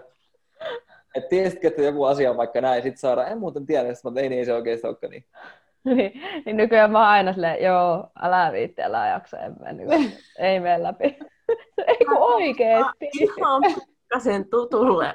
Et 1.14 1.28
tiesitkö, 1.28 1.68
että 1.68 1.82
joku 1.82 2.04
asia 2.04 2.30
on 2.30 2.36
vaikka 2.36 2.60
näin, 2.60 2.82
sit 2.82 2.98
Saara, 2.98 3.26
en 3.26 3.38
muuten 3.38 3.66
tiedä, 3.66 3.88
mutta 4.04 4.20
ei 4.20 4.28
niin 4.28 4.46
se 4.46 4.54
oikeasti 4.54 4.86
olekaan 4.86 5.10
niin. 5.10 5.24
niin, 5.84 6.12
niin 6.46 6.56
nykyään 6.56 6.90
mä 6.90 6.98
oon 6.98 7.08
aina 7.08 7.32
silleen, 7.32 7.62
joo, 7.62 8.06
älä 8.22 8.52
viitti, 8.52 8.82
älä 8.82 9.08
jaksa, 9.08 9.38
en, 9.38 9.76
niin, 9.76 10.12
ei 10.38 10.60
mene 10.60 10.82
läpi. 10.82 11.18
ei 11.88 12.06
kun 12.06 12.18
oikeesti. 12.18 13.10
Pikkasen 14.12 14.48
tutulle. 14.50 15.14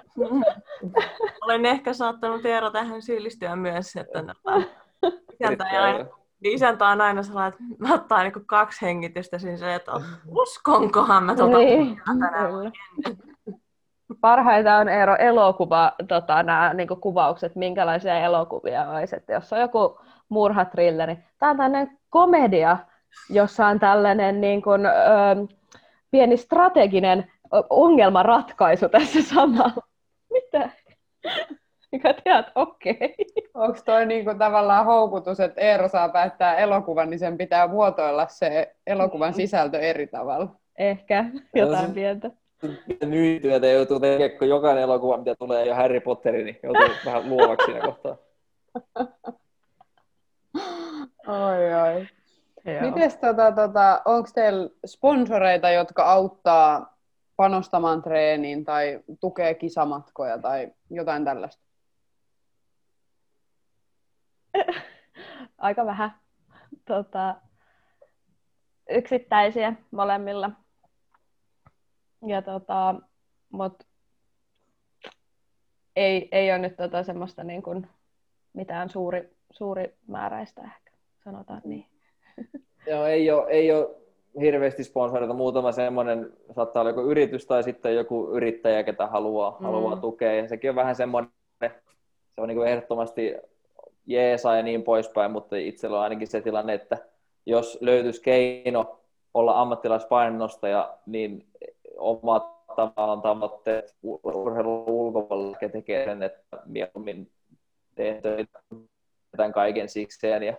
Olen 1.43 1.65
ehkä 1.65 1.93
saattanut 1.93 2.45
Eero 2.45 2.71
tähän 2.71 3.01
syyllistyä 3.01 3.55
myös, 3.55 3.95
että 3.95 4.23
tota, 4.23 4.61
isäntä, 5.33 5.65
aina, 5.81 6.05
isäntä 6.43 6.87
on 6.87 7.01
aina 7.01 7.23
sellainen, 7.23 7.53
että 7.53 7.87
mä 7.87 7.93
ottaa 7.93 8.23
niin 8.23 8.45
kaksi 8.45 8.85
hengitystä 8.85 9.39
siinä, 9.39 9.75
että 9.75 9.91
uskonkohan 10.27 11.23
mä 11.23 11.35
tota 11.35 11.57
Niin. 11.57 12.01
Parhaita 14.21 14.77
on 14.77 14.89
Eero 14.89 15.15
elokuva, 15.15 15.91
tota, 16.07 16.43
nämä 16.43 16.73
niin 16.73 16.87
kuvaukset, 16.87 17.55
minkälaisia 17.55 18.19
elokuvia 18.19 18.89
olisi. 18.89 19.15
Että 19.15 19.33
jos 19.33 19.53
on 19.53 19.59
joku 19.59 19.99
murhatrilleri, 20.29 21.17
tämä 21.39 21.49
on 21.49 21.57
tällainen 21.57 21.97
komedia, 22.09 22.77
jossa 23.29 23.67
on 23.67 23.79
tällainen 23.79 24.41
niin 24.41 24.61
kuin, 24.61 24.85
ö, 24.85 24.91
pieni 26.11 26.37
strateginen 26.37 27.31
ongelmanratkaisu 27.69 28.89
tässä 28.89 29.21
samalla. 29.21 29.83
Mitä? 30.33 30.69
Mikä 31.91 32.13
tiedät, 32.13 32.45
okei. 32.55 33.15
Onko 33.53 33.79
toi 33.85 34.05
niinku 34.05 34.31
tavallaan 34.37 34.85
houkutus, 34.85 35.39
että 35.39 35.61
Eero 35.61 35.87
saa 35.87 36.09
päättää 36.09 36.55
elokuvan, 36.55 37.09
niin 37.09 37.19
sen 37.19 37.37
pitää 37.37 37.67
muotoilla 37.67 38.27
se 38.27 38.75
elokuvan 38.87 39.33
sisältö 39.33 39.79
eri 39.79 40.07
tavalla? 40.07 40.47
Ehkä 40.77 41.25
jotain 41.55 41.93
pientä. 41.93 42.31
Nyytyötä 43.05 43.67
joutuu 43.67 43.99
tekemään, 43.99 44.39
kun 44.39 44.49
jokainen 44.49 44.83
elokuva, 44.83 45.17
mitä 45.17 45.35
tulee 45.35 45.65
jo 45.65 45.75
Harry 45.75 45.99
Potteri, 45.99 46.43
niin 46.43 46.59
joutuu 46.63 46.95
vähän 47.05 47.29
luovaksi 47.29 47.65
siinä 47.65 47.85
kohtaa. 47.85 48.17
Oi, 51.27 51.73
oi. 51.73 52.07
Mites 52.81 53.17
tota, 53.17 53.51
tota, 53.51 54.01
onko 54.05 54.29
teillä 54.35 54.69
sponsoreita, 54.85 55.69
jotka 55.69 56.03
auttaa 56.03 56.96
panostamaan 57.37 58.01
treeniin 58.01 58.65
tai 58.65 58.99
tukee 59.19 59.53
kisamatkoja 59.53 60.37
tai 60.37 60.71
jotain 60.89 61.25
tällaista? 61.25 61.63
Aika 65.57 65.85
vähän. 65.85 66.11
Tota, 66.85 67.35
yksittäisiä 68.89 69.73
molemmilla. 69.91 70.51
Ja 72.27 72.41
tota, 72.41 72.95
mut 73.49 73.83
ei, 75.95 76.27
ei 76.31 76.51
ole 76.51 76.59
nyt 76.59 76.75
tota 76.77 77.03
semmoista 77.03 77.43
niin 77.43 77.63
kuin 77.63 77.87
mitään 78.53 78.89
suuri, 78.89 79.37
suuri 79.51 79.95
määräistä 80.07 80.61
ehkä, 80.61 80.91
sanotaan 81.23 81.61
niin. 81.65 81.85
Joo, 82.87 83.05
ei 83.05 83.31
ole, 83.31 83.49
ei 83.49 83.71
ole 83.71 84.06
hirveästi 84.41 84.83
sponsoreita, 84.83 85.33
muutama 85.33 85.71
semmoinen, 85.71 86.33
saattaa 86.55 86.81
olla 86.81 86.89
joku 86.89 87.01
yritys 87.01 87.45
tai 87.45 87.63
sitten 87.63 87.95
joku 87.95 88.29
yrittäjä, 88.31 88.83
ketä 88.83 89.07
haluaa, 89.07 89.57
mm. 89.59 89.65
haluaa 89.65 89.95
tukea. 89.95 90.35
Ja 90.35 90.47
sekin 90.47 90.69
on 90.69 90.75
vähän 90.75 90.95
semmoinen, 90.95 91.31
se 91.61 92.41
on 92.41 92.47
niin 92.47 92.57
kuin 92.57 92.67
ehdottomasti 92.67 93.35
jeesa 94.05 94.55
ja 94.55 94.63
niin 94.63 94.83
poispäin, 94.83 95.31
mutta 95.31 95.55
itsellä 95.55 95.97
on 95.97 96.03
ainakin 96.03 96.27
se 96.27 96.41
tilanne, 96.41 96.73
että 96.73 96.97
jos 97.45 97.77
löytyisi 97.81 98.21
keino 98.21 98.99
olla 99.33 99.61
ammattilaispainonnostaja, 99.61 100.97
niin 101.05 101.47
omat 101.97 102.57
tavallaan 102.75 103.21
tavoitteet 103.21 103.95
urheilun 104.23 104.83
ulkopuolella 104.87 105.57
tekee 105.71 106.05
sen, 106.05 106.23
että 106.23 106.57
mieluummin 106.65 107.31
teen 107.95 108.21
töitä 108.21 108.59
tämän 109.37 109.53
kaiken 109.53 109.89
sikseen 109.89 110.43
ja, 110.43 110.53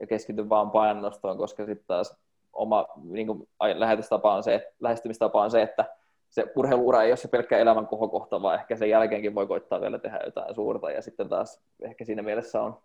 ja 0.00 0.06
keskityn 0.06 0.48
vaan 0.48 0.70
painonnostoon, 0.70 1.38
koska 1.38 1.66
sitten 1.66 1.86
taas 1.86 2.18
oma 2.52 2.86
niin 3.04 3.26
kuin, 3.26 3.48
lähetystapa 3.74 4.34
on 4.34 4.42
se, 4.42 4.72
lähestymistapa 4.80 5.42
on 5.42 5.50
se, 5.50 5.62
että 5.62 5.84
se 6.30 6.44
urheiluura 6.56 7.02
ei 7.02 7.10
ole 7.10 7.16
se 7.16 7.28
pelkkä 7.28 7.58
elämän 7.58 7.86
kohokohta, 7.86 8.42
vaan 8.42 8.58
ehkä 8.58 8.76
sen 8.76 8.90
jälkeenkin 8.90 9.34
voi 9.34 9.46
koittaa 9.46 9.80
vielä 9.80 9.98
tehdä 9.98 10.20
jotain 10.24 10.54
suurta. 10.54 10.90
Ja 10.90 11.02
sitten 11.02 11.28
taas 11.28 11.60
ehkä 11.80 12.04
siinä 12.04 12.22
mielessä 12.22 12.62
on 12.62 12.78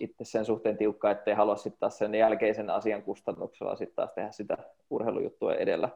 itse 0.00 0.24
sen 0.24 0.44
suhteen 0.44 0.76
tiukka, 0.76 1.10
ettei 1.10 1.34
halua 1.34 1.56
sitten 1.56 1.80
taas 1.80 1.98
sen 1.98 2.14
jälkeisen 2.14 2.70
asian 2.70 3.02
kustannuksella 3.02 3.76
sitten 3.76 3.96
taas 3.96 4.12
tehdä 4.14 4.30
sitä 4.30 4.56
urheilujuttua 4.90 5.54
edellä. 5.54 5.88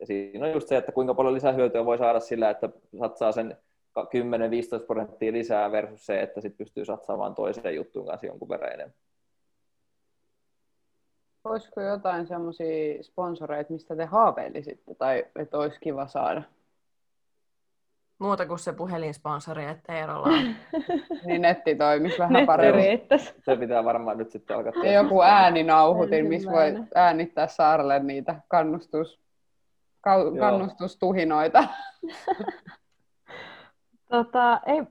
Ja 0.00 0.06
siinä 0.06 0.46
on 0.46 0.52
just 0.52 0.68
se, 0.68 0.76
että 0.76 0.92
kuinka 0.92 1.14
paljon 1.14 1.34
lisähyötyä 1.34 1.84
voi 1.84 1.98
saada 1.98 2.20
sillä, 2.20 2.50
että 2.50 2.68
satsaa 2.98 3.32
sen 3.32 3.56
10-15 3.98 4.86
prosenttia 4.86 5.32
lisää 5.32 5.72
versus 5.72 6.06
se, 6.06 6.20
että 6.20 6.40
sitten 6.40 6.58
pystyy 6.58 6.84
satsaamaan 6.84 7.34
toiseen 7.34 7.74
juttuun 7.74 8.06
kanssa 8.06 8.26
jonkun 8.26 8.48
verran 8.48 8.72
enemmän. 8.72 8.94
Olisiko 11.46 11.80
jotain 11.80 12.26
semmoisia 12.26 13.02
sponsoreita, 13.02 13.72
mistä 13.72 13.96
te 13.96 14.04
haaveilisitte 14.04 14.94
tai 14.94 15.24
että 15.36 15.58
olisi 15.58 15.80
kiva 15.80 16.06
saada? 16.06 16.42
Muuta 18.18 18.46
kuin 18.46 18.58
se 18.58 18.72
puhelinsponsori, 18.72 19.64
että 19.64 19.98
Eerolla 19.98 20.28
on. 20.28 20.54
niin 21.26 21.42
netti 21.42 21.74
toimisi 21.74 22.18
vähän 22.18 22.32
Netti 22.32 22.46
paremmin. 22.46 23.00
Se 23.44 23.56
pitää 23.56 23.84
varmaan 23.84 24.18
nyt 24.18 24.30
sitten 24.30 24.56
alkaa. 24.56 24.84
Ja 24.84 24.92
joku 24.92 25.22
ääninauhutin, 25.22 26.26
missä 26.26 26.50
voi 26.50 26.74
äänittää 26.94 27.46
Saarelle 27.46 27.98
niitä 27.98 28.40
kannustus, 28.48 29.20
kau, 30.00 30.36
kannustustuhinoita. 30.36 31.64
Tota, 34.10 34.60
ei, 34.66 34.82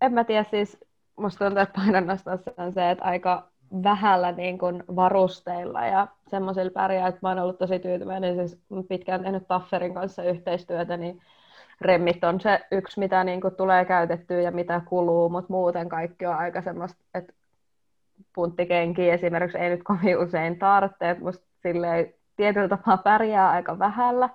en 0.00 0.12
mä 0.12 0.24
tiedä, 0.24 0.44
siis 0.44 0.78
musta 1.16 1.44
tuntuu, 1.44 1.62
että 1.62 1.80
painonnostossa 1.80 2.50
on 2.56 2.72
se, 2.72 2.90
että 2.90 3.04
aika 3.04 3.53
vähällä 3.82 4.32
niin 4.32 4.58
kuin 4.58 4.84
varusteilla 4.96 5.86
ja 5.86 6.08
semmoisilla 6.28 6.70
pärjää, 6.70 7.08
että 7.08 7.18
mä 7.22 7.28
oon 7.28 7.38
ollut 7.38 7.58
tosi 7.58 7.78
tyytyväinen, 7.78 8.34
siis 8.36 8.62
pitkään 8.88 9.22
tehnyt 9.22 9.48
Tafferin 9.48 9.94
kanssa 9.94 10.22
yhteistyötä, 10.24 10.96
niin 10.96 11.20
remmit 11.80 12.24
on 12.24 12.40
se 12.40 12.60
yksi, 12.70 13.00
mitä 13.00 13.24
niin 13.24 13.40
kuin 13.40 13.56
tulee 13.56 13.84
käytettyä 13.84 14.40
ja 14.40 14.50
mitä 14.50 14.80
kuluu, 14.88 15.28
mutta 15.28 15.52
muuten 15.52 15.88
kaikki 15.88 16.26
on 16.26 16.36
aika 16.36 16.62
semmoista, 16.62 17.04
että 17.14 17.32
punttikenkiä 18.34 19.14
esimerkiksi 19.14 19.58
ei 19.58 19.70
nyt 19.70 19.82
kovin 19.82 20.18
usein 20.18 20.58
tarvitse, 20.58 21.10
että 21.10 21.24
musta 21.24 21.46
silleen 21.62 22.14
tietyllä 22.36 22.68
tapaa 22.68 22.96
pärjää 22.96 23.50
aika 23.50 23.78
vähällä. 23.78 24.28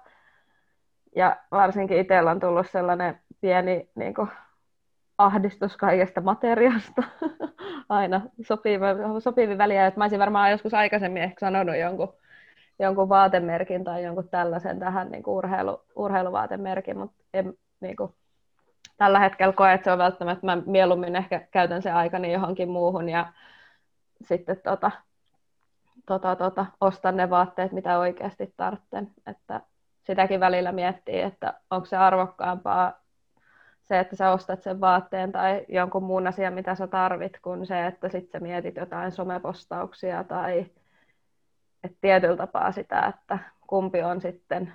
Ja 1.16 1.38
varsinkin 1.52 1.98
itsellä 1.98 2.32
on 2.32 2.40
tullut 2.40 2.70
sellainen 2.70 3.20
pieni 3.42 3.90
niin 3.96 4.14
kuin, 4.14 4.30
ahdistus 5.20 5.78
kaikesta 5.78 6.22
materiaasta 6.22 7.04
aina 7.90 8.22
sopiva, 8.42 8.88
sopivin 9.20 9.58
väliä. 9.58 9.88
Että 9.88 10.00
mä 10.00 10.04
olisin 10.04 10.20
varmaan 10.20 10.52
joskus 10.52 10.74
aikaisemmin 10.74 11.24
ehkä 11.24 11.40
sanonut 11.40 11.78
jonkun, 11.78 12.14
jonkun 12.80 13.10
vaatemerkin 13.10 13.84
tai 13.84 14.04
jonkun 14.04 14.30
tällaisen 14.30 14.80
tähän 14.80 15.12
niin 15.12 15.24
kuin 15.24 15.36
urheilu, 15.36 15.82
urheiluvaatemerkin, 15.96 16.98
mutta 16.98 17.24
en, 17.34 17.54
niin 17.80 17.96
kuin, 17.96 18.14
tällä 18.98 19.20
hetkellä 19.20 19.54
koe, 19.54 19.74
että 19.74 19.86
se 19.86 19.92
on 19.92 19.98
välttämättä, 19.98 20.46
mä 20.46 20.58
mieluummin 20.66 21.16
ehkä 21.16 21.48
käytän 21.52 21.82
sen 21.82 21.96
aikani 21.96 22.34
johonkin 22.34 22.70
muuhun 22.70 23.10
ja 23.10 23.34
sitten 24.24 24.62
tota, 24.64 24.92
tota, 26.06 26.36
tota, 26.36 26.66
ostan 26.82 27.18
ne 27.18 27.30
vaatteet, 27.30 27.72
mitä 27.72 28.00
oikeasti 28.00 28.54
tarvitsen. 28.58 29.12
Että 29.28 29.62
sitäkin 30.04 30.40
välillä 30.40 30.72
miettii, 30.72 31.22
että 31.22 31.54
onko 31.72 31.86
se 31.86 31.98
arvokkaampaa 31.98 32.99
se, 33.90 34.00
että 34.00 34.16
sä 34.16 34.32
ostat 34.32 34.64
sen 34.64 34.82
vaatteen 34.82 35.32
tai 35.32 35.66
jonkun 35.70 36.04
muun 36.04 36.28
asian, 36.28 36.54
mitä 36.54 36.76
sä 36.76 36.88
tarvit, 36.88 37.40
kuin 37.42 37.66
se, 37.66 37.88
että 37.88 38.10
sitten 38.10 38.42
sä 38.42 38.44
mietit 38.44 38.76
jotain 38.76 39.12
somepostauksia 39.12 40.24
tai 40.24 40.66
et 41.84 41.98
tietyllä 42.02 42.38
tapaa 42.38 42.72
sitä, 42.72 43.06
että 43.06 43.40
kumpi 43.68 44.02
on 44.02 44.22
sitten 44.22 44.74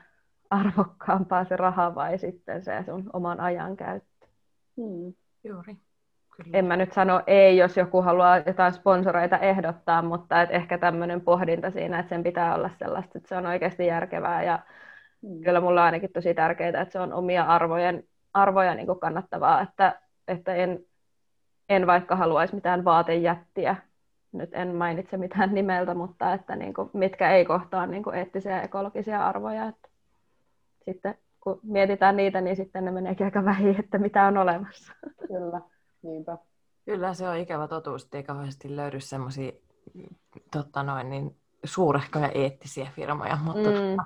arvokkaampaa 0.51 1.45
se 1.45 1.57
raha 1.57 1.95
vai 1.95 2.19
sitten 2.19 2.65
se 2.65 2.83
sun 2.87 3.11
oman 3.13 3.41
ajan 3.41 3.77
käyttö. 3.77 4.27
Hmm. 4.77 5.15
Juuri. 5.45 5.77
Kyllä. 6.37 6.59
En 6.59 6.65
mä 6.65 6.77
nyt 6.77 6.93
sano 6.93 7.23
ei, 7.27 7.57
jos 7.57 7.77
joku 7.77 8.03
haluaa 8.03 8.39
jotain 8.39 8.73
sponsoreita 8.73 9.39
ehdottaa, 9.39 10.03
mutta 10.03 10.43
et 10.43 10.51
ehkä 10.51 10.79
tämmöinen 10.79 11.21
pohdinta 11.21 11.71
siinä, 11.71 11.99
että 11.99 12.09
sen 12.09 12.23
pitää 12.23 12.55
olla 12.55 12.71
sellaista, 12.79 13.19
että 13.19 13.29
se 13.29 13.37
on 13.37 13.47
oikeasti 13.47 13.87
järkevää 13.87 14.43
ja 14.43 14.59
Hmm. 15.25 15.43
kyllä 15.43 15.61
mulla 15.61 15.81
on 15.81 15.85
ainakin 15.85 16.13
tosi 16.13 16.35
tärkeää, 16.35 16.83
että 16.83 16.93
se 16.93 17.01
on 17.01 17.13
omia 17.13 17.45
arvojen, 17.45 18.05
arvoja 18.35 18.75
niin 18.75 18.87
kuin 18.87 19.01
kannattavaa, 19.01 19.61
että, 19.61 20.01
että 20.29 20.55
en, 20.55 20.85
en 21.69 21.87
vaikka 21.87 22.17
haluaisi 22.17 22.55
mitään 22.55 22.85
vaatejättiä, 22.85 23.77
nyt 24.33 24.51
en 24.53 24.75
mainitse 24.75 25.17
mitään 25.17 25.55
nimeltä, 25.55 25.95
mutta 25.95 26.33
että 26.33 26.57
niin 26.57 26.75
kuin, 26.75 26.91
mitkä 26.93 27.31
ei 27.31 27.45
kohtaa 27.45 27.87
niin 27.87 28.03
kuin 28.03 28.17
eettisiä 28.17 28.57
ja 28.57 28.63
ekologisia 28.63 29.27
arvoja. 29.27 29.69
Että 29.69 29.89
sitten 30.85 31.19
kun 31.41 31.61
mietitään 31.63 32.17
niitä, 32.17 32.41
niin 32.41 32.57
sitten 32.57 32.85
ne 32.85 32.91
meneekin 32.91 33.25
aika 33.25 33.45
vähin, 33.45 33.81
että 33.81 33.99
mitä 33.99 34.27
on 34.27 34.37
olemassa. 34.39 34.93
Kyllä, 35.29 35.61
niinpä. 36.03 36.39
Kyllä 36.85 37.15
se 37.15 37.29
on 37.29 37.37
ikävä 37.37 37.69
totuus, 37.69 38.05
että 38.05 38.17
ei 38.17 38.23
kauheasti 38.23 38.77
löydy 38.77 39.01
semmoisia 39.01 39.53
totta 40.51 40.83
noin, 40.83 41.11
niin 41.11 41.37
suurehkoja 41.65 42.29
eettisiä 42.29 42.91
firmoja, 42.97 43.39
mutta 43.45 43.71
Mm. 43.71 43.77
mm. 43.77 43.97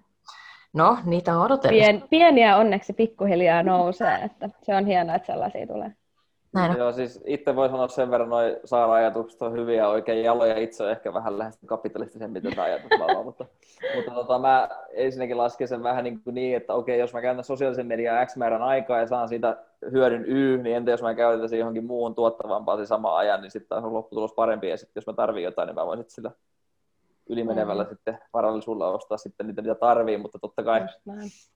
No, 0.78 0.98
niitä 1.04 1.34
on 1.34 1.44
odoteltu. 1.44 1.78
Pien, 1.78 2.02
pieniä 2.10 2.56
onneksi 2.56 2.92
pikkuhiljaa 2.92 3.62
nousee, 3.62 4.18
että 4.24 4.50
se 4.62 4.74
on 4.74 4.86
hienoa, 4.86 5.14
että 5.14 5.26
sellaisia 5.26 5.66
tulee. 5.66 5.92
Näin 6.52 6.70
on. 6.70 6.78
Joo, 6.78 6.92
siis 6.92 7.20
itse 7.26 7.56
voi 7.56 7.68
sanoa 7.68 7.88
sen 7.88 8.10
verran, 8.10 8.28
noin 8.28 8.56
saara-ajatukset 8.64 9.42
on 9.42 9.52
hyviä, 9.52 9.88
oikein 9.88 10.24
jaloja 10.24 10.58
itse 10.58 10.84
on 10.84 10.90
ehkä 10.90 11.14
vähän 11.14 11.38
lähes 11.38 11.58
kapitalistisempi 11.66 12.40
tätä 12.40 12.62
ajatusmaailmaa, 12.62 13.24
mutta, 13.24 13.46
mutta 13.96 14.10
tota, 14.10 14.38
mä 14.38 14.68
ensinnäkin 14.90 15.36
lasken 15.36 15.68
sen 15.68 15.82
vähän 15.82 16.04
niin, 16.04 16.20
kuin 16.24 16.34
niin 16.34 16.56
että 16.56 16.74
okei, 16.74 16.98
jos 16.98 17.12
mä 17.12 17.22
käytän 17.22 17.44
sosiaalisen 17.44 17.86
median 17.86 18.26
X 18.26 18.36
määrän 18.36 18.62
aikaa 18.62 18.98
ja 18.98 19.06
saan 19.06 19.28
siitä 19.28 19.56
hyödyn 19.92 20.24
Y, 20.26 20.58
niin 20.62 20.76
entä 20.76 20.90
jos 20.90 21.02
mä 21.02 21.14
käytän 21.14 21.48
sen 21.48 21.58
johonkin 21.58 21.84
muuhun 21.84 22.14
tuottavampaan 22.14 22.86
samaan 22.86 23.16
ajan, 23.16 23.42
niin 23.42 23.50
sitten 23.50 23.78
on 23.78 23.94
lopputulos 23.94 24.32
parempi, 24.32 24.68
ja 24.68 24.76
sitten 24.76 25.00
jos 25.00 25.06
mä 25.06 25.12
tarvitsen 25.12 25.44
jotain, 25.44 25.66
niin 25.66 25.74
mä 25.74 25.86
voin 25.86 25.98
sitten 25.98 26.14
sillä 26.14 26.30
ylimenevällä 27.28 27.82
mm. 27.82 27.88
sitten 27.88 28.18
varallisuudella 28.32 28.94
ostaa 28.94 29.18
sitten 29.18 29.46
niitä, 29.46 29.62
mitä 29.62 29.74
tarvii, 29.74 30.16
mutta 30.16 30.38
totta 30.38 30.62
kai 30.62 30.86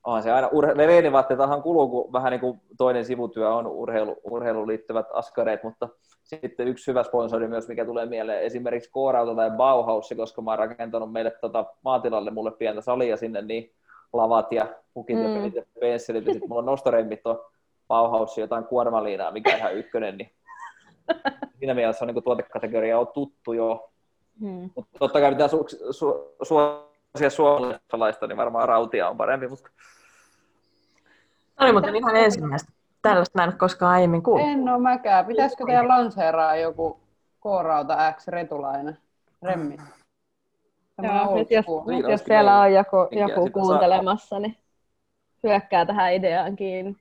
on 0.03 0.23
se 0.23 0.31
aina, 0.31 0.47
urhe- 0.47 0.75
ne 0.75 0.85
reenivaatteetahan 0.85 1.63
kuluu, 1.63 1.89
kun 1.89 2.13
vähän 2.13 2.31
niin 2.31 2.39
kuin 2.39 2.61
toinen 2.77 3.05
sivutyö 3.05 3.49
on 3.49 3.67
urheilu, 3.67 4.15
urheiluun 4.23 4.67
liittyvät 4.67 5.05
askareet, 5.13 5.63
mutta 5.63 5.89
sitten 6.23 6.67
yksi 6.67 6.87
hyvä 6.87 7.03
sponsori 7.03 7.47
myös, 7.47 7.67
mikä 7.67 7.85
tulee 7.85 8.05
mieleen, 8.05 8.41
esimerkiksi 8.41 8.91
Koorauta 8.91 9.35
tai 9.35 9.51
Bauhaus, 9.51 10.13
koska 10.17 10.41
mä 10.41 10.51
oon 10.51 10.59
rakentanut 10.59 11.11
meille 11.11 11.31
tota 11.41 11.65
maatilalle 11.85 12.31
mulle 12.31 12.51
pientä 12.51 12.81
salia 12.81 13.17
sinne, 13.17 13.41
niin 13.41 13.73
lavat 14.13 14.51
ja 14.51 14.67
pukit 14.93 15.15
mm. 15.15 15.23
ja 15.23 15.39
pelit 15.39 15.55
ja 15.55 15.63
pensselit, 15.79 16.25
ja 16.25 16.33
sitten 16.33 16.49
mulla 16.49 16.59
on 16.59 16.65
nostoremmit 16.65 17.27
on 17.27 17.39
Bauhaus 17.87 18.37
jotain 18.37 18.63
kuormaliinaa, 18.63 19.31
mikä 19.31 19.51
on 19.51 19.57
ihan 19.57 19.75
ykkönen, 19.75 20.17
niin 20.17 20.31
siinä 21.59 21.73
mielessä 21.73 22.05
on 22.05 22.07
niin 22.07 22.13
kuin 22.13 22.23
tuotekategoria 22.23 22.99
on 22.99 23.07
tuttu 23.07 23.53
jo, 23.53 23.92
Hmm. 24.39 24.69
Mutta 24.75 24.99
totta 24.99 25.19
kai 25.19 25.31
pitää 25.31 25.47
su- 25.47 25.91
su- 25.91 26.35
suosia 26.43 27.29
suomalaista, 27.29 28.27
niin 28.27 28.37
varmaan 28.37 28.67
rautia 28.67 29.09
on 29.09 29.17
parempi. 29.17 29.47
Mutta... 29.47 29.69
Tämä 31.55 31.65
oli 31.65 31.71
muuten 31.71 31.95
ihan 31.95 32.15
ensimmäistä. 32.15 32.71
Tällaista 33.01 33.39
mä 33.39 33.43
en 33.43 33.49
ole 33.49 33.57
koskaan 33.57 33.91
aiemmin 33.91 34.23
kuullut. 34.23 34.47
En 34.47 34.69
ole 34.69 34.79
mäkään. 34.79 35.25
Pitäisikö 35.25 35.63
teidän 35.65 35.87
lanseeraa 35.87 36.55
joku 36.55 36.99
K-rauta 37.41 38.13
X 38.13 38.27
retulainen 38.27 38.97
remmi? 39.41 39.77
Joo, 41.03 41.35
nyt 41.35 41.51
jos, 41.51 41.65
nyt 41.87 42.09
jos 42.09 42.21
siellä 42.23 42.59
on 42.59 42.73
joku, 42.73 42.97
joku 43.11 43.49
kuuntelemassa, 43.49 44.39
niin 44.39 44.57
hyökkää 45.43 45.85
tähän 45.85 46.13
ideaan 46.13 46.55
kiinni. 46.55 46.95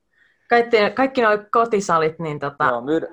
Kaikki, 0.49 0.77
kaikki 0.95 1.23
nuo 1.23 1.39
kotisalit, 1.51 2.19
niin 2.19 2.39
tota, 2.39 2.65
Joo, 2.65 2.81
myydä, 2.81 3.07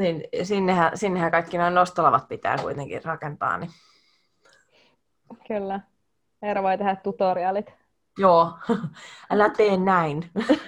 niin 0.00 0.24
sinnehän, 0.42 0.98
sinnehän 0.98 1.30
kaikki 1.30 1.58
noin 1.58 1.74
nostolavat 1.74 2.28
pitää 2.28 2.58
kuitenkin 2.58 3.04
rakentaa. 3.04 3.58
Niin. 3.58 3.70
Kyllä. 5.48 5.80
Eero 6.42 6.62
voi 6.62 6.78
tehdä 6.78 6.96
tutorialit. 6.96 7.74
Joo, 8.18 8.52
älä 9.30 9.48
tee 9.48 9.76
näin. 9.76 10.30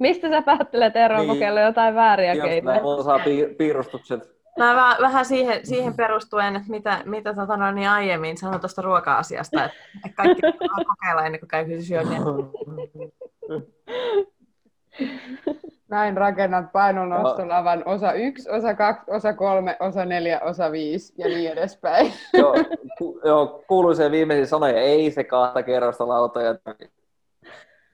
Mistä 0.00 0.28
sä 0.28 0.42
päättelet 0.42 0.96
Eero, 0.96 1.18
niin. 1.18 1.28
kokeilla 1.28 1.60
jotain 1.60 1.94
vääriä 1.94 2.36
keinoja? 2.36 2.80
Jos 2.80 3.04
saa 3.04 3.20
piirustukset. 3.58 4.32
Mä 4.58 4.74
vähän, 4.74 4.96
vähän 5.00 5.24
siihen, 5.24 5.66
siihen 5.66 5.94
perustuen, 5.94 6.56
että 6.56 6.70
mitä, 6.70 7.02
mitä 7.04 7.34
tota 7.34 7.56
no, 7.56 7.72
niin 7.72 7.88
aiemmin 7.88 8.38
sanoin 8.38 8.60
tuosta 8.60 8.82
ruoka-asiasta, 8.82 9.64
että 9.64 9.76
kaikki 10.14 10.42
kokeilla 10.86 11.26
ennen 11.26 11.40
kuin 11.40 11.48
käy 11.48 11.82
syömään. 11.82 12.22
Näin 15.92 16.16
rakennat 16.16 16.72
painonnostolavan 16.72 17.82
osa 17.86 18.12
1, 18.12 18.50
osa 18.50 18.74
2, 18.74 19.10
osa 19.10 19.32
3, 19.32 19.76
osa 19.80 20.04
4, 20.04 20.40
osa 20.40 20.72
5 20.72 21.14
ja 21.18 21.28
niin 21.28 21.52
edespäin. 21.52 22.12
joo, 22.38 22.54
ku, 22.98 23.20
joo, 23.24 23.64
kuuluiseen 23.68 24.12
viimeisiin 24.12 24.46
sanoja, 24.46 24.80
ei 24.80 25.10
se 25.10 25.24
kahta 25.24 25.62
kerrosta 25.62 26.08
lautoja. 26.08 26.54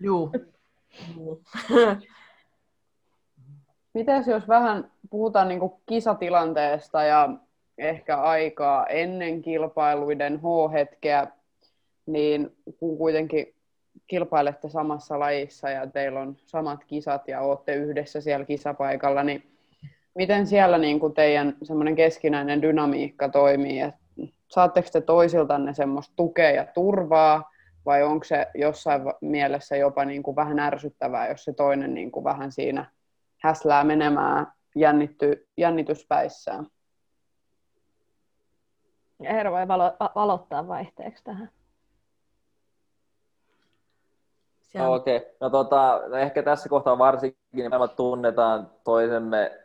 Juu. 0.01 0.33
Mites 3.95 4.27
jos 4.27 4.49
vähän 4.49 4.91
puhutaan 5.11 5.49
niin 5.49 5.61
kisatilanteesta 5.87 7.03
ja 7.03 7.29
ehkä 7.79 8.17
aikaa 8.17 8.87
ennen 8.87 9.43
kilpailuiden 9.43 10.41
H-hetkeä, 10.41 11.27
niin 12.07 12.57
kun 12.79 12.99
kuitenkin 12.99 13.55
kilpailette 14.07 14.69
samassa 14.69 15.19
lajissa 15.19 15.71
ja 15.71 15.87
teillä 15.87 16.21
on 16.21 16.37
samat 16.47 16.85
kisat 16.85 17.29
ja 17.29 17.41
olette 17.41 17.75
yhdessä 17.75 18.21
siellä 18.21 18.47
kisapaikalla, 18.47 19.23
niin 19.23 19.43
miten 20.15 20.47
siellä 20.47 20.79
niin 20.79 21.01
kuin 21.01 21.15
teidän 21.15 21.57
semmoinen 21.63 21.97
keskinäinen 21.97 22.63
dynamiikka 22.63 23.29
toimii? 23.29 23.81
Et 23.81 23.95
saatteko 24.49 24.89
te 24.93 25.01
toisiltanne 25.01 25.75
semmoista 25.75 26.13
tukea 26.17 26.51
ja 26.51 26.67
turvaa 26.75 27.51
vai 27.87 28.03
onko 28.03 28.25
se 28.25 28.47
jossain 28.55 29.03
mielessä 29.21 29.77
jopa 29.77 30.05
niin 30.05 30.23
kuin 30.23 30.37
vähän 30.37 30.59
ärsyttävää, 30.59 31.29
jos 31.29 31.45
se 31.45 31.53
toinen 31.53 31.95
niin 31.95 32.13
kuin 32.13 32.25
vähän 32.25 32.53
siinä 32.53 32.91
häslää 33.43 33.85
menemään 33.85 34.47
jännitty, 34.77 35.49
jännityspäissään? 35.57 36.67
Eero 39.23 39.53
voi 39.53 39.69
valo, 39.69 39.97
valottaa 40.15 40.69
vaihteeksi 40.69 41.25
tähän. 41.25 41.51
Okei, 44.75 45.17
okay. 45.17 45.31
no 45.41 45.51
tota, 45.51 46.03
no 46.09 46.17
ehkä 46.17 46.43
tässä 46.43 46.69
kohtaa 46.69 46.99
varsinkin 46.99 47.39
niin 47.53 47.71
me 47.71 47.89
tunnetaan 47.97 48.71
toisemme 48.85 49.59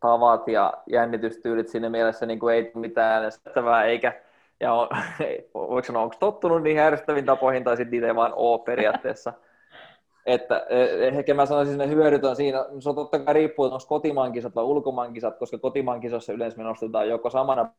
tavat 0.00 0.48
ja 0.48 0.72
jännitystyylit 0.86 1.68
siinä 1.68 1.90
mielessä 1.90 2.26
niin 2.26 2.38
kuin 2.38 2.54
ei 2.54 2.72
mitään 2.74 3.12
äänestävää 3.12 3.84
eikä 3.84 4.22
ja 4.60 4.72
on, 4.72 4.88
voiko 5.54 5.86
sanoa, 5.86 6.02
onko 6.02 6.16
tottunut 6.20 6.62
niin 6.62 6.78
ärsyttäviin 6.78 7.24
tapoihin 7.24 7.64
tai 7.64 7.76
sitten 7.76 7.90
niitä 7.90 8.06
ei 8.06 8.14
vaan 8.14 8.32
ole 8.34 8.60
periaatteessa. 8.64 9.32
että 10.26 10.66
e, 10.68 11.08
ehkä 11.08 11.34
mä 11.34 11.46
sanoisin, 11.46 11.74
että 11.74 11.86
ne 11.86 11.94
hyödyt 11.94 12.24
on 12.24 12.36
siinä, 12.36 12.66
se 12.78 12.88
on 12.88 12.94
totta 12.94 13.18
kai 13.18 13.34
riippuu, 13.34 13.64
että 13.66 13.74
onko 13.74 13.86
kotimaan 13.88 14.32
kisat 14.32 14.54
vai 14.54 14.64
ulkomaan 14.64 15.12
kisat, 15.12 15.38
koska 15.38 15.58
kotimaan 15.58 16.00
kisossa 16.00 16.32
yleensä 16.32 16.56
me 16.56 16.64
nostetaan 16.64 17.08
joko 17.08 17.30
samana 17.30 17.72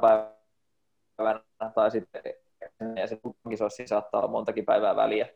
päivänä 0.00 1.40
tai 1.74 1.90
sitten 1.90 2.22
ja 2.96 3.06
se 3.06 3.20
kisoissa 3.50 3.82
saattaa 3.86 4.20
olla 4.20 4.30
montakin 4.30 4.64
päivää 4.64 4.96
väliä 4.96 5.28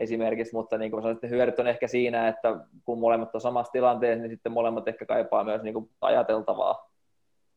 esimerkiksi, 0.00 0.52
mutta 0.52 0.78
niin 0.78 0.90
kuin 0.90 1.02
sanoin, 1.02 1.18
hyödyt 1.30 1.58
on 1.58 1.66
ehkä 1.66 1.88
siinä, 1.88 2.28
että 2.28 2.56
kun 2.84 2.98
molemmat 2.98 3.34
on 3.34 3.40
samassa 3.40 3.72
tilanteessa, 3.72 4.22
niin 4.22 4.30
sitten 4.30 4.52
molemmat 4.52 4.88
ehkä 4.88 5.06
kaipaa 5.06 5.44
myös 5.44 5.62
niin 5.62 5.74
kuin 5.74 5.90
ajateltavaa 6.00 6.90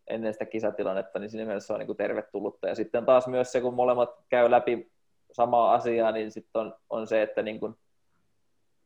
ennen 0.07 0.33
sitä 0.33 0.45
kisatilannetta, 0.45 1.19
niin 1.19 1.29
siinä 1.29 1.45
mielessä 1.45 1.67
se 1.67 1.73
on 1.73 1.79
niin 1.79 1.87
kuin 1.87 1.97
tervetullutta. 1.97 2.67
Ja 2.67 2.75
sitten 2.75 3.05
taas 3.05 3.27
myös 3.27 3.51
se, 3.51 3.61
kun 3.61 3.73
molemmat 3.73 4.09
käy 4.29 4.51
läpi 4.51 4.91
samaa 5.31 5.73
asiaa, 5.73 6.11
niin 6.11 6.31
sitten 6.31 6.61
on, 6.61 6.75
on 6.89 7.07
se, 7.07 7.21
että 7.21 7.41
niin 7.41 7.59
kuin, 7.59 7.75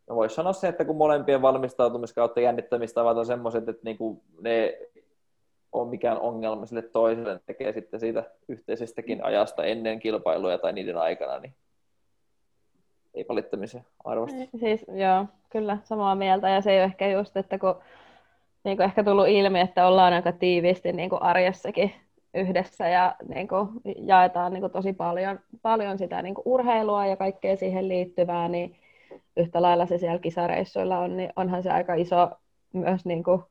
no 0.07 0.15
voisi 0.15 0.35
sanoa 0.35 0.53
se, 0.53 0.67
että 0.67 0.85
kun 0.85 0.95
molempien 0.95 1.41
valmistautumiskautta 1.41 2.39
jännittämistavat 2.39 3.17
on 3.17 3.25
semmoiset, 3.25 3.69
että 3.69 3.81
niin 3.83 3.97
kuin 3.97 4.21
ne 4.41 4.79
on 5.71 5.87
mikään 5.87 6.19
ongelma 6.19 6.65
sille 6.65 6.81
toiselle, 6.81 7.39
tekee 7.45 7.73
sitten 7.73 7.99
siitä 7.99 8.23
yhteisestäkin 8.47 9.23
ajasta 9.23 9.63
ennen 9.63 9.99
kilpailuja 9.99 10.57
tai 10.57 10.73
niiden 10.73 10.97
aikana, 10.97 11.39
niin 11.39 11.55
ei 13.17 13.25
valittamisen 13.29 13.85
arvosta. 14.03 14.37
Siis, 14.59 14.85
joo, 14.87 15.25
kyllä 15.49 15.77
samaa 15.83 16.15
mieltä. 16.15 16.49
Ja 16.49 16.61
se 16.61 16.71
ei 16.71 16.77
ole 16.77 16.83
ehkä 16.83 17.07
just, 17.07 17.37
että 17.37 17.57
kun 17.57 17.75
niin 18.63 18.77
kuin 18.77 18.85
ehkä 18.85 19.03
tullut 19.03 19.27
ilmi, 19.27 19.59
että 19.59 19.87
ollaan 19.87 20.13
aika 20.13 20.31
tiiviisti 20.31 20.93
niin 20.93 21.09
kuin 21.09 21.21
arjessakin 21.21 21.93
yhdessä 22.33 22.87
ja 22.87 23.15
niin 23.27 23.47
kuin 23.47 23.69
jaetaan 23.97 24.53
niin 24.53 24.61
kuin 24.61 24.71
tosi 24.71 24.93
paljon, 24.93 25.39
paljon 25.61 25.97
sitä 25.97 26.21
niin 26.21 26.35
kuin 26.35 26.43
urheilua 26.45 27.05
ja 27.05 27.17
kaikkea 27.17 27.55
siihen 27.55 27.87
liittyvää, 27.87 28.47
niin 28.47 28.75
yhtä 29.37 29.61
lailla 29.61 29.85
se 29.85 29.97
siellä 29.97 30.19
kisareissuilla 30.19 30.99
on, 30.99 31.17
niin 31.17 31.33
onhan 31.35 31.63
se 31.63 31.71
aika 31.71 31.93
iso 31.93 32.29
myös 32.73 33.05
niin 33.05 33.23
kuin 33.23 33.41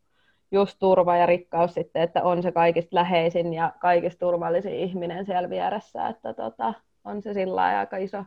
just 0.51 0.77
turva 0.79 1.17
ja 1.17 1.27
rikkaus 1.27 1.75
sitten, 1.75 2.03
että 2.03 2.23
on 2.23 2.43
se 2.43 2.53
kaikista 2.53 2.97
läheisin 2.97 3.55
ja 3.55 3.73
kaikista 3.81 4.19
turvallisin 4.19 4.75
ihminen 4.75 5.27
siellä 5.27 5.51
vieressä, 5.51 6.09
että 6.09 6.35
tota, 6.35 6.75
on 7.05 7.23
se 7.23 7.35
sillä 7.35 7.79
aika 7.79 7.97
iso, 7.97 8.25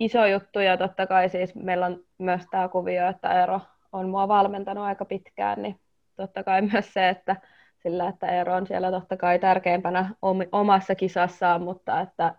iso 0.00 0.26
juttu 0.26 0.60
ja 0.60 0.76
totta 0.76 1.06
kai 1.06 1.28
siis 1.28 1.54
meillä 1.54 1.86
on 1.86 2.04
myös 2.18 2.42
tämä 2.50 2.68
kuvio, 2.68 3.08
että 3.08 3.40
Eero 3.40 3.60
on 3.92 4.08
mua 4.08 4.28
valmentanut 4.28 4.84
aika 4.84 5.04
pitkään, 5.04 5.62
niin 5.62 5.80
totta 6.16 6.44
kai 6.44 6.62
myös 6.62 6.92
se, 6.92 7.08
että 7.08 7.36
sillä, 7.82 8.08
että 8.08 8.26
Eero 8.26 8.54
on 8.54 8.66
siellä 8.66 8.90
totta 8.90 9.16
kai 9.16 9.38
tärkeimpänä 9.38 10.14
omassa 10.52 10.94
kisassaan, 10.94 11.62
mutta 11.62 12.00
että 12.00 12.34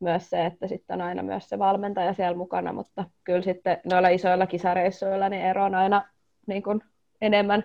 myös 0.00 0.30
se, 0.30 0.46
että 0.46 0.66
sitten 0.66 1.00
on 1.00 1.06
aina 1.06 1.22
myös 1.22 1.48
se 1.48 1.58
valmentaja 1.58 2.12
siellä 2.12 2.36
mukana, 2.36 2.72
mutta 2.72 3.04
kyllä 3.24 3.42
sitten 3.42 3.80
noilla 3.84 4.08
isoilla 4.08 4.46
kisareissuilla 4.46 5.28
niin 5.28 5.42
Eero 5.42 5.64
on 5.64 5.74
aina 5.74 6.04
niin 6.46 6.62
kuin 6.62 6.80
enemmän 7.20 7.64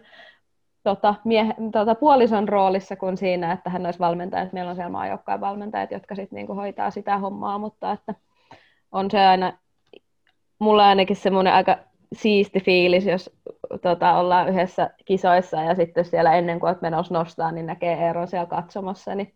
tota, 0.84 1.15
miehe, 1.23 1.55
tota, 1.71 1.95
puolison 1.95 2.49
roolissa 2.49 2.95
kuin 2.95 3.17
siinä, 3.17 3.51
että 3.51 3.69
hän 3.69 3.86
olisi 3.86 3.99
valmentaja. 3.99 4.47
Meillä 4.51 4.69
on 4.69 4.75
siellä 4.75 4.91
maajoukkojen 4.91 5.41
valmentajat, 5.41 5.91
jotka 5.91 6.15
sitten 6.15 6.36
niin 6.36 6.55
hoitaa 6.55 6.91
sitä 6.91 7.17
hommaa, 7.17 7.57
mutta 7.57 7.91
että 7.91 8.15
on 8.91 9.11
se 9.11 9.19
aina, 9.19 9.53
mulla 10.59 10.87
ainakin 10.87 11.15
semmoinen 11.15 11.53
aika 11.53 11.77
siisti 12.13 12.59
fiilis, 12.59 13.05
jos 13.05 13.29
tota, 13.81 14.13
ollaan 14.17 14.49
yhdessä 14.49 14.89
kisoissa 15.05 15.57
ja 15.57 15.75
sitten 15.75 16.05
siellä 16.05 16.33
ennen 16.33 16.59
kuin 16.59 16.69
olet 16.69 16.81
menossa 16.81 17.13
nostaa, 17.13 17.51
niin 17.51 17.65
näkee 17.65 17.93
Eero 17.93 18.27
siellä 18.27 18.45
katsomassa, 18.45 19.15
niin 19.15 19.33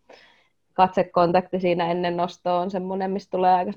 katsekontakti 0.74 1.60
siinä 1.60 1.92
ennen 1.92 2.18
nostoa 2.18 2.60
on 2.60 2.72
semmoinen, 2.72 3.12
mistä 3.12 3.32
tulee 3.32 3.54
aika 3.54 3.72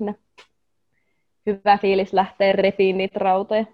hyvä 1.45 1.77
fiilis 1.77 2.13
lähteä 2.13 2.51
repiin 2.51 2.97
niitä 2.97 3.19
rautoja. 3.19 3.65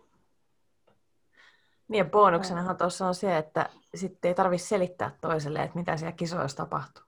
Niin 1.87 1.97
ja 1.97 2.05
bonuksenahan 2.05 2.77
tuossa 2.77 3.07
on 3.07 3.15
se, 3.15 3.37
että 3.37 3.69
sitten 3.95 4.29
ei 4.29 4.35
tarvitse 4.35 4.67
selittää 4.67 5.11
toiselle, 5.21 5.63
että 5.63 5.79
mitä 5.79 5.97
siellä 5.97 6.11
kisoissa 6.11 6.57
tapahtuu. 6.57 7.04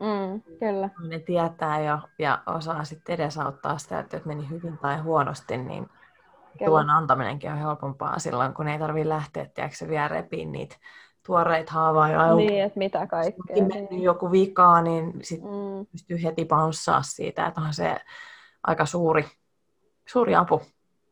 Mm, 0.00 0.42
kyllä. 0.58 0.90
Ne 1.08 1.18
tietää 1.18 1.80
jo 1.80 1.98
ja 2.18 2.42
osaa 2.46 2.84
sitten 2.84 3.14
edesauttaa 3.14 3.78
sitä, 3.78 3.98
että 3.98 4.16
jos 4.16 4.24
meni 4.24 4.50
hyvin 4.50 4.78
tai 4.78 4.98
huonosti, 4.98 5.56
niin 5.56 5.86
Kyllä. 6.58 6.70
tuon 6.70 6.90
antaminenkin 6.90 7.50
on 7.50 7.58
helpompaa 7.58 8.18
silloin, 8.18 8.54
kun 8.54 8.68
ei 8.68 8.78
tarvitse 8.78 9.08
lähteä, 9.08 9.46
tiedätkö, 9.54 9.88
vielä 9.88 10.08
repiin 10.08 10.52
niitä 10.52 10.76
tuoreita 11.26 11.72
haavoja 11.72 12.22
auki. 12.22 12.46
Niin, 12.46 12.64
että 12.64 12.78
mitä 12.78 13.06
kaikkea. 13.06 13.56
Kun 13.56 13.68
niin. 13.68 14.02
joku 14.02 14.32
vikaa, 14.32 14.82
niin 14.82 15.12
sit 15.22 15.42
mm. 15.42 15.86
pystyy 15.92 16.22
heti 16.22 16.44
paunssaa 16.44 17.02
siitä, 17.02 17.46
että 17.46 17.60
on 17.60 17.74
se 17.74 17.96
aika 18.62 18.86
suuri, 18.86 19.24
suuri 20.06 20.34
apu. 20.34 20.62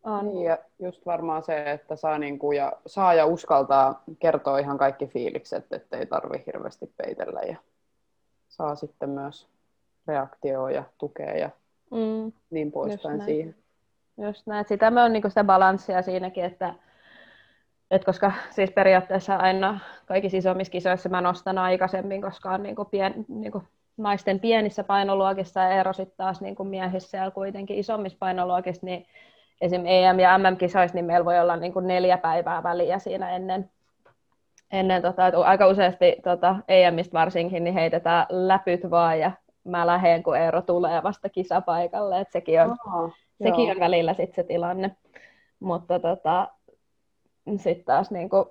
On. 0.03 0.26
Niin, 0.26 0.45
ja 0.45 0.59
just 0.78 1.07
varmaan 1.07 1.43
se, 1.43 1.70
että 1.70 1.97
saa, 1.97 2.18
niin 2.18 2.39
kuin, 2.39 2.57
ja, 2.57 2.72
saa 2.87 3.14
ja 3.14 3.26
uskaltaa 3.26 4.03
kertoa 4.18 4.59
ihan 4.59 4.78
kaikki 4.78 5.07
fiilikset, 5.07 5.72
ettei 5.72 6.07
tarvi 6.07 6.43
hirveästi 6.47 6.87
peitellä 6.97 7.41
ja 7.41 7.57
saa 8.53 8.75
sitten 8.75 9.11
myös 9.11 9.49
reaktioa 10.07 10.71
ja 10.71 10.85
tukea 10.99 11.37
ja 11.37 11.51
mm. 11.91 12.33
niin 12.51 12.73
poispäin 12.73 13.25
siihen. 13.25 13.55
Just 14.19 14.47
näin. 14.47 14.65
Sitä 14.69 14.91
me 14.91 15.03
on 15.03 15.13
niin 15.13 15.23
sitä 15.29 15.45
balanssia 15.45 16.03
siinäkin, 16.03 16.45
että, 16.45 16.75
että 17.91 18.07
koska 18.07 18.33
siis 18.51 18.71
periaatteessa 18.71 19.37
aina 19.37 19.81
kaikissa 20.07 20.39
isommissa 20.39 20.71
kisoissa 20.71 21.09
mä 21.09 21.21
nostan 21.21 21.59
aikaisemmin, 21.59 22.23
koska 22.23 22.51
on 22.51 22.63
niin 22.63 22.77
pien, 22.91 23.25
niin 23.29 23.53
naisten 23.97 24.41
pienissä 24.41 24.85
painoluokissa 24.85 25.61
ja 25.61 25.69
ero 25.69 25.93
sitten 25.93 26.17
taas 26.17 26.41
niin 26.41 26.57
miehissä 26.69 27.19
ja 27.19 27.31
kuitenkin 27.31 27.79
isommissa 27.79 28.19
painoluokissa, 28.19 28.87
niin 28.87 29.07
esim. 29.61 29.83
EM- 29.87 30.21
ja 30.21 30.39
MM-kisoissa, 30.39 30.95
niin 30.95 31.05
meillä 31.05 31.25
voi 31.25 31.41
olla 31.41 31.57
niin 31.57 31.73
kuin 31.73 31.87
neljä 31.87 32.19
päivää 32.19 32.63
väliä 32.63 32.99
siinä 32.99 33.31
ennen, 33.31 33.71
ennen 34.73 35.03
tota, 35.03 35.27
että 35.27 35.41
aika 35.41 35.66
useasti 35.66 36.16
tota, 36.25 36.57
EMistä 36.68 37.12
varsinkin 37.12 37.64
niin 37.64 37.75
heitetään 37.75 38.27
läpyt 38.31 38.91
vaan 38.91 39.20
ja 39.20 39.33
mä 39.64 39.87
lähden, 39.87 40.23
kun 40.23 40.37
Eero 40.37 40.62
tulee 40.62 41.03
vasta 41.03 41.29
kisapaikalle, 41.29 42.20
että 42.20 42.33
sekin 42.33 42.62
on, 42.62 42.77
Aha, 42.87 43.11
sekin 43.43 43.70
on 43.70 43.81
välillä 43.81 44.14
sit 44.14 44.35
se 44.35 44.43
tilanne. 44.43 44.97
Mutta 45.61 45.99
tota, 45.99 46.49
sitten 47.57 47.85
taas 47.85 48.11
niin 48.11 48.29
kuin, 48.29 48.45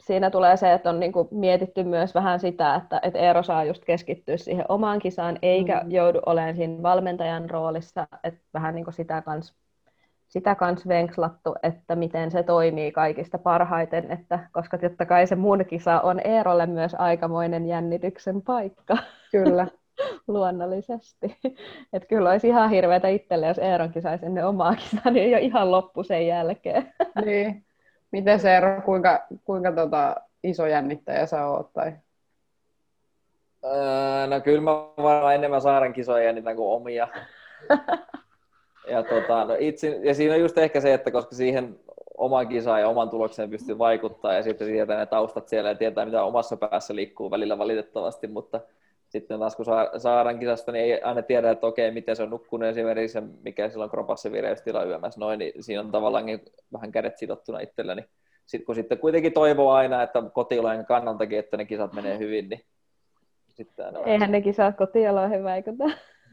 siinä 0.00 0.30
tulee 0.30 0.56
se, 0.56 0.72
että 0.72 0.90
on 0.90 1.00
niin 1.00 1.12
kuin, 1.12 1.28
mietitty 1.30 1.84
myös 1.84 2.14
vähän 2.14 2.40
sitä, 2.40 2.74
että, 2.74 3.00
että 3.02 3.18
Eero 3.18 3.42
saa 3.42 3.64
just 3.64 3.84
keskittyä 3.84 4.36
siihen 4.36 4.64
omaan 4.68 4.98
kisaan, 4.98 5.38
eikä 5.42 5.80
mm. 5.84 5.90
joudu 5.90 6.20
olemaan 6.26 6.56
siinä 6.56 6.82
valmentajan 6.82 7.50
roolissa, 7.50 8.06
että 8.24 8.40
vähän 8.54 8.74
niin 8.74 8.84
kuin 8.84 8.94
sitä 8.94 9.22
kanssa 9.22 9.54
sitä 10.36 10.54
kans 10.54 10.88
venkslattu, 10.88 11.54
että 11.62 11.96
miten 11.96 12.30
se 12.30 12.42
toimii 12.42 12.92
kaikista 12.92 13.38
parhaiten, 13.38 14.12
että, 14.12 14.38
koska 14.52 14.78
totta 14.78 15.06
kai 15.06 15.26
se 15.26 15.36
mun 15.36 15.64
kisa 15.68 16.00
on 16.00 16.20
Eerolle 16.24 16.66
myös 16.66 16.94
aikamoinen 16.98 17.66
jännityksen 17.66 18.42
paikka. 18.42 18.96
Kyllä. 19.30 19.66
Luonnollisesti. 20.28 21.36
Että 21.92 22.08
kyllä 22.08 22.30
olisi 22.30 22.48
ihan 22.48 22.70
hirveätä 22.70 23.08
itselle, 23.08 23.46
jos 23.46 23.58
Eeron 23.58 23.92
kisaisi 23.92 24.26
ennen 24.26 24.46
omaa 24.46 24.74
kisaa, 24.74 25.12
niin 25.12 25.24
ei 25.24 25.34
ole 25.34 25.42
ihan 25.42 25.70
loppu 25.70 26.02
sen 26.02 26.26
jälkeen. 26.26 26.94
Niin. 27.24 27.64
Miten 28.12 28.40
se 28.40 28.54
Eero, 28.54 28.82
kuinka, 28.84 29.26
kuinka 29.44 29.72
tota 29.72 30.16
iso 30.44 30.66
jännittäjä 30.66 31.26
sä 31.26 31.46
oot? 31.46 31.72
Tai? 31.72 31.92
Öö, 33.64 34.26
no 34.26 34.40
kyllä 34.40 34.60
mä 34.60 34.70
varmaan 35.02 35.34
enemmän 35.34 35.60
saaren 35.60 35.92
kisoja 35.92 36.24
jännitän 36.24 36.56
kuin 36.56 36.68
omia. 36.68 37.08
Ja, 38.86 39.02
tota, 39.02 39.44
no 39.44 39.56
itse, 39.58 40.00
ja 40.02 40.14
siinä 40.14 40.34
on 40.34 40.40
just 40.40 40.58
ehkä 40.58 40.80
se, 40.80 40.94
että 40.94 41.10
koska 41.10 41.34
siihen 41.34 41.78
oman 42.16 42.48
kisaan 42.48 42.80
ja 42.80 42.88
oman 42.88 43.10
tulokseen 43.10 43.50
pystyy 43.50 43.78
vaikuttaa 43.78 44.34
ja 44.34 44.42
sitten 44.42 44.66
tietää 44.66 44.98
ne 44.98 45.06
taustat 45.06 45.48
siellä 45.48 45.70
ja 45.70 45.74
tietää, 45.74 46.04
mitä 46.04 46.22
omassa 46.22 46.56
päässä 46.56 46.94
liikkuu 46.94 47.30
välillä 47.30 47.58
valitettavasti, 47.58 48.26
mutta 48.26 48.60
sitten 49.08 49.38
taas 49.38 49.56
kun 49.56 49.64
saadaan 49.98 50.38
kisasta, 50.38 50.72
niin 50.72 50.84
ei 50.84 51.02
aina 51.02 51.22
tiedä, 51.22 51.50
että 51.50 51.66
okei, 51.66 51.90
miten 51.90 52.16
se 52.16 52.22
on 52.22 52.30
nukkunut 52.30 52.68
esimerkiksi, 52.68 53.20
mikä 53.42 53.68
sillä 53.68 53.84
on 53.84 53.90
kropassa 53.90 54.32
vireystila 54.32 54.84
yömässä 54.84 55.20
noin, 55.20 55.38
niin 55.38 55.52
siinä 55.62 55.80
on 55.80 55.92
tavallaan 55.92 56.24
vähän 56.72 56.92
kädet 56.92 57.18
sidottuna 57.18 57.60
itselläni. 57.60 58.04
Sitten 58.46 58.66
kun 58.66 58.74
sitten 58.74 58.98
kuitenkin 58.98 59.32
toivoo 59.32 59.72
aina, 59.72 60.02
että 60.02 60.22
kotiolojen 60.32 60.86
kannaltakin, 60.86 61.38
että 61.38 61.56
ne 61.56 61.64
kisat 61.64 61.92
menee 61.92 62.18
hyvin, 62.18 62.48
niin 62.48 62.60
sitten 63.48 63.86
aina 63.86 64.00
Eihän 64.00 64.32
ne 64.32 64.40
kisat 64.40 64.76
kotioloihin 64.76 65.44
vaikuta. 65.44 65.84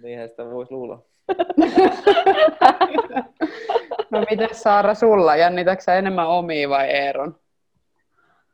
Niinhän 0.02 0.30
sitä 0.30 0.46
voisi 0.46 0.72
luulla. 0.72 1.13
no 4.12 4.26
miten 4.30 4.50
Saara 4.52 4.94
sulla? 4.94 5.36
Jännitäksä 5.36 5.96
enemmän 5.96 6.28
omia 6.28 6.70
vai 6.70 6.90
Eeron? 6.90 7.36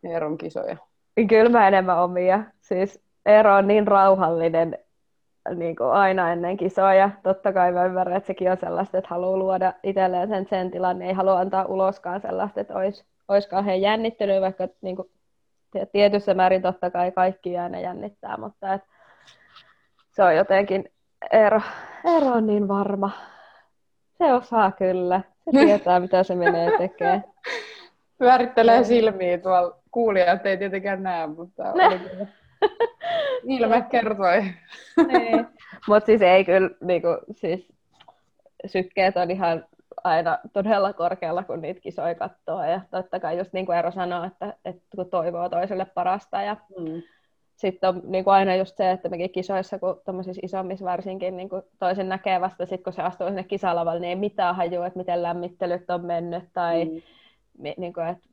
Eeron 0.04 0.38
kisoja. 0.38 0.78
Kyllä 1.30 1.50
mä 1.50 1.68
enemmän 1.68 2.04
omia. 2.04 2.44
Siis 2.62 3.02
Eero 3.26 3.56
on 3.56 3.68
niin 3.68 3.88
rauhallinen 3.88 4.78
niin 5.56 5.76
kuin 5.76 5.90
aina 5.90 6.32
ennen 6.32 6.58
kisoja. 6.58 7.10
Totta 7.24 7.54
kai 7.54 7.72
mä 7.72 7.86
ymmärrän, 7.86 8.18
että 8.18 8.28
sekin 8.28 8.52
on 8.52 8.58
sellaista, 8.58 8.98
että 8.98 9.10
haluaa 9.10 9.38
luoda 9.38 9.74
itselleen 9.84 10.28
sen 10.28 10.48
sen 10.50 10.72
tilan, 10.72 11.02
ei 11.02 11.14
halua 11.14 11.40
antaa 11.40 11.66
uloskaan 11.66 12.22
sellaista, 12.22 12.62
että 12.62 12.74
olisi, 12.74 13.06
olisi 13.28 13.50
kauhean 13.50 13.82
jännittynyt, 13.82 14.42
vaikka 14.42 14.68
niin 14.82 14.96
kuin, 14.96 15.10
tietyssä 15.92 16.34
määrin 16.34 16.62
totta 16.62 16.92
kai 16.92 17.12
kaikki 17.12 17.58
aina 17.58 17.80
jännittää, 17.80 18.38
mutta 18.38 18.74
et, 18.74 18.82
se 20.12 20.24
on 20.24 20.36
jotenkin 20.36 20.92
Eero, 21.32 21.62
Eero 22.06 22.28
on 22.28 22.48
niin 22.48 22.68
varma. 22.68 23.12
Se 24.18 24.34
osaa 24.34 24.72
kyllä. 24.72 25.22
Se 25.46 25.52
tietää, 25.52 26.00
mitä 26.10 26.24
se 26.24 26.36
menee 26.36 26.78
tekemään. 26.78 27.24
Pyörittelee 28.18 28.84
silmiä 28.84 29.38
tuolla. 29.38 29.80
Kuulijat 29.92 30.46
ei 30.46 30.58
tietenkään 30.58 31.04
näe, 31.04 31.28
mutta 31.28 31.64
ilme 33.44 33.86
kertoi. 33.90 34.44
niin. 35.08 35.48
Mutta 35.88 36.06
siis 36.06 36.22
ei 36.22 36.46
kyllä, 36.46 36.70
niinku, 36.82 37.08
siis 37.32 37.68
sykkeet 38.66 39.18
on 39.18 39.32
ihan 39.32 39.66
aina 40.04 40.38
todella 40.54 40.94
korkealla, 40.94 41.44
kun 41.44 41.62
niitä 41.62 41.82
kisoja 41.82 42.16
katsoo. 42.16 42.64
Ja 42.64 42.82
totta 42.92 43.20
kai 43.20 43.38
just 43.38 43.54
niin 43.54 43.66
kuin 43.66 43.76
Eero 43.76 43.92
sanoi, 43.92 44.28
että, 44.28 44.54
että 44.66 44.96
kun 44.96 45.10
toivoo 45.10 45.50
toiselle 45.50 45.86
parasta 45.86 46.42
ja 46.42 46.56
mm 46.80 47.02
sitten 47.60 47.90
on 47.90 48.02
niin 48.06 48.24
kuin 48.24 48.34
aina 48.34 48.56
just 48.56 48.78
se, 48.78 48.92
että 48.92 49.10
mekin 49.10 49.32
kisoissa, 49.32 49.80
kun 49.80 50.02
isommissa 50.44 50.86
varsinkin 50.86 51.38
niin 51.38 51.50
kuin 51.50 51.62
toisen 51.80 52.10
näkee 52.10 52.42
vasta, 52.42 52.66
sit 52.66 52.84
kun 52.84 52.94
se 52.94 53.02
astuu 53.02 53.28
sinne 53.28 53.44
kisalavalle, 53.44 54.00
niin 54.00 54.10
ei 54.10 54.16
mitään 54.16 54.56
hajua, 54.56 54.88
että 54.88 55.00
miten 55.00 55.24
lämmittelyt 55.24 55.90
on 55.90 56.06
mennyt 56.06 56.44
tai 56.54 56.86
mm. 56.86 57.02
mi, 57.58 57.74
niin 57.78 57.94
kuin, 57.94 58.08
että 58.08 58.28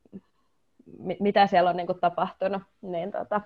mi, 0.98 1.16
mitä 1.20 1.46
siellä 1.46 1.70
on 1.70 1.76
niin 1.76 1.86
kuin 1.86 2.00
tapahtunut. 2.00 2.62
Niin 2.82 3.12
tota, 3.12 3.40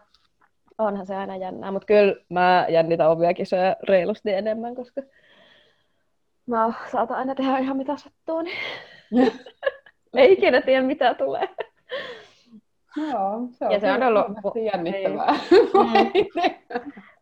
onhan 0.78 1.06
se 1.06 1.16
aina 1.16 1.36
jännää, 1.36 1.72
mutta 1.72 1.86
kyllä 1.86 2.14
mä 2.28 2.66
jännitän 2.68 3.10
omia 3.10 3.34
kisoja 3.34 3.76
reilusti 3.88 4.32
enemmän, 4.32 4.74
koska 4.74 5.02
mä 6.46 6.72
saatan 6.92 7.16
aina 7.16 7.34
tehdä 7.34 7.58
ihan 7.58 7.76
mitä 7.76 7.96
sattuu, 7.96 8.42
niin 8.42 8.58
ei 10.16 10.32
ikinä 10.32 10.60
tiedä 10.60 10.82
mitä 10.82 11.14
tulee. 11.14 11.48
Joo, 12.96 13.48
se 13.52 13.64
on, 13.64 13.72
ja 13.72 13.80
se 13.80 13.92
on 13.92 14.02
ollut 14.02 14.26
jännittävää. 14.72 15.34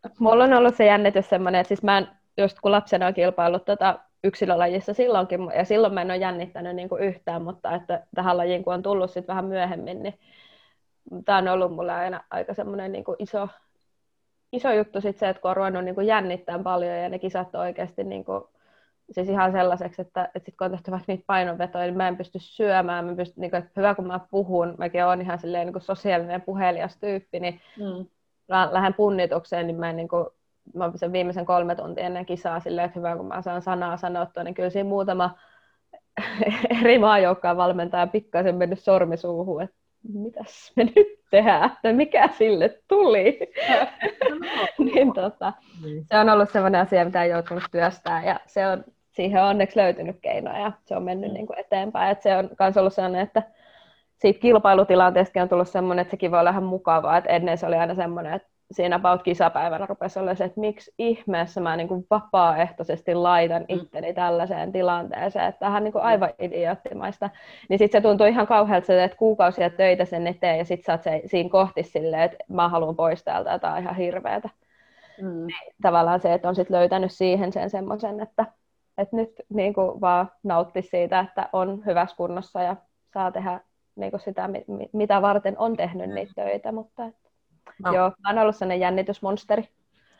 Mm. 0.03 0.11
Mulla 0.19 0.43
on 0.43 0.53
ollut 0.53 0.75
se 0.75 0.85
jännitys 0.85 1.29
semmoinen, 1.29 1.61
että 1.61 1.67
siis 1.67 1.83
mä 1.83 1.97
en, 1.97 2.07
just 2.37 2.59
kun 2.59 2.71
lapsena 2.71 3.07
on 3.07 3.13
kilpaillut 3.13 3.65
tota 3.65 3.99
yksilölajissa 4.23 4.93
silloinkin, 4.93 5.39
ja 5.55 5.65
silloin 5.65 5.93
mä 5.93 6.01
en 6.01 6.11
ole 6.11 6.17
jännittänyt 6.17 6.75
niin 6.75 6.89
kuin 6.89 7.03
yhtään, 7.03 7.41
mutta 7.41 7.75
että 7.75 8.03
tähän 8.15 8.37
lajiin 8.37 8.63
kun 8.63 8.73
on 8.73 8.83
tullut 8.83 9.11
sit 9.11 9.27
vähän 9.27 9.45
myöhemmin, 9.45 10.03
niin 10.03 10.19
tämä 11.25 11.37
on 11.37 11.47
ollut 11.47 11.75
mulle 11.75 11.91
aina 11.93 12.23
aika 12.31 12.53
semmoinen 12.53 12.91
niin 12.91 13.03
iso, 13.19 13.47
iso 14.51 14.71
juttu 14.71 15.01
sit 15.01 15.17
se, 15.17 15.29
että 15.29 15.41
kun 15.41 15.51
on 15.51 15.57
ruvennut 15.57 15.83
niin 15.83 15.95
kuin 15.95 16.07
jännittämään 16.07 16.63
paljon 16.63 16.97
ja 16.97 17.09
ne 17.09 17.19
kisat 17.19 17.55
on 17.55 17.61
oikeasti 17.61 18.03
niin 18.03 18.25
kuin 18.25 18.43
siis 19.11 19.29
ihan 19.29 19.51
sellaiseksi, 19.51 20.01
että, 20.01 20.29
että 20.35 20.45
sit 20.45 20.57
kun 20.57 20.65
on 20.65 20.71
tehty 20.71 20.91
vaikka 20.91 21.05
niitä 21.07 21.23
painonvetoja, 21.27 21.85
niin 21.85 21.97
mä 21.97 22.07
en 22.07 22.17
pysty 22.17 22.39
syömään, 22.39 23.05
mä 23.05 23.15
pystyn, 23.15 23.41
niin 23.41 23.51
kuin, 23.51 23.57
että 23.57 23.71
hyvä 23.75 23.95
kun 23.95 24.07
mä 24.07 24.19
puhun, 24.31 24.75
mäkin 24.77 25.05
olen 25.05 25.21
ihan 25.21 25.39
silleen, 25.39 25.67
niin 25.67 25.73
kuin 25.73 25.83
sosiaalinen 25.83 26.41
puhelias 26.41 26.97
tyyppi, 26.97 27.39
niin 27.39 27.61
mm. 27.77 28.05
lähden 28.47 28.93
punnitukseen, 28.93 29.67
niin 29.67 29.79
mä 29.79 29.89
en 29.89 29.95
niin 29.95 30.07
kuin, 30.07 30.25
mä 30.73 30.91
sen 30.95 31.11
viimeisen 31.11 31.45
kolme 31.45 31.75
tuntia 31.75 32.05
ennen 32.05 32.25
kisaa 32.25 32.59
silleen, 32.59 32.85
että 32.85 32.99
hyvä 32.99 33.15
kun 33.15 33.27
mä 33.27 33.41
saan 33.41 33.61
sanaa 33.61 33.97
sanottua, 33.97 34.43
niin 34.43 34.53
kyllä 34.53 34.69
siinä 34.69 34.89
muutama 34.89 35.37
eri 36.81 36.97
maajoukkaan 36.97 37.57
valmentaja 37.57 38.07
pikkasen 38.07 38.55
mennyt 38.55 38.79
sormisuuhun, 38.79 39.61
että 39.61 39.75
mitäs 40.13 40.71
me 40.75 40.83
nyt 40.83 41.07
tehdään, 41.31 41.71
että 41.71 41.93
mikä 41.93 42.29
sille 42.37 42.79
tuli. 42.87 43.39
niin, 44.93 45.13
tota, 45.13 45.53
niin. 45.83 46.05
Se 46.05 46.17
on 46.17 46.29
ollut 46.29 46.49
sellainen 46.49 46.81
asia, 46.81 47.05
mitä 47.05 47.19
on 47.19 47.29
joutunut 47.29 47.63
työstää 47.71 48.25
ja 48.25 48.39
se 48.45 48.67
on 48.67 48.83
siihen 49.19 49.43
on 49.43 49.49
onneksi 49.49 49.79
löytynyt 49.79 50.17
keinoja 50.21 50.59
ja 50.59 50.71
se 50.85 50.95
on 50.95 51.03
mennyt 51.03 51.29
mm. 51.29 51.33
niin 51.33 51.47
kuin 51.47 51.59
eteenpäin. 51.59 52.11
Et 52.11 52.21
se 52.21 52.37
on 52.37 52.49
myös 52.59 52.77
ollut 52.77 52.93
sellainen, 52.93 53.21
että 53.21 53.43
siitä 54.17 54.39
kilpailutilanteesta 54.39 55.41
on 55.41 55.49
tullut 55.49 55.69
sellainen, 55.69 56.01
että 56.01 56.11
sekin 56.11 56.31
voi 56.31 56.39
olla 56.39 56.49
ihan 56.49 56.63
mukavaa, 56.63 57.17
että 57.17 57.29
ennen 57.29 57.57
se 57.57 57.65
oli 57.65 57.75
aina 57.75 57.95
semmoinen, 57.95 58.33
että 58.33 58.49
siinä 58.71 58.95
about 58.95 59.23
kisapäivänä 59.23 59.85
rupesi 59.85 60.19
olla 60.19 60.35
se, 60.35 60.43
että 60.43 60.59
miksi 60.59 60.93
ihmeessä 60.97 61.61
mä 61.61 61.75
niin 61.75 61.87
kuin 61.87 62.05
vapaaehtoisesti 62.09 63.15
laitan 63.15 63.61
mm. 63.61 63.75
itteni 63.75 64.13
tällaiseen 64.13 64.71
tilanteeseen, 64.71 65.45
että 65.45 65.59
tähän 65.59 65.83
niin 65.83 65.91
kuin 65.91 66.03
aivan 66.03 66.29
idioottimaista. 66.39 67.29
Niin 67.69 67.79
sitten 67.79 68.01
se 68.01 68.07
tuntui 68.07 68.29
ihan 68.29 68.47
kauhealta, 68.47 69.03
että 69.03 69.17
kuukausia 69.17 69.69
töitä 69.69 70.05
sen 70.05 70.27
eteen 70.27 70.57
ja 70.57 70.65
sitten 70.65 70.85
sä 70.85 70.93
oot 70.93 71.03
se, 71.03 71.21
siinä 71.25 71.49
kohti 71.49 71.83
silleen, 71.83 72.23
että 72.23 72.37
mä 72.49 72.69
haluan 72.69 72.95
pois 72.95 73.23
täältä, 73.23 73.59
tämä 73.59 73.73
on 73.73 73.81
ihan 73.81 73.95
hirveätä. 73.95 74.49
Mm. 75.21 75.47
Niin, 75.47 75.73
tavallaan 75.81 76.19
se, 76.19 76.33
että 76.33 76.49
on 76.49 76.55
sitten 76.55 76.77
löytänyt 76.77 77.11
siihen 77.11 77.53
sen 77.53 77.69
semmoisen, 77.69 78.19
että, 78.19 78.45
että 78.99 79.15
nyt 79.15 79.31
niin 79.49 79.73
kuin 79.73 80.01
vaan 80.01 80.31
nautti 80.43 80.81
siitä, 80.81 81.19
että 81.19 81.49
on 81.53 81.85
hyvässä 81.85 82.15
kunnossa 82.15 82.61
ja 82.61 82.75
saa 83.13 83.31
tehdä 83.31 83.59
niin 83.95 84.11
kuin 84.11 84.21
sitä, 84.21 84.49
mitä 84.93 85.21
varten 85.21 85.55
on 85.57 85.77
tehnyt 85.77 86.09
niitä 86.09 86.33
töitä, 86.35 86.71
mutta 86.71 87.05
että, 87.05 87.29
no. 87.83 87.93
joo, 87.93 88.09
mä 88.09 88.29
oon 88.29 88.37
ollut 88.37 88.55
sellainen 88.55 88.79
jännitysmonsteri. 88.79 89.69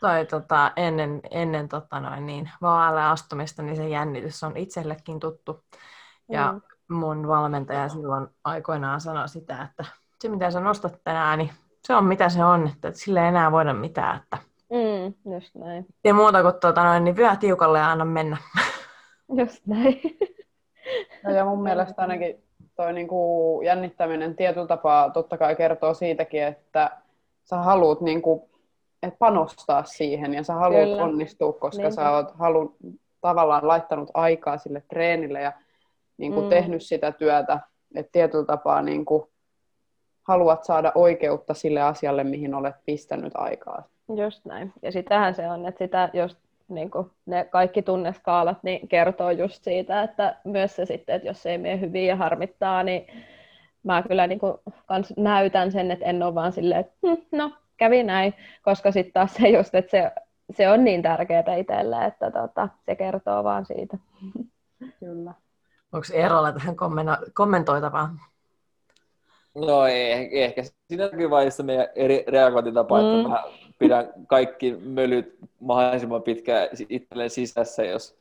Toi, 0.00 0.26
tota, 0.26 0.72
ennen, 0.76 1.20
ennen 1.30 1.68
tota 1.68 2.00
noin, 2.00 2.26
niin, 2.26 2.50
vaalle 2.62 3.02
astumista, 3.02 3.62
niin 3.62 3.76
se 3.76 3.88
jännitys 3.88 4.42
on 4.42 4.56
itsellekin 4.56 5.20
tuttu. 5.20 5.64
Ja 6.28 6.52
mm. 6.52 6.60
mun 6.96 7.28
valmentaja 7.28 7.88
silloin 7.88 8.28
aikoinaan 8.44 9.00
sanoi 9.00 9.28
sitä, 9.28 9.62
että 9.62 9.84
se 10.20 10.28
mitä 10.28 10.50
sä 10.50 10.60
nostat 10.60 11.00
tänään, 11.04 11.38
niin 11.38 11.50
se 11.86 11.94
on 11.94 12.04
mitä 12.04 12.28
se 12.28 12.44
on, 12.44 12.68
että 12.68 12.90
sille 12.92 13.20
ei 13.20 13.28
enää 13.28 13.52
voida 13.52 13.74
mitään. 13.74 14.16
Että 14.16 14.38
mm, 14.70 15.32
just 15.32 15.54
näin. 15.54 15.86
Ja 16.04 16.14
muuta 16.14 16.42
kuin 16.42 16.54
tota 16.60 16.84
noin, 16.84 17.04
niin 17.04 17.16
vyö 17.16 17.36
tiukalle 17.36 17.78
ja 17.78 17.90
anna 17.90 18.04
mennä. 18.04 18.36
Just 19.38 19.66
näin. 19.66 20.00
No 21.24 21.30
ja 21.30 21.44
mun 21.44 21.62
mielestä 21.62 22.02
ainakin 22.02 22.42
toi 22.74 22.92
niinku 22.92 23.60
jännittäminen 23.64 24.36
tietyllä 24.36 24.66
tapaa 24.66 25.10
totta 25.10 25.38
kai 25.38 25.56
kertoo 25.56 25.94
siitäkin, 25.94 26.42
että 26.42 26.90
sä 27.44 27.56
haluat 27.56 28.00
niinku, 28.00 28.50
et 29.02 29.14
panostaa 29.18 29.84
siihen 29.84 30.34
ja 30.34 30.42
sä 30.42 30.54
haluat 30.54 30.84
Kyllä. 30.84 31.02
onnistua, 31.02 31.52
koska 31.52 31.82
Niinpä. 31.82 31.94
sä 31.94 32.10
oot 32.10 32.30
halu, 32.34 32.76
tavallaan 33.20 33.68
laittanut 33.68 34.10
aikaa 34.14 34.58
sille 34.58 34.82
treenille 34.88 35.40
ja 35.40 35.52
niinku 36.18 36.40
mm. 36.40 36.48
tehnyt 36.48 36.82
sitä 36.82 37.12
työtä, 37.12 37.60
että 37.94 38.12
tietyllä 38.12 38.44
tapaa 38.44 38.82
niinku, 38.82 39.30
haluat 40.22 40.64
saada 40.64 40.92
oikeutta 40.94 41.54
sille 41.54 41.82
asialle, 41.82 42.24
mihin 42.24 42.54
olet 42.54 42.74
pistänyt 42.86 43.32
aikaa. 43.34 43.82
Just 44.16 44.44
näin. 44.44 44.72
Ja 44.82 44.92
sitähän 44.92 45.34
se 45.34 45.48
on, 45.48 45.66
että 45.66 45.84
sitä 45.84 46.10
just 46.12 46.38
niin 46.68 46.90
kuin 46.90 47.10
ne 47.26 47.44
kaikki 47.44 47.82
tunneskaalat 47.82 48.62
niin 48.62 48.88
kertoo 48.88 49.30
just 49.30 49.64
siitä, 49.64 50.02
että 50.02 50.36
myös 50.44 50.76
se 50.76 50.86
sitten, 50.86 51.16
että 51.16 51.28
jos 51.28 51.46
ei 51.46 51.58
mene 51.58 51.80
hyvin 51.80 52.06
ja 52.06 52.16
harmittaa, 52.16 52.82
niin 52.82 53.06
mä 53.82 54.02
kyllä 54.02 54.26
niin 54.26 54.38
kuin 54.38 54.54
kans 54.86 55.14
näytän 55.16 55.72
sen, 55.72 55.90
että 55.90 56.04
en 56.04 56.22
ole 56.22 56.34
vaan 56.34 56.52
silleen, 56.52 56.80
että 56.80 56.92
hm, 57.06 57.36
no 57.36 57.52
kävi 57.76 58.02
näin, 58.02 58.34
koska 58.62 58.92
sitten 58.92 59.12
taas 59.12 59.34
se 59.34 59.48
just, 59.48 59.74
että 59.74 59.90
se, 59.90 60.10
se 60.56 60.70
on 60.70 60.84
niin 60.84 61.02
tärkeää 61.02 61.56
itselle, 61.56 62.04
että 62.04 62.30
tota, 62.30 62.68
se 62.86 62.96
kertoo 62.96 63.44
vaan 63.44 63.66
siitä. 63.66 63.98
Kyllä. 65.00 65.34
Onko 65.92 66.06
Eerolla 66.12 66.52
tähän 66.52 66.76
kommentoitavaa? 67.34 68.10
No 69.54 69.86
ei, 69.86 70.42
ehkä 70.42 70.62
siinä 70.86 71.04
näkyy 71.04 71.30
vaiheessa 71.30 71.62
meidän 71.62 71.86
eri 71.94 72.24
reagointitapa, 72.28 73.02
mm. 73.02 73.16
että 73.16 73.28
mä 73.28 73.44
pidän 73.80 74.08
kaikki 74.26 74.76
mölyt 74.84 75.38
mahdollisimman 75.60 76.22
pitkään 76.22 76.68
itselleen 76.88 77.30
sisässä, 77.30 77.84
jos 77.84 78.16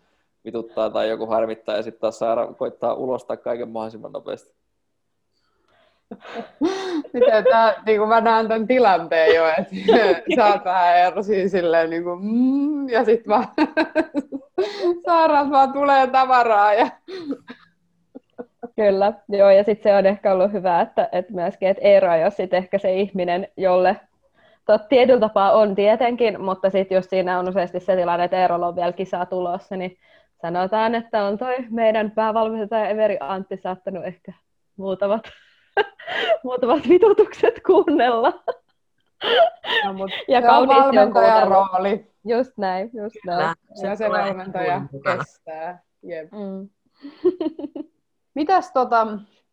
vituttaa 0.46 0.90
tai 0.90 1.10
joku 1.10 1.26
harmittaa, 1.26 1.76
ja 1.76 1.84
sitten 1.84 2.02
taas 2.02 2.20
saada 2.20 2.48
koittaa 2.48 2.94
ulostaa 2.94 3.38
kaiken 3.38 3.70
mahdollisimman 3.70 4.12
nopeasti. 4.12 4.54
Miten 7.14 7.44
tää, 7.52 7.84
niin 7.86 7.98
kuin 7.98 8.10
mä 8.10 8.22
näen 8.22 8.48
tämän 8.48 8.68
tilanteen 8.68 9.36
jo, 9.36 9.48
että 9.48 9.76
sä 10.36 10.48
oot 10.48 10.66
vähän 10.66 10.98
erosi 10.98 11.50
silleen 11.50 11.90
niin 11.90 12.04
kuin, 12.04 12.20
mm, 12.22 12.90
ja 12.90 13.06
sitten 13.06 13.30
vaan 13.30 13.48
sairaat 15.06 15.50
vaan 15.50 15.74
tulee 15.74 16.08
tavaraa 16.08 16.74
ja 16.74 16.90
Kyllä, 18.76 19.14
joo, 19.30 19.50
ja 19.50 19.64
sitten 19.64 19.92
se 19.92 19.98
on 19.98 20.06
ehkä 20.06 20.34
ollut 20.34 20.52
hyvä, 20.52 20.82
että, 20.82 21.10
että 21.12 21.34
myöskin, 21.34 21.70
että 21.70 21.84
Eero 21.84 22.16
jos 22.16 22.38
sitten 22.38 22.58
ehkä 22.58 22.78
se 22.78 22.94
ihminen, 22.94 23.48
jolle 23.58 23.96
tot, 24.78 24.90
tietyllä 24.90 25.20
tapaa 25.20 25.52
on 25.52 25.76
tietenkin, 25.76 26.42
mutta 26.42 26.70
sitten 26.70 26.96
jos 26.96 27.06
siinä 27.06 27.40
on 27.40 27.50
useasti 27.50 27.80
se 27.80 27.96
tilanne, 27.96 28.26
että 28.26 28.42
Eerolla 28.42 28.68
on 28.68 28.76
vielä 28.76 28.94
kisaa 28.94 29.26
tulossa, 29.26 29.76
niin 29.76 29.98
sanotaan, 30.42 30.96
että 30.96 31.24
on 31.24 31.38
toi 31.38 31.56
meidän 31.70 32.12
päävalmentaja 32.12 32.88
Everi 32.90 33.18
Antti 33.20 33.58
saattanut 33.58 34.06
ehkä 34.06 34.34
muutamat, 34.78 35.22
muutamat 36.44 36.90
vitutukset 36.90 37.62
kuunnella. 37.66 38.44
No, 39.86 39.94
mutta 39.94 40.16
ja 40.28 40.42
se 40.42 40.50
on 40.50 40.68
valmentajan 40.68 41.48
rooli. 41.48 42.12
Just 42.26 42.58
näin, 42.58 42.90
just 42.94 43.16
näin. 43.26 43.56
Ja 43.84 43.96
se 43.96 44.10
valmentaja 44.10 44.82
kestää. 45.04 45.82
Jep. 46.04 46.32
Mm. 46.32 46.70
Mitäs 48.36 48.72
tota, 48.72 49.08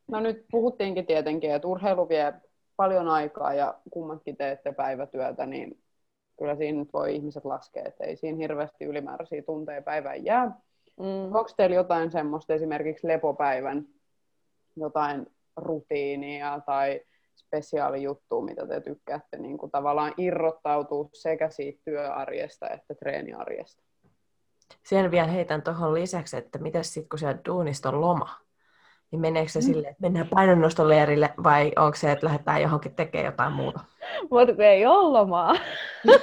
no 0.08 0.20
nyt 0.20 0.44
puhuttiinkin 0.50 1.06
tietenkin, 1.06 1.50
että 1.50 1.68
urheilu 1.68 2.08
vie 2.08 2.34
paljon 2.76 3.08
aikaa 3.08 3.54
ja 3.54 3.74
kummatkin 3.90 4.36
teette 4.36 4.72
päivätyötä, 4.72 5.46
niin 5.46 5.78
kyllä 6.38 6.56
siinä 6.56 6.78
nyt 6.78 6.92
voi 6.92 7.14
ihmiset 7.14 7.44
laskea, 7.44 7.82
että 7.84 8.04
ei 8.04 8.16
siinä 8.16 8.38
hirveästi 8.38 8.84
ylimääräisiä 8.84 9.42
tunteja 9.42 9.82
päivään 9.82 10.24
jää. 10.24 10.46
Mm. 11.00 11.24
Onko 11.24 11.48
teillä 11.56 11.76
jotain 11.76 12.10
semmoista 12.10 12.54
esimerkiksi 12.54 13.08
lepopäivän 13.08 13.86
jotain 14.76 15.26
rutiinia 15.56 16.60
tai 16.66 17.00
spesiaalijuttua, 17.36 18.44
mitä 18.44 18.66
te 18.66 18.80
tykkäätte 18.80 19.38
niin 19.38 19.58
kuin 19.58 19.70
tavallaan 19.70 20.14
irrottautua 20.16 21.08
sekä 21.12 21.50
siitä 21.50 21.82
työarjesta 21.84 22.68
että 22.68 22.94
treeniarjesta? 22.94 23.82
Sen 24.82 25.10
vielä 25.10 25.26
heitän 25.26 25.62
tuohon 25.62 25.94
lisäksi, 25.94 26.36
että 26.36 26.58
mitä 26.58 26.82
sitten 26.82 27.08
kun 27.08 27.18
siellä 27.18 27.38
duunista 27.48 27.88
on 27.88 28.00
loma, 28.00 28.45
niin 29.10 29.20
meneekö 29.20 29.48
se 29.50 29.58
mm. 29.58 29.62
silleen, 29.62 29.90
että 29.90 30.02
mennään 30.02 30.28
painonnostoleerille 30.28 31.34
vai 31.42 31.72
onko 31.76 31.96
se, 31.96 32.12
että 32.12 32.26
lähdetään 32.26 32.62
johonkin 32.62 32.94
tekemään 32.94 33.26
jotain 33.26 33.52
muuta? 33.52 33.80
Mutta 34.30 34.64
ei 34.64 34.86
ole 34.86 35.18
lomaa. 35.18 35.54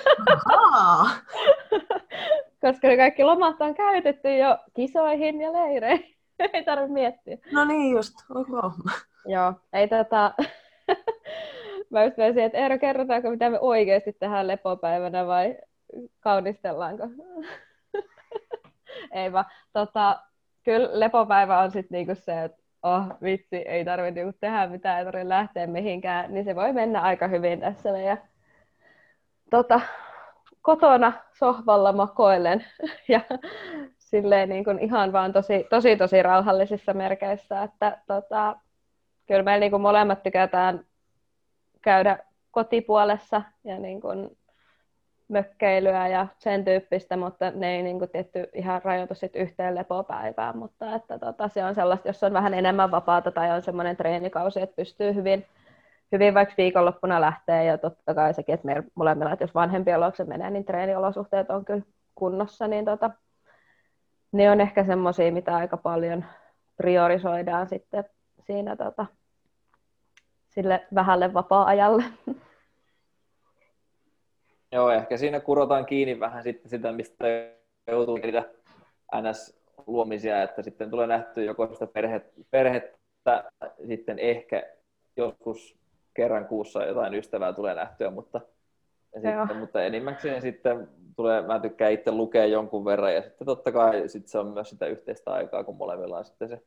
Koska 2.62 2.88
ne 2.88 2.98
kaikki 2.98 3.24
lomat 3.24 3.62
on 3.62 3.76
käytetty 3.76 4.38
jo 4.38 4.58
kisoihin 4.74 5.42
ja 5.42 5.54
leireihin. 5.54 6.16
ei 6.54 6.64
tarvitse 6.64 6.94
miettiä. 6.94 7.38
No 7.52 7.66
niin 7.66 7.96
just, 7.96 8.14
okay. 8.30 8.72
Joo, 9.26 9.54
ei 9.74 9.88
tätä... 9.88 10.34
Mä 11.90 12.04
just 12.04 12.18
väisin, 12.18 12.44
että 12.44 12.58
Eero, 12.58 12.78
kerrotaanko 12.78 13.30
mitä 13.30 13.50
me 13.50 13.60
oikeasti 13.60 14.14
tehdään 14.14 14.48
lepopäivänä 14.48 15.28
vai 15.28 15.58
kaunistellaanko? 16.20 17.04
ei 19.12 19.32
vaan, 19.32 19.46
tota, 19.74 20.20
kyllä 20.64 20.90
lepopäivä 21.00 21.60
on 21.60 21.72
sitten 21.72 21.96
niinku 21.96 22.16
se, 22.16 22.44
että 22.44 22.63
oh 22.84 23.04
vitsi, 23.24 23.56
ei 23.56 23.86
tarvitse 23.86 24.20
niinku 24.20 24.38
tehdä 24.40 24.68
mitään, 24.68 25.00
ei 25.00 25.06
tarvitse 25.06 25.30
lähteä 25.30 25.68
mihinkään, 25.68 26.34
niin 26.34 26.46
se 26.46 26.56
voi 26.56 26.74
mennä 26.74 27.02
aika 27.02 27.28
hyvin 27.28 27.60
tässä 27.60 27.92
meidän 27.92 28.18
tota, 29.50 29.82
kotona 30.62 31.14
sohvalla 31.40 31.94
makoillen 31.94 32.66
ja 33.08 33.22
silleen 34.00 34.50
niin 34.50 34.80
ihan 34.80 35.14
vaan 35.14 35.34
tosi, 35.34 35.66
tosi, 35.70 35.98
tosi 35.98 36.24
rauhallisissa 36.24 36.94
merkeissä, 36.94 37.64
että 37.64 37.98
tota, 38.08 38.56
kyllä 39.28 39.44
meillä 39.44 39.70
niin 39.70 39.82
molemmat 39.82 40.24
tykätään 40.24 40.86
käydä 41.82 42.18
kotipuolessa 42.52 43.42
ja 43.64 43.80
niin 43.80 44.02
kuin 44.02 44.38
mökkeilyä 45.34 46.08
ja 46.08 46.28
sen 46.38 46.66
tyyppistä, 46.66 47.18
mutta 47.18 47.52
ne 47.52 47.76
ei 47.76 47.84
niin 47.84 48.00
kuin, 48.00 48.10
tietty 48.10 48.50
ihan 48.54 48.82
rajoitu 48.84 49.16
sit 49.16 49.36
yhteen 49.36 49.76
lepopäivään, 49.76 50.58
mutta 50.58 50.96
että, 50.96 51.20
tota, 51.20 51.48
se 51.48 51.66
on 51.66 51.76
sellaista, 51.76 52.08
jos 52.10 52.24
on 52.24 52.34
vähän 52.34 52.54
enemmän 52.54 52.92
vapaata 52.92 53.32
tai 53.32 53.52
on 53.52 53.62
semmoinen 53.62 53.98
treenikausi, 53.98 54.62
että 54.62 54.76
pystyy 54.76 55.16
hyvin, 55.16 55.46
hyvin 56.12 56.34
vaikka 56.34 56.56
viikonloppuna 56.58 57.22
lähtee 57.22 57.66
ja 57.66 57.78
totta 57.78 58.14
kai 58.14 58.34
sekin, 58.34 58.54
että 58.56 58.66
meillä 58.66 58.84
molemmilla, 58.96 59.34
että 59.34 59.44
jos 59.44 59.56
vanhempien 59.56 60.00
luokse 60.00 60.24
menee, 60.24 60.50
niin 60.50 60.66
treeniolosuhteet 60.66 61.50
on 61.50 61.66
kyllä 61.66 61.84
kunnossa, 62.16 62.68
niin 62.68 62.86
tota, 62.86 63.12
ne 64.32 64.52
on 64.52 64.62
ehkä 64.62 64.84
semmoisia, 64.84 65.32
mitä 65.32 65.56
aika 65.56 65.78
paljon 65.78 66.26
priorisoidaan 66.78 67.70
sitten 67.70 68.04
siinä 68.40 68.76
tota, 68.76 69.06
sille 70.50 70.88
vähälle 70.96 71.34
vapaa-ajalle. 71.34 72.04
Joo, 74.74 74.92
ehkä 74.92 75.18
siinä 75.18 75.40
kurotaan 75.40 75.86
kiinni 75.86 76.20
vähän 76.20 76.44
sitten 76.44 76.70
sitä, 76.70 76.92
mistä 76.92 77.26
joutuu 77.88 78.18
niitä 78.18 78.44
NS-luomisia, 79.16 80.44
että 80.44 80.62
sitten 80.62 80.90
tulee 80.90 81.08
nähty 81.08 81.44
joko 81.46 81.74
sitä 81.74 81.88
perhettä, 81.88 82.42
perhettä 82.52 83.52
sitten 83.88 84.20
ehkä 84.20 84.64
joskus 85.18 85.78
kerran 86.14 86.46
kuussa 86.46 86.86
jotain 86.86 87.14
ystävää 87.14 87.54
tulee 87.54 87.76
nähtyä, 87.76 88.10
mutta, 88.10 88.42
sitten, 89.14 89.58
mutta 89.58 89.84
enimmäkseen 89.84 90.42
sitten 90.42 90.90
tulee, 91.16 91.42
mä 91.42 91.60
tykkään 91.60 91.92
itse 91.92 92.12
lukea 92.12 92.46
jonkun 92.46 92.86
verran 92.86 93.14
ja 93.14 93.22
sitten 93.22 93.46
totta 93.48 93.72
kai 93.72 94.10
sitten 94.10 94.32
se 94.32 94.40
on 94.40 94.48
myös 94.48 94.70
sitä 94.70 94.86
yhteistä 94.86 95.34
aikaa, 95.34 95.64
kun 95.64 95.78
molemmilla 95.78 96.18
on 96.18 96.26
sitten 96.26 96.50
se, 96.50 96.62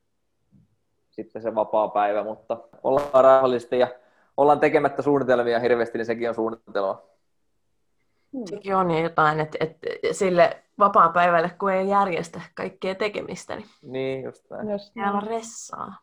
sitten 1.10 1.42
se 1.42 1.54
vapaa 1.54 1.88
päivä, 1.88 2.24
mutta 2.24 2.58
ollaan 2.82 3.24
rauhallisesti 3.24 3.78
ja 3.78 3.88
ollaan 4.36 4.60
tekemättä 4.60 5.02
suunnitelmia 5.02 5.60
hirveästi, 5.60 5.98
niin 5.98 6.06
sekin 6.06 6.28
on 6.28 6.34
suunnitelma. 6.34 7.15
Hmm. 8.32 8.42
Sekin 8.50 8.76
on 8.76 9.02
jotain, 9.02 9.40
että, 9.40 9.58
että 9.60 9.88
sille 10.12 10.62
vapaa-päivälle, 10.78 11.50
kun 11.58 11.72
ei 11.72 11.88
järjestä 11.88 12.40
kaikkea 12.54 12.94
tekemistä, 12.94 13.56
niin, 13.56 13.66
niin 13.82 14.24
just 14.24 14.50
näin. 14.50 14.70
Just 14.70 14.94
näin. 14.94 15.22
ressaa. 15.22 15.94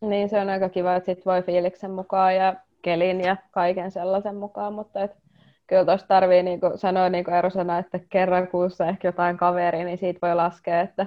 Niin, 0.00 0.28
se 0.28 0.40
on 0.40 0.48
aika 0.48 0.68
kiva, 0.68 0.96
että 0.96 1.14
sit 1.14 1.26
voi 1.26 1.42
fiiliksen 1.42 1.90
mukaan 1.90 2.36
ja 2.36 2.54
kelin 2.82 3.20
ja 3.20 3.36
kaiken 3.50 3.90
sellaisen 3.90 4.36
mukaan, 4.36 4.72
mutta 4.72 5.00
et, 5.00 5.16
kyllä 5.66 5.84
tuossa 5.84 6.08
tarvii 6.08 6.42
niin 6.42 6.60
kuin 6.60 6.78
sanoa, 6.78 7.08
niin 7.08 7.24
kuin 7.24 7.34
Eero 7.34 7.50
sanoi, 7.50 7.80
että 7.80 7.98
kerran 8.08 8.48
kuussa 8.48 8.86
ehkä 8.86 9.08
jotain 9.08 9.36
kaveria, 9.36 9.84
niin 9.84 9.98
siitä 9.98 10.18
voi 10.22 10.34
laskea, 10.34 10.80
että 10.80 11.06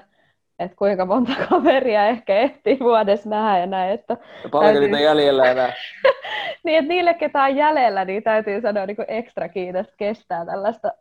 että 0.60 0.78
kuinka 0.78 1.06
monta 1.06 1.32
kaveria 1.50 2.08
ehkä 2.08 2.36
ehtii 2.36 2.80
vuodessa 2.80 3.30
nähdä 3.30 3.60
ja 3.60 3.66
näin. 3.66 3.92
Että 3.92 4.18
ja 4.44 4.50
paljon 4.50 4.74
täytyy... 4.74 4.88
niitä 4.88 5.04
jäljellä 5.04 5.52
enää. 5.52 5.74
niin, 6.64 6.80
että 6.80 6.90
niille, 6.90 7.14
ketä 7.14 7.44
on 7.44 7.56
jäljellä, 7.56 8.06
niin 8.06 8.24
täytyy 8.24 8.62
sanoa 8.62 8.86
niin 8.86 8.96
kuin 8.96 9.06
ekstra 9.10 9.50
kiitos, 9.50 9.82
että 9.82 9.98
kestää 9.98 10.46
tällaista, 10.46 10.92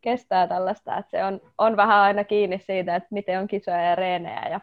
kestää 0.00 0.46
tällaista. 0.46 0.96
Että 0.96 1.10
se 1.10 1.24
on, 1.24 1.40
on 1.58 1.76
vähän 1.76 1.98
aina 1.98 2.24
kiinni 2.24 2.58
siitä, 2.58 2.96
että 2.96 3.08
miten 3.10 3.40
on 3.40 3.48
kisoja 3.48 3.82
ja 3.82 3.94
reenejä 3.94 4.48
ja 4.50 4.60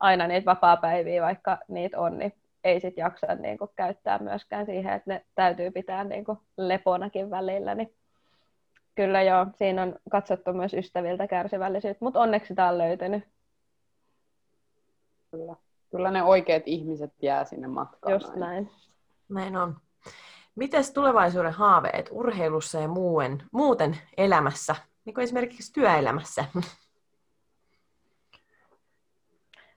aina 0.00 0.26
niitä 0.26 0.46
vapaa-päiviä, 0.46 1.22
vaikka 1.22 1.58
niitä 1.68 2.00
on, 2.00 2.18
niin 2.18 2.32
ei 2.64 2.80
sit 2.80 2.96
jaksa 2.96 3.34
niin 3.34 3.58
kuin, 3.58 3.70
käyttää 3.76 4.18
myöskään 4.18 4.66
siihen, 4.66 4.92
että 4.92 5.10
ne 5.10 5.24
täytyy 5.34 5.70
pitää 5.70 6.04
niin 6.04 6.24
kuin, 6.24 6.38
leponakin 6.56 7.30
välillä. 7.30 7.74
Niin 7.74 7.94
kyllä 8.94 9.22
joo, 9.22 9.46
siinä 9.54 9.82
on 9.82 9.96
katsottu 10.10 10.52
myös 10.52 10.74
ystäviltä 10.74 11.26
kärsivällisyyttä, 11.26 12.04
mutta 12.04 12.20
onneksi 12.20 12.48
sitä 12.48 12.66
on 12.66 12.78
löytynyt. 12.78 13.24
Kyllä. 15.30 15.56
Kyllä 15.90 16.10
ne 16.10 16.22
oikeat 16.22 16.62
ihmiset 16.66 17.12
jää 17.22 17.44
sinne 17.44 17.68
matkaan. 17.68 18.12
Just 18.12 18.28
näin. 18.28 18.40
näin. 18.40 18.70
Näin 19.28 19.56
on. 19.56 19.76
Mites 20.54 20.92
tulevaisuuden 20.92 21.52
haaveet 21.52 22.08
urheilussa 22.12 22.80
ja 22.80 22.88
muuen, 22.88 23.42
muuten 23.52 23.98
elämässä, 24.16 24.76
niin 25.04 25.14
kuin 25.14 25.22
esimerkiksi 25.22 25.72
työelämässä? 25.72 26.44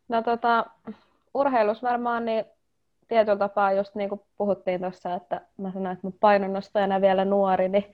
No 0.08 0.22
tota, 0.22 0.66
urheilus 1.34 1.84
varmaan 1.84 2.26
niin 2.26 2.46
tietyllä 3.08 3.38
tapaa, 3.38 3.72
just 3.72 3.96
niin 3.96 4.10
kuin 4.10 4.22
puhuttiin 4.38 4.82
tuossa, 4.82 5.16
että 5.16 5.42
mä 5.58 5.72
sanoin, 5.72 5.94
että 5.94 6.08
mun 6.08 6.18
painonnostajana 6.20 7.02
vielä 7.02 7.26
nuori, 7.26 7.70
niin 7.70 7.94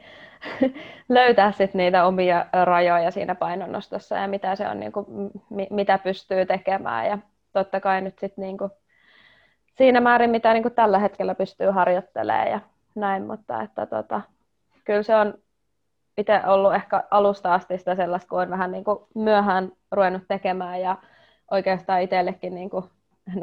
löytää 1.09 1.51
sitten 1.51 1.79
niitä 1.79 2.05
omia 2.05 2.45
rajoja 2.65 3.11
siinä 3.11 3.35
painonnostossa 3.35 4.15
ja 4.15 4.27
mitä 4.27 4.55
se 4.55 4.67
on, 4.67 4.79
niin 4.79 4.91
kuin, 4.91 5.05
mitä 5.69 5.97
pystyy 5.97 6.45
tekemään. 6.45 7.07
Ja 7.07 7.17
totta 7.53 7.79
kai 7.79 8.01
nyt 8.01 8.19
sitten 8.19 8.41
niin 8.41 8.57
kuin 8.57 8.71
siinä 9.77 10.01
määrin, 10.01 10.29
mitä 10.29 10.53
niin 10.53 10.63
kuin 10.63 10.75
tällä 10.75 10.99
hetkellä 10.99 11.35
pystyy 11.35 11.69
harjoittelemaan 11.69 12.47
ja 12.47 12.59
näin, 12.95 13.27
mutta 13.27 13.61
että 13.61 13.85
tota, 13.85 14.21
kyllä 14.85 15.03
se 15.03 15.15
on 15.15 15.33
itse 16.17 16.41
ollut 16.47 16.73
ehkä 16.73 17.03
alusta 17.11 17.53
asti 17.53 17.77
sitä 17.77 17.95
sellaista, 17.95 18.29
kun 18.29 18.41
on 18.41 18.49
vähän 18.49 18.71
niin 18.71 18.83
kuin 18.83 18.99
myöhään 19.15 19.71
ruvennut 19.91 20.23
tekemään 20.27 20.81
ja 20.81 20.97
oikeastaan 21.51 22.01
itsellekin 22.01 22.55
niin 22.55 22.69
kuin 22.69 22.85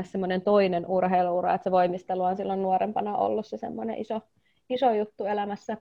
semmoinen 0.02 0.42
toinen 0.42 0.86
urheiluura, 0.86 1.54
että 1.54 1.64
se 1.64 1.70
voimistelu 1.70 2.22
on 2.22 2.36
silloin 2.36 2.62
nuorempana 2.62 3.16
ollut 3.16 3.46
se 3.46 3.56
semmoinen 3.56 3.98
iso, 3.98 4.20
iso 4.70 4.92
juttu 4.92 5.24
elämässä, 5.24 5.76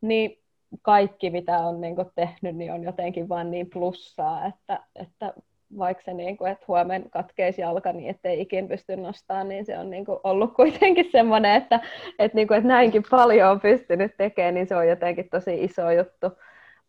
niin 0.00 0.38
kaikki 0.82 1.30
mitä 1.30 1.58
on 1.58 1.80
niin 1.80 1.96
kuin 1.96 2.10
tehnyt, 2.14 2.56
niin 2.56 2.72
on 2.72 2.82
jotenkin 2.82 3.28
vaan 3.28 3.50
niin 3.50 3.70
plussaa, 3.70 4.46
että, 4.46 4.80
että 4.96 5.34
vaikka 5.78 6.02
se, 6.02 6.14
niin 6.14 6.36
kuin, 6.36 6.52
että 6.52 6.64
huomen 6.68 7.10
katkeisi 7.10 7.60
jalka 7.60 7.92
niin, 7.92 8.10
ettei 8.10 8.40
ikin 8.40 8.68
pysty 8.68 8.96
nostamaan, 8.96 9.48
niin 9.48 9.66
se 9.66 9.78
on 9.78 9.90
niin 9.90 10.04
kuin, 10.04 10.18
ollut 10.24 10.54
kuitenkin 10.54 11.08
semmoinen, 11.12 11.56
että, 11.56 11.80
että, 12.18 12.36
niin 12.36 12.48
kuin, 12.48 12.58
että 12.58 12.68
näinkin 12.68 13.02
paljon 13.10 13.50
on 13.50 13.60
pystynyt 13.60 14.16
tekemään, 14.16 14.54
niin 14.54 14.66
se 14.66 14.76
on 14.76 14.88
jotenkin 14.88 15.28
tosi 15.30 15.64
iso 15.64 15.90
juttu. 15.90 16.26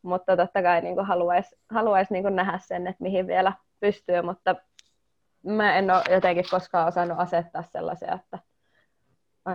Mutta 0.02 0.38
totta 0.38 0.62
kai 0.62 0.82
niin 0.82 1.06
haluaisi 1.06 1.56
haluais, 1.70 2.10
niin 2.10 2.36
nähdä 2.36 2.60
sen, 2.62 2.88
että 2.88 3.04
mihin 3.04 3.28
vielä 3.28 3.54
pystyy, 3.80 4.22
mutta 4.22 4.56
mä 5.44 5.78
en 5.78 5.92
ole 5.92 6.02
jotenkin 6.10 6.46
koskaan 6.52 6.88
osannut 6.88 7.20
asettaa 7.20 7.64
sellaisia, 7.64 8.14
että 8.14 8.40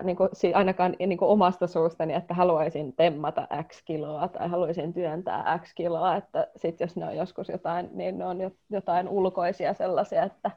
niin 0.03 0.16
kuin, 0.16 0.28
ainakaan 0.55 0.97
niin 0.99 1.18
kuin 1.18 1.28
omasta 1.28 1.66
suustani, 1.66 2.14
että 2.14 2.34
haluaisin 2.34 2.93
temmata 2.97 3.49
X 3.68 3.82
kiloa 3.84 4.28
tai 4.28 4.49
haluaisin 4.49 4.93
työntää 4.93 5.59
X 5.62 5.74
kiloa, 5.74 6.16
että 6.16 6.49
sit 6.57 6.80
jos 6.80 6.97
ne 6.97 7.07
on 7.07 7.16
joskus 7.16 7.49
jotain, 7.49 7.88
niin 7.93 8.18
ne 8.18 8.24
on 8.24 8.38
jotain 8.70 9.09
ulkoisia 9.09 9.74
sellaisia, 9.74 10.22
että 10.22 10.51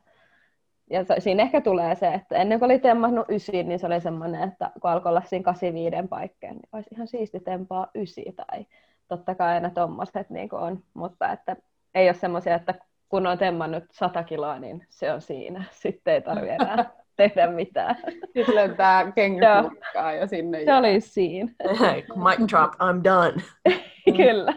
ja 0.89 1.05
siinä 1.19 1.43
ehkä 1.43 1.61
tulee 1.61 1.95
se, 1.95 2.13
että 2.13 2.35
ennen 2.35 2.59
kuin 2.59 2.71
oli 2.71 2.79
temmannut 2.79 3.29
ysiin, 3.29 3.67
niin 3.67 3.79
se 3.79 3.85
oli 3.85 4.01
semmoinen, 4.01 4.49
että 4.49 4.71
kun 4.81 4.91
alkoi 4.91 5.09
olla 5.09 5.21
siinä 5.25 5.43
85 5.43 6.07
paikkeen, 6.07 6.53
niin 6.53 6.69
olisi 6.71 6.89
ihan 6.95 7.07
siisti 7.07 7.39
tempaa 7.39 7.87
ysi 7.95 8.25
tai 8.35 8.65
totta 9.07 9.35
kai 9.35 9.53
aina 9.53 9.69
tommoset 9.69 10.29
niin 10.29 10.55
on, 10.55 10.83
mutta 10.93 11.31
että 11.31 11.55
ei 11.95 12.07
ole 12.07 12.13
semmoisia, 12.13 12.55
että 12.55 12.75
kun 13.09 13.27
on 13.27 13.37
temmannut 13.37 13.83
100 13.91 14.23
kiloa, 14.23 14.59
niin 14.59 14.85
se 14.89 15.13
on 15.13 15.21
siinä. 15.21 15.63
Sitten 15.83 16.13
ei 16.13 16.21
tarvitse 16.21 16.55
enää 16.55 16.85
tehdä 17.15 17.47
mitään. 17.47 17.95
Sitten 18.33 18.55
lentää 18.55 19.11
kenkäpurkkaa 19.11 20.13
ja 20.13 20.27
sinne. 20.27 20.65
Se 20.65 20.73
oli 20.73 21.01
siinä. 21.01 21.51
Mic 22.25 22.49
drop, 22.51 22.73
I'm 22.73 23.03
done. 23.03 23.43
Kyllä. 24.17 24.53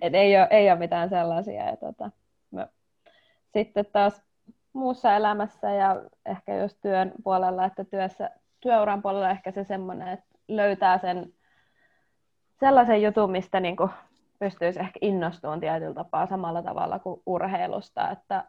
Et 0.00 0.14
ei, 0.14 0.36
ole, 0.36 0.48
ei 0.50 0.70
ole 0.70 0.78
mitään 0.78 1.08
sellaisia. 1.08 1.66
Ja 1.66 1.76
tota, 1.76 2.10
mä, 2.50 2.68
sitten 3.52 3.86
taas 3.92 4.22
muussa 4.72 5.16
elämässä 5.16 5.70
ja 5.70 6.02
ehkä 6.26 6.54
jos 6.54 6.74
työn 6.82 7.12
puolella, 7.24 7.64
että 7.64 7.84
työssä, 7.84 8.30
työuran 8.60 9.02
puolella 9.02 9.30
ehkä 9.30 9.50
se 9.50 9.64
semmoinen, 9.64 10.08
että 10.08 10.26
löytää 10.48 10.98
sen 10.98 11.32
sellaisen 12.60 13.02
jutun, 13.02 13.30
mistä 13.30 13.60
niin 13.60 13.76
kuin 13.76 13.90
pystyisi 14.38 14.80
ehkä 14.80 14.98
innostumaan 15.00 15.60
tietyllä 15.60 15.94
tapaa 15.94 16.26
samalla 16.26 16.62
tavalla 16.62 16.98
kuin 16.98 17.22
urheilusta, 17.26 18.10
että 18.10 18.44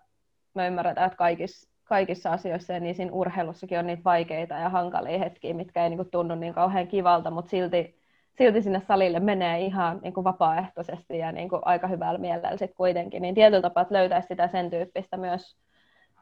me 0.53 0.67
ymmärretään, 0.67 1.07
että 1.07 1.17
kaikissa 1.17 1.69
kaikissa 1.87 2.31
asioissa 2.31 2.73
ja 2.73 2.79
niin 2.79 2.95
siinä 2.95 3.11
urheilussakin 3.11 3.79
on 3.79 3.87
niitä 3.87 4.03
vaikeita 4.03 4.53
ja 4.53 4.69
hankalia 4.69 5.19
hetkiä, 5.19 5.53
mitkä 5.53 5.83
ei 5.83 5.89
niin 5.89 5.97
kuin, 5.97 6.09
tunnu 6.11 6.35
niin 6.35 6.53
kauhean 6.53 6.87
kivalta, 6.87 7.31
mutta 7.31 7.49
silti, 7.49 7.99
silti 8.37 8.61
sinne 8.61 8.81
salille 8.87 9.19
menee 9.19 9.59
ihan 9.61 9.99
niin 10.03 10.13
kuin, 10.13 10.23
vapaaehtoisesti 10.23 11.17
ja 11.17 11.31
niin 11.31 11.49
kuin, 11.49 11.61
aika 11.65 11.87
hyvällä 11.87 12.19
mielellä 12.19 12.57
sit 12.57 12.73
kuitenkin. 12.75 13.21
Niin 13.21 13.35
tietyllä 13.35 13.61
tapaa, 13.61 13.81
että 13.81 13.93
löytäisi 13.93 14.27
sitä 14.27 14.47
sen 14.47 14.69
tyyppistä 14.69 15.17
myös 15.17 15.57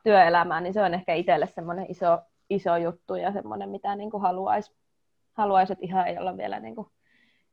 työelämään, 0.03 0.63
niin 0.63 0.74
se 0.74 0.82
on 0.82 0.93
ehkä 0.93 1.13
itselle 1.13 1.47
semmoinen 1.47 1.86
iso, 1.89 2.20
iso 2.49 2.78
juttu 2.78 3.16
ja 3.16 3.32
semmoinen, 3.32 3.70
mitä 3.70 3.95
niin 3.95 4.11
kuin 4.11 4.22
haluaisi, 4.22 4.76
haluais, 5.34 5.72
että 5.72 5.86
ihan 5.86 6.07
ei 6.07 6.18
olla 6.18 6.38
vielä 6.38 6.59
niin 6.59 6.76
kuin, 6.76 6.88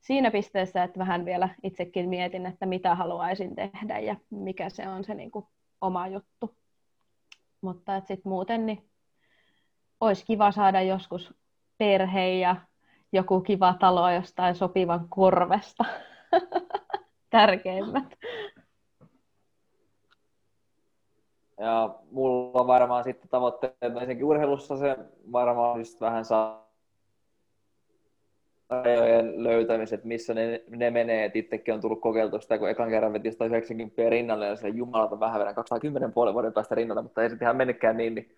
siinä 0.00 0.30
pisteessä, 0.30 0.82
että 0.82 0.98
vähän 0.98 1.24
vielä 1.24 1.48
itsekin 1.62 2.08
mietin, 2.08 2.46
että 2.46 2.66
mitä 2.66 2.94
haluaisin 2.94 3.56
tehdä 3.56 3.98
ja 3.98 4.16
mikä 4.30 4.68
se 4.68 4.88
on 4.88 5.04
se 5.04 5.14
niin 5.14 5.30
kuin, 5.30 5.46
oma 5.80 6.08
juttu. 6.08 6.54
Mutta 7.62 8.00
sitten 8.00 8.20
muuten 8.24 8.66
niin 8.66 8.90
olisi 10.00 10.26
kiva 10.26 10.52
saada 10.52 10.82
joskus 10.82 11.34
perhe 11.78 12.28
ja 12.28 12.56
joku 13.12 13.40
kiva 13.40 13.74
talo 13.80 14.10
jostain 14.10 14.54
sopivan 14.54 15.08
korvesta. 15.08 15.84
Tärkeimmät. 17.30 18.18
Ja 21.60 21.94
mulla 22.10 22.60
on 22.60 22.66
varmaan 22.66 23.04
sitten 23.04 23.28
tavoitteet, 23.28 23.76
ensinnäkin 23.82 24.24
urheilussa 24.24 24.76
se 24.76 24.96
varmaan 25.32 25.78
just 25.78 26.00
vähän 26.00 26.24
saa 26.24 26.71
rajojen 28.72 29.44
löytämiset, 29.44 30.04
missä 30.04 30.34
ne, 30.34 30.62
ne 30.70 30.90
menee. 30.90 31.24
Et 31.24 31.36
itsekin 31.36 31.74
on 31.74 31.80
tullut 31.80 32.00
kokeiltua 32.00 32.40
sitä, 32.40 32.58
kun 32.58 32.68
ekan 32.68 32.90
kerran 32.90 33.12
veti 33.12 33.32
190 33.32 34.10
rinnalle 34.10 34.46
ja 34.46 34.56
se 34.56 34.68
jumalata 34.68 35.20
vähän 35.20 35.38
verran 35.38 35.54
210 35.54 36.12
puolen 36.12 36.34
vuoden 36.34 36.52
päästä 36.52 36.74
rinnalle, 36.74 37.02
mutta 37.02 37.22
ei 37.22 37.30
sitten 37.30 37.46
ihan 37.46 37.56
mennytkään 37.56 37.96
niin, 37.96 38.14
niin, 38.14 38.36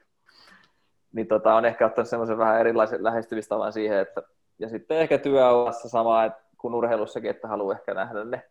niin 1.12 1.26
tota, 1.26 1.54
on 1.54 1.64
ehkä 1.64 1.86
ottanut 1.86 2.08
semmoisen 2.08 2.38
vähän 2.38 2.60
erilaisen 2.60 3.04
lähestymistavan 3.04 3.72
siihen, 3.72 3.98
että 3.98 4.22
ja 4.58 4.68
sitten 4.68 4.98
ehkä 4.98 5.18
työurassa 5.18 5.88
sama 5.88 6.24
että 6.24 6.44
kun 6.58 6.74
urheilussakin, 6.74 7.30
että 7.30 7.48
haluaa 7.48 7.74
ehkä 7.74 7.94
nähdä 7.94 8.24
ne 8.24 8.42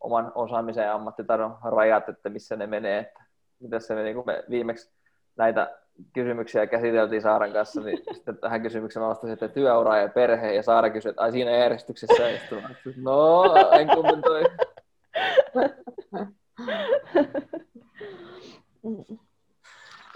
oman 0.00 0.32
osaamisen 0.34 0.84
ja 0.84 0.94
ammattitaidon 0.94 1.56
rajat, 1.64 2.08
että 2.08 2.28
missä 2.28 2.56
ne 2.56 2.66
menee, 2.66 2.98
että 2.98 3.24
mitä 3.60 3.78
se 3.78 3.94
meni, 3.94 4.14
kun 4.14 4.26
me 4.26 4.44
viimeksi 4.50 4.90
näitä 5.36 5.78
kysymyksiä 6.12 6.66
käsiteltiin 6.66 7.22
Saaran 7.22 7.52
kanssa, 7.52 7.80
niin 7.80 7.98
sitten 8.14 8.36
tähän 8.36 8.62
kysymykseen 8.62 9.02
mä 9.02 9.08
vastasin, 9.08 9.32
että 9.32 9.48
työura 9.48 9.96
ja 9.96 10.08
perhe, 10.08 10.54
ja 10.54 10.62
Saara 10.62 10.90
kysyi, 10.90 11.10
että 11.10 11.22
ai 11.22 11.32
siinä 11.32 11.50
järjestyksessä, 11.50 12.22
ja 12.22 12.38
sitten 12.38 12.62
no, 12.96 13.44
en 13.80 13.88
kommentoi. 13.88 14.44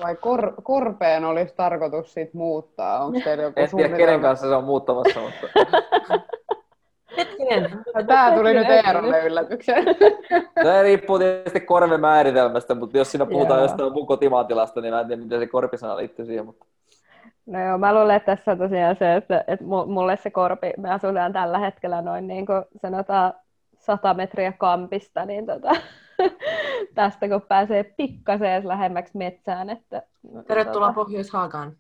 Vai 0.03 0.17
kor, 0.17 0.53
korpeen 0.63 1.25
olisi 1.25 1.55
tarkoitus 1.57 2.15
sit 2.15 2.35
muuttaa? 2.35 3.05
Onko 3.05 3.21
teillä 3.25 3.43
joku 3.43 3.61
En 3.61 3.69
tiedä, 3.77 3.97
kenen 3.97 4.21
kanssa 4.21 4.49
se 4.49 4.55
on 4.55 4.65
muuttamassa, 4.65 5.21
mutta... 5.21 5.47
Hetkinen. 7.17 7.71
Tämä 8.07 8.33
tuli 8.37 8.55
nyt 8.55 8.69
Eerolle 8.69 9.27
yllätyksen. 9.27 9.85
Tämä 10.65 10.83
riippuu 10.83 11.19
tietysti 11.19 11.61
korven 11.61 12.01
määritelmästä, 12.01 12.75
mutta 12.75 12.99
jos 12.99 13.11
siinä 13.11 13.27
puhutaan 13.27 13.61
joo. 13.61 13.65
jostain 13.65 13.93
mun 13.93 14.07
kotimaatilasta, 14.07 14.81
niin 14.81 14.95
mä 14.95 15.01
en 15.01 15.07
tiedä, 15.07 15.23
miten 15.23 15.41
se 15.41 15.47
korpisana 15.47 15.97
liittyy 15.97 16.27
siihen. 16.27 16.47
Mutta... 16.47 16.67
No 17.47 17.67
joo, 17.67 17.79
mä 17.79 17.95
luulen, 17.95 18.17
että 18.17 18.37
tässä 18.37 18.53
on 18.53 18.59
tosiaan 18.59 18.97
se, 18.97 19.17
että, 19.17 19.45
että 19.47 19.65
mulle 19.65 20.17
se 20.17 20.31
korpi, 20.31 20.73
me 20.79 20.91
asutaan 20.91 21.33
tällä 21.33 21.59
hetkellä 21.59 22.03
noin 22.03 22.27
niin 22.27 22.47
kuin 22.47 22.65
sanotaan 22.83 23.33
100 23.79 24.15
metriä 24.15 24.53
kampista, 24.53 25.25
niin 25.25 25.47
tota, 25.47 25.71
tästä 26.95 27.29
kun 27.29 27.43
pääsee 27.43 27.85
pikkasen 27.85 28.69
lähemmäksi 28.69 29.19
metsään. 29.19 29.71
Että, 29.71 30.03
Tervetuloa 30.47 30.89
tota, 30.89 30.95
Pohjois-Haagaan. 30.95 31.77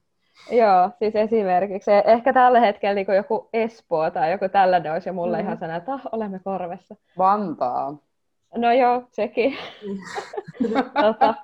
Joo, 0.51 0.91
siis 0.99 1.17
esimerkiksi. 1.17 1.91
Ehkä 2.05 2.33
tällä 2.33 2.61
hetkellä 2.61 2.95
niin 2.95 3.07
joku 3.17 3.49
Espoo 3.53 4.11
tai 4.11 4.33
joku 4.33 4.49
tällainen 4.49 4.93
olisi 4.93 5.09
jo 5.09 5.13
mulle 5.13 5.37
mm. 5.37 5.45
ihan 5.45 5.59
sana, 5.59 5.77
että 5.77 5.95
oh, 5.95 6.01
olemme 6.13 6.41
korvessa. 6.45 6.97
Vantaa. 7.19 7.97
No 8.57 8.73
joo, 8.73 9.03
sekin. 9.11 9.57
tota, 11.03 11.35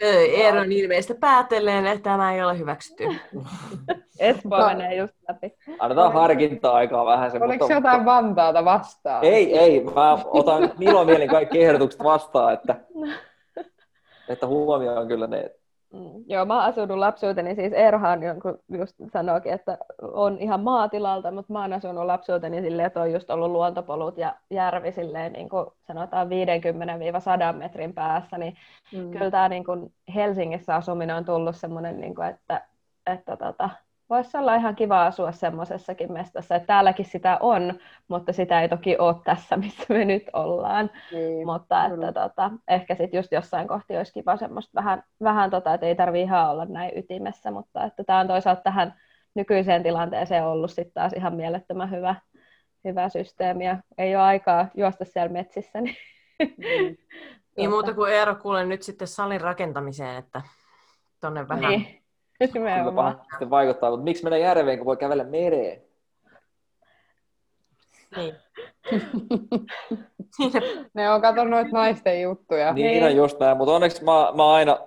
Eeron 0.00 0.72
ilmeistä 0.72 1.14
päätellen, 1.20 1.86
että 1.86 2.02
tämä 2.02 2.34
ei 2.34 2.42
ole 2.42 2.58
hyväksytty. 2.58 3.04
Espoo 4.18 4.66
menee 4.66 4.94
just 4.94 5.14
läpi. 5.28 5.54
Annetaan 5.78 6.12
harkinta-aikaa 6.12 7.06
vähän. 7.06 7.30
Se, 7.30 7.38
Oliko 7.38 7.64
mutta... 7.64 7.74
jotain 7.74 8.04
Vantaata 8.04 8.64
vastaan? 8.64 9.24
Ei, 9.24 9.58
ei. 9.58 9.84
Mä 9.84 10.18
otan 10.24 10.72
ilomielin 10.80 11.28
kaikki 11.28 11.64
ehdotukset 11.64 12.04
vastaan, 12.04 12.52
että, 12.54 12.76
että 14.28 14.46
huomioon 14.46 15.08
kyllä 15.08 15.26
ne. 15.26 15.50
Mm. 15.92 16.24
Joo, 16.26 16.44
mä 16.44 16.64
asunut 16.64 16.98
lapsuuteni, 16.98 17.54
siis 17.54 17.72
Erhan 17.72 18.22
jonkun 18.22 18.58
just 18.68 18.96
sanoikin, 19.12 19.52
että 19.52 19.78
on 20.02 20.38
ihan 20.38 20.60
maatilalta, 20.60 21.30
mutta 21.30 21.52
mä 21.52 21.62
oon 21.62 21.72
asunut 21.72 22.06
lapsuuteni 22.06 22.60
silleen, 22.62 22.86
että 22.86 23.00
on 23.00 23.12
just 23.12 23.30
ollut 23.30 23.50
luontopolut 23.50 24.18
ja 24.18 24.34
järvi 24.50 24.92
silleen, 24.92 25.32
niin 25.32 25.48
kuin 25.48 25.66
sanotaan 25.86 26.28
50-100 27.54 27.56
metrin 27.56 27.94
päässä, 27.94 28.38
niin 28.38 28.56
mm. 28.92 29.10
kyllä 29.10 29.30
tämä 29.30 29.48
niin 29.48 29.64
kuin 29.64 29.92
Helsingissä 30.14 30.74
asuminen 30.74 31.16
on 31.16 31.24
tullut 31.24 31.56
semmoinen, 31.56 32.00
niin 32.00 32.14
kuin, 32.14 32.28
että, 32.28 32.66
että 33.06 33.36
tota, 33.36 33.70
voisi 34.10 34.36
olla 34.36 34.54
ihan 34.54 34.76
kiva 34.76 35.06
asua 35.06 35.32
semmoisessakin 35.32 36.12
mestassa, 36.12 36.54
että 36.54 36.66
täälläkin 36.66 37.04
sitä 37.04 37.38
on, 37.40 37.74
mutta 38.08 38.32
sitä 38.32 38.62
ei 38.62 38.68
toki 38.68 38.96
ole 38.98 39.16
tässä, 39.24 39.56
missä 39.66 39.84
me 39.88 40.04
nyt 40.04 40.24
ollaan. 40.32 40.90
Niin, 41.12 41.46
mutta 41.46 41.86
että, 41.86 42.12
tota, 42.12 42.50
ehkä 42.68 42.94
sitten 42.94 43.18
just 43.18 43.32
jossain 43.32 43.68
kohti 43.68 43.96
olisi 43.96 44.12
kiva 44.12 44.36
semmoista 44.36 44.70
vähän, 44.74 45.02
vähän 45.22 45.50
tota, 45.50 45.74
että 45.74 45.86
ei 45.86 45.94
tarvitse 45.94 46.22
ihan 46.22 46.50
olla 46.50 46.64
näin 46.64 46.98
ytimessä, 46.98 47.50
mutta 47.50 47.84
että 47.84 48.04
tämä 48.04 48.20
on 48.20 48.28
toisaalta 48.28 48.62
tähän 48.62 48.94
nykyiseen 49.34 49.82
tilanteeseen 49.82 50.46
ollut 50.46 50.70
sitten 50.70 50.94
taas 50.94 51.12
ihan 51.12 51.34
mielettömän 51.34 51.90
hyvä, 51.90 52.14
hyvä 52.84 53.08
systeemi 53.08 53.66
ja 53.66 53.76
ei 53.98 54.16
ole 54.16 54.24
aikaa 54.24 54.68
juosta 54.74 55.04
siellä 55.04 55.32
metsissä. 55.32 55.80
Niin, 55.80 55.96
mm. 56.40 56.96
niin 57.56 57.70
muuta 57.70 57.94
kuin 57.94 58.12
Eero 58.12 58.34
kuulen 58.34 58.68
nyt 58.68 58.82
sitten 58.82 59.08
salin 59.08 59.40
rakentamiseen, 59.40 60.16
että 60.16 60.42
tonne 61.20 61.48
vähän 61.48 61.70
niin 61.70 62.05
Kyllä 62.52 62.92
pahasti 62.94 63.50
vaikuttaa, 63.50 63.90
mutta 63.90 64.04
miksi 64.04 64.22
mennä 64.22 64.38
järveen, 64.38 64.78
kun 64.78 64.86
voi 64.86 64.96
kävellä 64.96 65.24
mereen? 65.24 65.82
Niin. 68.16 68.34
ne 70.94 71.10
on 71.10 71.20
katsonut 71.20 71.50
noita 71.50 71.70
naisten 71.72 72.22
juttuja. 72.22 72.72
Niin 72.72 73.04
on 73.04 73.16
just 73.16 73.40
näin, 73.40 73.56
mutta 73.56 73.72
onneksi 73.72 74.04
mä, 74.04 74.32
mä 74.36 74.52
aina 74.52 74.78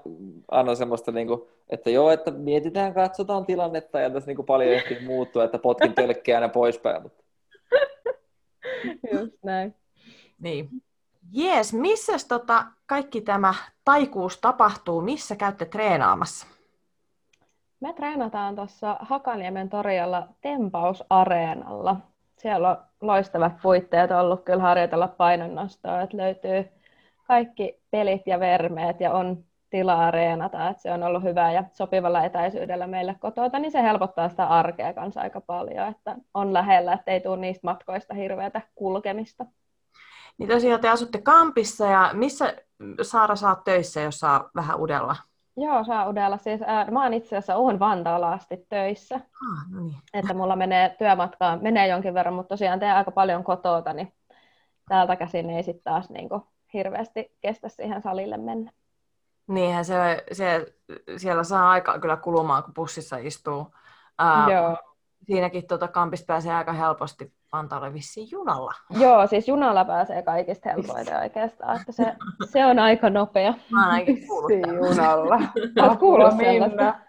annan 0.51 0.77
semmoista, 0.77 1.11
niin 1.11 1.27
kuin, 1.27 1.41
että 1.69 1.89
joo, 1.89 2.11
että 2.11 2.31
mietitään, 2.31 2.93
katsotaan 2.93 3.45
tilannetta 3.45 3.99
ja 3.99 4.09
tässä 4.09 4.27
niin 4.27 4.35
kuin 4.35 4.45
paljon 4.45 4.73
ehtii 4.73 5.05
muuttua, 5.05 5.43
että 5.43 5.59
potkin 5.59 5.93
tölkkiä 5.93 6.37
aina 6.37 6.49
poispäin. 6.49 7.01
Mutta... 7.01 7.23
Just 9.13 9.33
näin. 9.43 9.75
Niin. 10.41 10.69
Jees, 11.31 11.73
missä 11.73 12.13
tota 12.27 12.65
kaikki 12.85 13.21
tämä 13.21 13.53
taikuus 13.85 14.37
tapahtuu? 14.37 15.01
Missä 15.01 15.35
käytte 15.35 15.65
treenaamassa? 15.65 16.47
Me 17.79 17.93
treenataan 17.93 18.55
tuossa 18.55 18.97
Hakaniemen 18.99 19.69
torilla 19.69 20.27
Tempausareenalla. 20.41 21.95
Siellä 22.37 22.69
on 22.69 22.77
loistavat 23.01 23.53
puitteet 23.61 24.11
ollut 24.11 24.43
kyllä 24.43 24.63
harjoitella 24.63 25.07
painonnostoa, 25.07 26.01
että 26.01 26.17
löytyy 26.17 26.69
kaikki 27.27 27.81
pelit 27.91 28.21
ja 28.25 28.39
vermeet 28.39 28.99
ja 28.99 29.13
on 29.13 29.43
tilaa 29.69 30.11
reenata, 30.11 30.69
että 30.69 30.81
se 30.81 30.91
on 30.91 31.03
ollut 31.03 31.23
hyvä 31.23 31.51
ja 31.51 31.63
sopivalla 31.73 32.23
etäisyydellä 32.23 32.87
meille 32.87 33.15
kotota, 33.19 33.59
niin 33.59 33.71
se 33.71 33.81
helpottaa 33.81 34.29
sitä 34.29 34.47
arkea 34.47 34.93
kanssa 34.93 35.21
aika 35.21 35.41
paljon, 35.41 35.87
että 35.87 36.15
on 36.33 36.53
lähellä, 36.53 36.93
että 36.93 37.11
ei 37.11 37.21
tule 37.21 37.37
niistä 37.37 37.67
matkoista 37.67 38.13
hirveätä 38.13 38.61
kulkemista. 38.75 39.45
Niin 40.37 40.49
tosiaan 40.49 40.81
te 40.81 40.89
asutte 40.89 41.21
kampissa 41.21 41.85
ja 41.85 42.09
missä 42.13 42.53
Saara 43.01 43.35
saat 43.35 43.63
töissä, 43.63 44.01
jos 44.01 44.19
saa 44.19 44.49
vähän 44.55 44.79
udella? 44.79 45.15
Joo, 45.61 45.83
saa 45.83 46.09
udella. 46.09 46.37
Siis, 46.37 46.61
ää, 46.61 46.91
mä 46.91 47.03
oon 47.03 47.13
itse 47.13 47.37
asiassa 47.37 47.55
oon 47.55 47.79
Vantaalla 47.79 48.31
asti 48.33 48.65
töissä. 48.69 49.15
Ah, 49.15 49.71
no 49.71 49.81
niin. 49.81 49.97
Että 50.13 50.33
mulla 50.33 50.55
menee 50.55 50.95
työmatkaa, 50.97 51.57
menee 51.57 51.87
jonkin 51.87 52.13
verran, 52.13 52.33
mutta 52.33 52.49
tosiaan 52.49 52.79
teen 52.79 52.95
aika 52.95 53.11
paljon 53.11 53.43
kotota, 53.43 53.93
niin 53.93 54.13
täältä 54.89 55.15
käsin 55.15 55.49
ei 55.49 55.63
sitten 55.63 55.83
taas 55.83 56.09
niinku 56.09 56.47
hirveästi 56.73 57.37
kestä 57.41 57.69
siihen 57.69 58.01
salille 58.01 58.37
mennä. 58.37 58.71
Niinhän 59.47 59.85
se, 59.85 60.23
se, 60.31 60.65
siellä 61.17 61.43
saa 61.43 61.69
aika 61.69 61.99
kyllä 61.99 62.17
kulumaan, 62.17 62.63
kun 62.63 62.73
bussissa 62.73 63.17
istuu. 63.17 63.75
Ää, 64.19 64.51
Joo. 64.51 64.77
Siinäkin 65.27 65.67
tuota, 65.67 65.87
kampista 65.87 66.25
pääsee 66.25 66.55
aika 66.55 66.73
helposti 66.73 67.33
Vantaalle 67.51 67.93
vissiin 67.93 68.27
junalla. 68.31 68.71
Joo, 68.89 69.27
siis 69.27 69.47
junalla 69.47 69.85
pääsee 69.85 70.21
kaikista 70.21 70.69
helpoiten 70.69 71.19
oikeastaan, 71.23 71.79
että 71.79 71.91
se, 71.91 72.15
se 72.49 72.65
on 72.65 72.79
aika 72.79 73.09
nopea. 73.09 73.53
Mä 73.71 73.83
oon 73.83 73.93
ainakin 73.93 74.23
kuullut 74.27 74.51
junalla. 74.89 75.39
Apua 75.81 76.31
minna. 76.31 76.99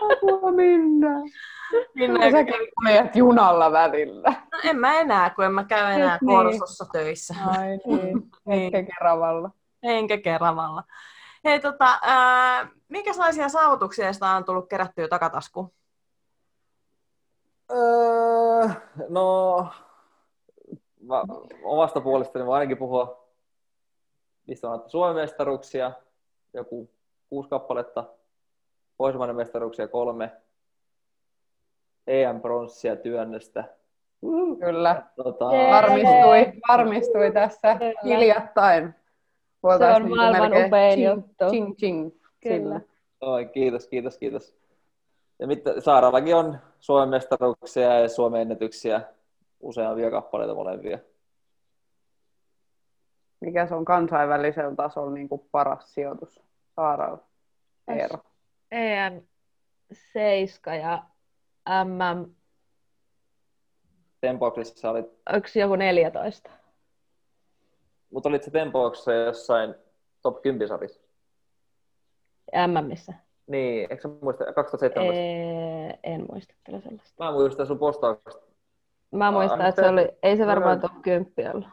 Apua 0.00 0.52
minna. 0.52 1.08
Minna 1.94 2.20
Sä 2.30 2.44
kuljet 2.44 3.16
junalla 3.16 3.72
välillä. 3.72 4.30
No, 4.30 4.58
en 4.64 4.76
mä 4.76 4.94
enää, 5.00 5.30
kun 5.30 5.44
en 5.44 5.52
mä 5.52 5.64
käy 5.64 5.94
enää 5.94 6.18
niin. 6.20 6.36
Korsossa 6.36 6.84
töissä. 6.92 7.34
Ai 7.46 7.78
niin, 7.86 8.30
enkä 8.48 8.82
Keravalla. 8.82 9.50
Enkä 9.82 10.18
Keravalla. 10.18 10.82
Hei, 11.44 11.60
tota, 11.60 11.98
ää, 12.02 12.68
minkälaisia 12.88 13.48
saavutuksia 13.48 14.12
sitä 14.12 14.26
on 14.26 14.44
tullut 14.44 14.68
kerättyä 14.68 15.08
takataskuun? 15.08 15.72
Öö, 17.70 18.68
no, 19.08 19.66
mä 21.00 21.22
omasta 21.64 22.00
puolestani 22.00 22.46
voin 22.46 22.54
ainakin 22.54 22.78
puhua, 22.78 23.28
mistä 24.46 24.70
on 24.70 24.84
Suomen 24.86 25.16
mestaruuksia, 25.16 25.92
joku 26.54 26.90
kuusi 27.28 27.48
kappaletta, 27.48 28.04
Pohjoismainen 28.96 29.36
mestaruuksia 29.36 29.88
kolme, 29.88 30.32
EM-pronssia 32.06 32.96
työnnöstä. 32.96 33.64
Kyllä, 34.60 35.02
Tota, 35.16 35.44
varmistui, 35.44 36.52
varmistui 36.68 37.32
tässä 37.32 37.78
hiljattain. 38.04 38.94
Se 39.78 39.84
on 39.96 40.08
maailman 40.16 40.66
upein 40.66 40.98
ching, 40.98 41.14
juttu. 41.14 41.44
Ching, 41.50 41.76
ching, 41.76 42.12
Kyllä. 42.40 42.80
Oi, 43.20 43.46
kiitos, 43.46 43.86
kiitos, 43.86 44.18
kiitos. 44.18 44.54
Ja 45.38 45.46
mitä, 45.46 45.80
Saarallakin 45.80 46.34
on 46.34 46.58
Suomen 46.80 47.08
mestaruuksia 47.08 48.00
ja 48.00 48.08
Suomen 48.08 48.40
ennätyksiä, 48.40 49.02
useampia 49.60 50.10
kappaleita 50.10 50.54
molempia. 50.54 50.98
Mikä 53.40 53.66
se 53.66 53.74
on 53.74 53.84
kansainvälisellä 53.84 54.74
tasolla 54.76 55.12
niin 55.12 55.28
kuin 55.28 55.48
paras 55.52 55.94
sijoitus 55.94 56.42
Saaralla? 56.76 57.24
Eero. 57.88 58.18
EM 58.70 59.22
7 59.92 60.78
ja 60.80 61.02
MM, 61.84 62.34
Tempauksessa 64.20 64.90
olit, 64.90 65.06
yksi 65.36 65.60
joku 65.60 65.76
14. 65.76 66.50
mutta 68.10 68.28
olit 68.28 68.42
se 68.42 68.50
tempauksessa 68.50 69.12
jossain 69.12 69.74
top 70.22 70.42
10 70.42 70.68
sarissa. 70.68 71.02
MMissä. 72.66 73.14
Niin, 73.50 73.86
eikö 73.90 74.02
sä 74.02 74.08
muista, 74.22 74.52
2017? 74.52 75.14
Ee, 75.14 75.98
en 76.02 76.26
muista 76.32 76.54
kyllä 76.64 76.80
sellaista. 76.80 77.24
Mä 77.24 77.32
muistan 77.32 77.66
sun 77.66 77.78
postauksesta. 77.78 78.46
Mä 79.10 79.30
muistan, 79.30 79.66
että 79.66 79.82
se 79.82 79.88
oli, 79.88 80.08
ei 80.22 80.36
se 80.36 80.46
varmaan 80.46 80.80
top 80.80 80.92
10 81.02 81.54
ollut. 81.54 81.68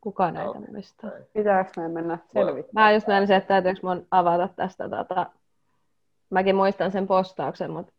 Kuka 0.00 0.30
näitä 0.30 0.50
Okei. 0.50 0.70
muistaa? 0.72 1.10
Pitääkö 1.32 1.70
me 1.76 1.88
mennä 1.88 2.18
selvittämään? 2.32 2.86
Mä 2.86 2.92
just 2.92 3.06
näin 3.06 3.26
se, 3.26 3.36
että 3.36 3.48
täytyykö 3.48 3.80
mun 3.82 4.06
avata 4.10 4.48
tästä. 4.56 4.88
Tota... 4.88 5.26
Mäkin 6.30 6.56
muistan 6.56 6.92
sen 6.92 7.06
postauksen, 7.06 7.70
mutta 7.70 7.92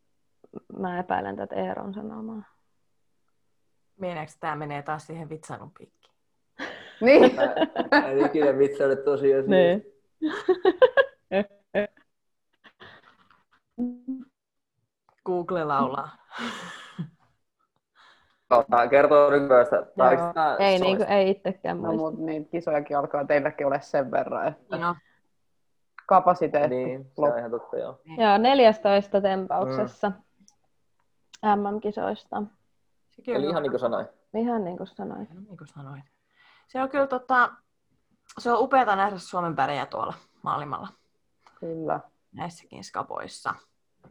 mä 0.78 0.98
epäilen 1.00 1.36
tätä 1.36 1.54
Eeron 1.54 1.94
sanomaa. 1.94 2.42
Meneekö 3.96 4.32
tämä 4.40 4.56
menee 4.56 4.82
taas 4.82 5.06
siihen 5.06 5.28
vitsailun 5.28 5.72
piikkiin? 5.78 6.14
Niin. 7.00 7.36
Mä 7.90 8.08
en 8.08 8.26
ikinä 8.26 8.58
vitsaile 8.58 8.96
tosiaan. 8.96 9.44
Niin. 9.46 9.86
Google 15.26 15.64
laulaa. 15.64 16.08
Tota, 18.48 18.88
kertoo 18.88 19.30
tää 20.34 20.56
Ei, 20.56 20.78
niin 20.78 20.96
kuin, 20.96 21.08
ei 21.08 21.30
itsekään 21.30 21.82
No, 21.82 21.88
muista. 21.92 22.02
mutta 22.10 22.20
niitä 22.26 22.50
kisojakin 22.50 22.98
alkaa 22.98 23.24
teilläkin 23.24 23.66
ole 23.66 23.80
sen 23.80 24.10
verran, 24.10 24.48
että 24.48 24.76
No, 24.78 24.94
kapasiteetti 26.06 26.74
Niin, 26.76 27.04
se 27.04 27.08
loppuu. 27.16 27.32
on 27.32 27.38
ihan 27.38 27.50
totta, 27.50 27.76
joo. 27.76 28.00
Joo, 28.18 28.38
14 28.38 29.20
tempauksessa 29.20 30.12
MM-kisoista. 31.44 32.42
sekin 33.10 33.34
Eli 33.36 33.46
ihan 33.46 33.62
niin 33.62 33.70
kuin 33.72 33.80
sanoin. 33.80 34.06
Ihan 34.34 34.64
niin 34.64 34.76
kuin 34.76 34.86
sanoit. 34.86 35.30
No, 35.34 35.40
niin 35.40 35.56
kuin 35.58 35.68
sanoit. 35.68 36.04
Se 36.68 36.82
on 36.82 36.88
kyllä 36.88 37.06
tota, 37.06 37.50
se 38.38 38.52
on 38.52 38.58
upeata 38.60 38.96
nähdä 38.96 39.18
Suomen 39.18 39.56
pärjää 39.56 39.86
tuolla 39.86 40.14
maailmalla 40.42 40.88
Kyllä. 41.60 42.00
Näissäkin 42.34 42.84
skapoissa. 42.84 43.54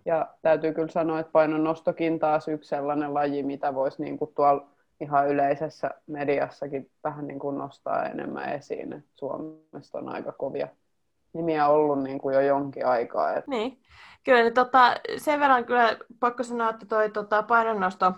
Ja 0.06 0.28
täytyy 0.42 0.74
kyllä 0.74 0.88
sanoa, 0.88 1.20
että 1.20 1.32
painonnostokin 1.32 2.20
taas 2.20 2.48
yksi 2.48 2.70
sellainen 2.70 3.14
laji, 3.14 3.44
mitä 3.44 3.76
voisi 3.76 4.04
niin 4.04 4.18
kuin 4.18 4.34
tuolla 4.36 4.68
ihan 5.02 5.28
yleisessä 5.28 5.92
mediassakin 6.08 6.92
vähän 7.04 7.28
niin 7.28 7.40
kuin 7.40 7.58
nostaa 7.58 8.06
enemmän 8.06 8.54
esiin. 8.54 8.94
Et 8.94 9.06
Suomesta 9.16 9.98
on 9.98 10.10
aika 10.10 10.32
kovia 10.32 10.68
nimiä 11.34 11.68
ollut 11.68 12.04
niin 12.04 12.20
kuin 12.20 12.36
jo 12.36 12.42
jonkin 12.42 12.86
aikaa. 12.86 13.34
Et... 13.34 13.48
Niin, 13.48 13.82
kyllä 14.24 14.52
tota, 14.52 14.96
sen 15.18 15.40
verran 15.40 15.66
kyllä 15.66 15.98
pakko 16.20 16.44
sanoa, 16.44 16.70
että 16.70 16.86
toi 16.86 17.10
tota, 17.10 17.44
painonnosto, 17.44 18.14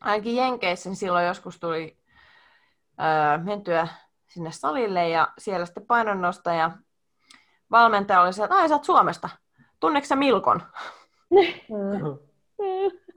ainakin 0.00 0.36
Jenkeissä 0.36 0.88
niin 0.88 0.96
silloin 0.96 1.26
joskus 1.26 1.60
tuli 1.60 1.96
öö, 3.00 3.38
mentyä 3.38 3.88
sinne 4.26 4.52
salille 4.52 5.08
ja 5.08 5.28
siellä 5.38 5.66
sitten 5.66 5.86
painonnosta 5.86 6.54
ja 6.54 6.70
valmentaja 7.74 8.20
oli 8.20 8.32
se, 8.32 8.44
että 8.44 8.56
ai 8.56 8.68
sä 8.68 8.74
oot 8.74 8.84
Suomesta, 8.84 9.28
tunneeko 9.80 10.06
sä 10.06 10.16
Milkon? 10.16 10.62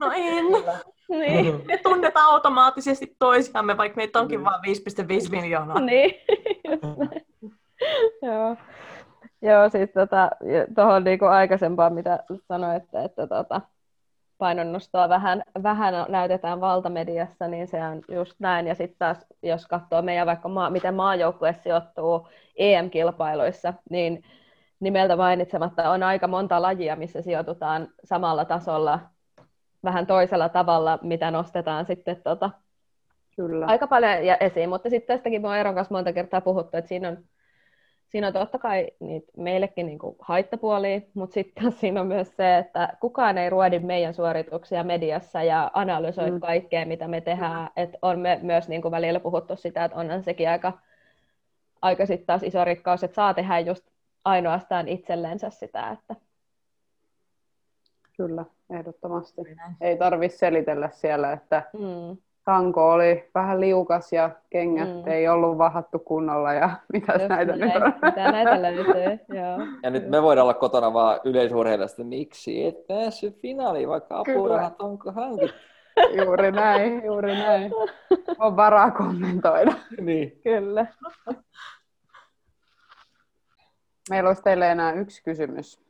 no 0.00 0.12
en. 0.14 0.44
Niin. 1.08 1.62
Me 1.66 1.76
tunnetaan 1.76 2.26
automaattisesti 2.26 3.16
toisiamme, 3.18 3.76
vaikka 3.76 3.96
meitä 3.96 4.20
onkin 4.20 4.44
vain 4.44 4.60
5,5 5.24 5.30
miljoonaa. 5.30 5.80
niin. 5.80 6.14
Joo. 8.22 8.56
Joo, 9.42 9.68
siis 9.68 9.90
tota, 9.90 10.30
tuohon 10.74 11.04
niinku 11.04 11.24
aikaisempaan, 11.24 11.94
mitä 11.94 12.24
sanoit, 12.48 12.82
että, 12.82 13.02
että 13.02 13.26
tota, 13.26 13.60
painonnostoa 14.38 15.08
vähän, 15.08 15.42
vähän 15.62 15.94
näytetään 16.08 16.60
valtamediassa, 16.60 17.48
niin 17.48 17.68
se 17.68 17.84
on 17.84 18.02
just 18.08 18.34
näin. 18.38 18.66
Ja 18.66 18.74
sitten 18.74 18.98
taas, 18.98 19.26
jos 19.42 19.66
katsoo 19.66 20.02
meidän 20.02 20.26
vaikka 20.26 20.48
maa, 20.48 20.70
miten 20.70 20.94
maajoukkue 20.94 21.52
sijoittuu 21.52 22.28
EM-kilpailuissa, 22.56 23.74
niin 23.90 24.24
nimeltä 24.80 25.16
mainitsematta 25.16 25.90
on 25.90 26.02
aika 26.02 26.28
monta 26.28 26.62
lajia, 26.62 26.96
missä 26.96 27.22
sijoitutaan 27.22 27.88
samalla 28.04 28.44
tasolla 28.44 29.00
vähän 29.84 30.06
toisella 30.06 30.48
tavalla, 30.48 30.98
mitä 31.02 31.30
nostetaan 31.30 31.86
sitten 31.86 32.22
tota, 32.22 32.50
Kyllä. 33.36 33.66
aika 33.66 33.86
paljon 33.86 34.12
esiin. 34.40 34.68
Mutta 34.68 34.90
sitten 34.90 35.16
tästäkin 35.16 35.42
me 35.42 35.48
on 35.48 35.56
Eron 35.56 35.74
kanssa 35.74 35.94
monta 35.94 36.12
kertaa 36.12 36.40
puhuttu, 36.40 36.76
että 36.76 36.88
siinä 36.88 37.08
on 37.08 37.18
siinä 38.08 38.26
on 38.26 38.32
totta 38.32 38.58
kai 38.58 38.90
niitä 39.00 39.32
meillekin 39.36 39.86
niin 39.86 39.98
kuin 39.98 40.16
haittapuolia, 40.20 41.00
mutta 41.14 41.34
sitten 41.34 41.72
siinä 41.80 42.00
on 42.00 42.06
myös 42.06 42.36
se, 42.36 42.58
että 42.58 42.96
kukaan 43.00 43.38
ei 43.38 43.50
ruodi 43.50 43.78
meidän 43.78 44.14
suorituksia 44.14 44.84
mediassa 44.84 45.42
ja 45.42 45.70
analysoi 45.74 46.30
mm. 46.30 46.40
kaikkea, 46.40 46.86
mitä 46.86 47.08
me 47.08 47.20
tehdään. 47.20 47.70
Et 47.76 47.90
on 48.02 48.18
me 48.18 48.38
myös 48.42 48.68
niin 48.68 48.82
kuin 48.82 48.92
välillä 48.92 49.20
puhuttu 49.20 49.56
sitä, 49.56 49.84
että 49.84 49.98
onhan 49.98 50.22
sekin 50.22 50.48
aika, 50.48 50.72
aika 51.82 52.06
sitten 52.06 52.26
taas 52.26 52.42
iso 52.42 52.64
rikkaus, 52.64 53.04
että 53.04 53.14
saa 53.14 53.34
tehdä 53.34 53.58
just 53.58 53.84
ainoastaan 54.24 54.88
itsellensä 54.88 55.50
sitä. 55.50 55.90
Että... 55.90 56.16
Kyllä, 58.16 58.44
ehdottomasti. 58.70 59.42
Ei 59.80 59.96
tarvitse 59.96 60.38
selitellä 60.38 60.90
siellä, 60.92 61.32
että 61.32 61.70
mm 61.72 62.16
tanko 62.48 62.92
oli 62.92 63.30
vähän 63.34 63.60
liukas 63.60 64.12
ja 64.12 64.30
kengät 64.50 64.88
mm. 64.88 65.08
ei 65.08 65.28
ollut 65.28 65.58
vahattu 65.58 65.98
kunnolla 65.98 66.52
ja 66.52 66.70
mitä 66.92 67.18
näitä 67.28 67.56
näin, 67.56 67.60
nyt 67.60 67.82
on. 67.82 67.92
Mitä 68.02 68.32
näitä 68.32 68.62
löytyy, 68.62 69.18
joo. 69.28 69.58
Ja 69.82 69.90
nyt 69.90 70.08
me 70.08 70.22
voidaan 70.22 70.42
olla 70.42 70.54
kotona 70.54 70.92
vaan 70.92 71.20
yleisurheilijasta, 71.24 72.04
miksi 72.04 72.66
et 72.66 72.86
päässyt 72.86 73.40
finaaliin, 73.40 73.88
vaikka 73.88 74.18
apurahat 74.18 74.80
onko 74.80 75.12
hankittu. 75.12 75.58
Juuri 76.24 76.52
näin, 76.52 77.04
juuri 77.04 77.34
näin. 77.34 77.72
On 78.38 78.56
varaa 78.56 78.90
kommentoida. 78.90 79.72
niin. 80.00 80.40
Kyllä. 80.44 80.86
Meillä 84.10 84.28
olisi 84.28 84.42
teille 84.42 84.70
enää 84.70 84.92
yksi 84.92 85.22
kysymys. 85.22 85.80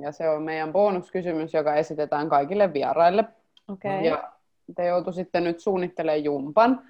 Ja 0.00 0.12
se 0.12 0.28
on 0.28 0.42
meidän 0.42 0.72
bonuskysymys, 0.72 1.54
joka 1.54 1.74
esitetään 1.74 2.28
kaikille 2.28 2.72
vieraille. 2.72 3.24
Okay. 3.68 4.00
Ja 4.02 4.32
te 4.76 4.86
joutuisitte 4.86 5.40
nyt 5.40 5.60
suunnittelemaan 5.60 6.24
jumpan. 6.24 6.82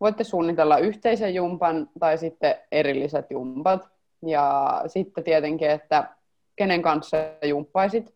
Voitte 0.00 0.24
suunnitella 0.24 0.78
yhteisen 0.78 1.34
jumpan 1.34 1.90
tai 2.00 2.18
sitten 2.18 2.54
erilliset 2.72 3.30
jumpat. 3.30 3.88
Ja 4.26 4.82
sitten 4.86 5.24
tietenkin, 5.24 5.70
että 5.70 6.08
kenen 6.56 6.82
kanssa 6.82 7.16
jumppaisit. 7.42 8.14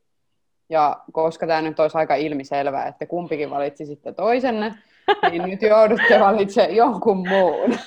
Ja 0.68 1.00
koska 1.12 1.46
tämä 1.46 1.62
nyt 1.62 1.80
olisi 1.80 1.98
aika 1.98 2.14
ilmiselvää, 2.14 2.86
että 2.86 3.06
kumpikin 3.06 3.50
valitsisitte 3.50 4.12
toisenne, 4.12 4.74
niin 5.30 5.42
nyt 5.42 5.62
joudutte 5.62 6.20
valitsemaan 6.20 6.76
jonkun 6.76 7.28
muun. 7.28 7.78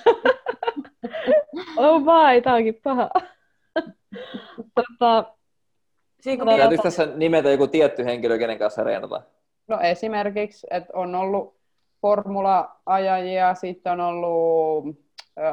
Oh 1.78 2.06
vai, 2.06 2.42
tämä 2.42 2.56
onkin 2.56 2.80
paha. 2.84 3.10
Tota, 4.76 5.34
Siinä 6.24 6.46
kun 6.46 6.56
Täytyykö 6.58 6.84
tässä 6.84 7.06
nimetä 7.06 7.52
joku 7.52 7.68
tietty 7.68 8.06
henkilö, 8.06 8.38
kenen 8.38 8.60
kanssa 8.60 8.84
reenataan? 8.84 9.24
No 9.68 9.80
esimerkiksi, 9.80 10.68
että 10.72 10.94
on 10.94 11.16
ollut 11.16 11.58
formula-ajajia, 12.02 13.56
sitten 13.56 13.94
on 13.94 14.02
ollut 14.02 14.86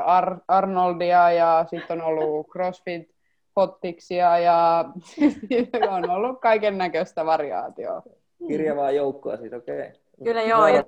Ar- 0.05 0.41
Arnoldia 0.49 1.33
ja 1.33 1.65
sitten 1.71 2.01
on 2.01 2.07
ollut 2.07 2.49
CrossFit 2.49 3.11
Hottiksia 3.57 4.39
ja 4.39 4.85
on 5.97 6.11
ollut 6.11 6.41
kaiken 6.41 6.79
näköistä 6.79 7.27
variaatioa. 7.27 8.03
Kirjavaa 8.49 8.91
joukkoa 8.91 9.37
siis, 9.37 9.53
okei. 9.53 9.81
Okay. 9.81 9.93
Kyllä 10.25 10.43
joo, 10.43 10.67
ja 10.67 10.85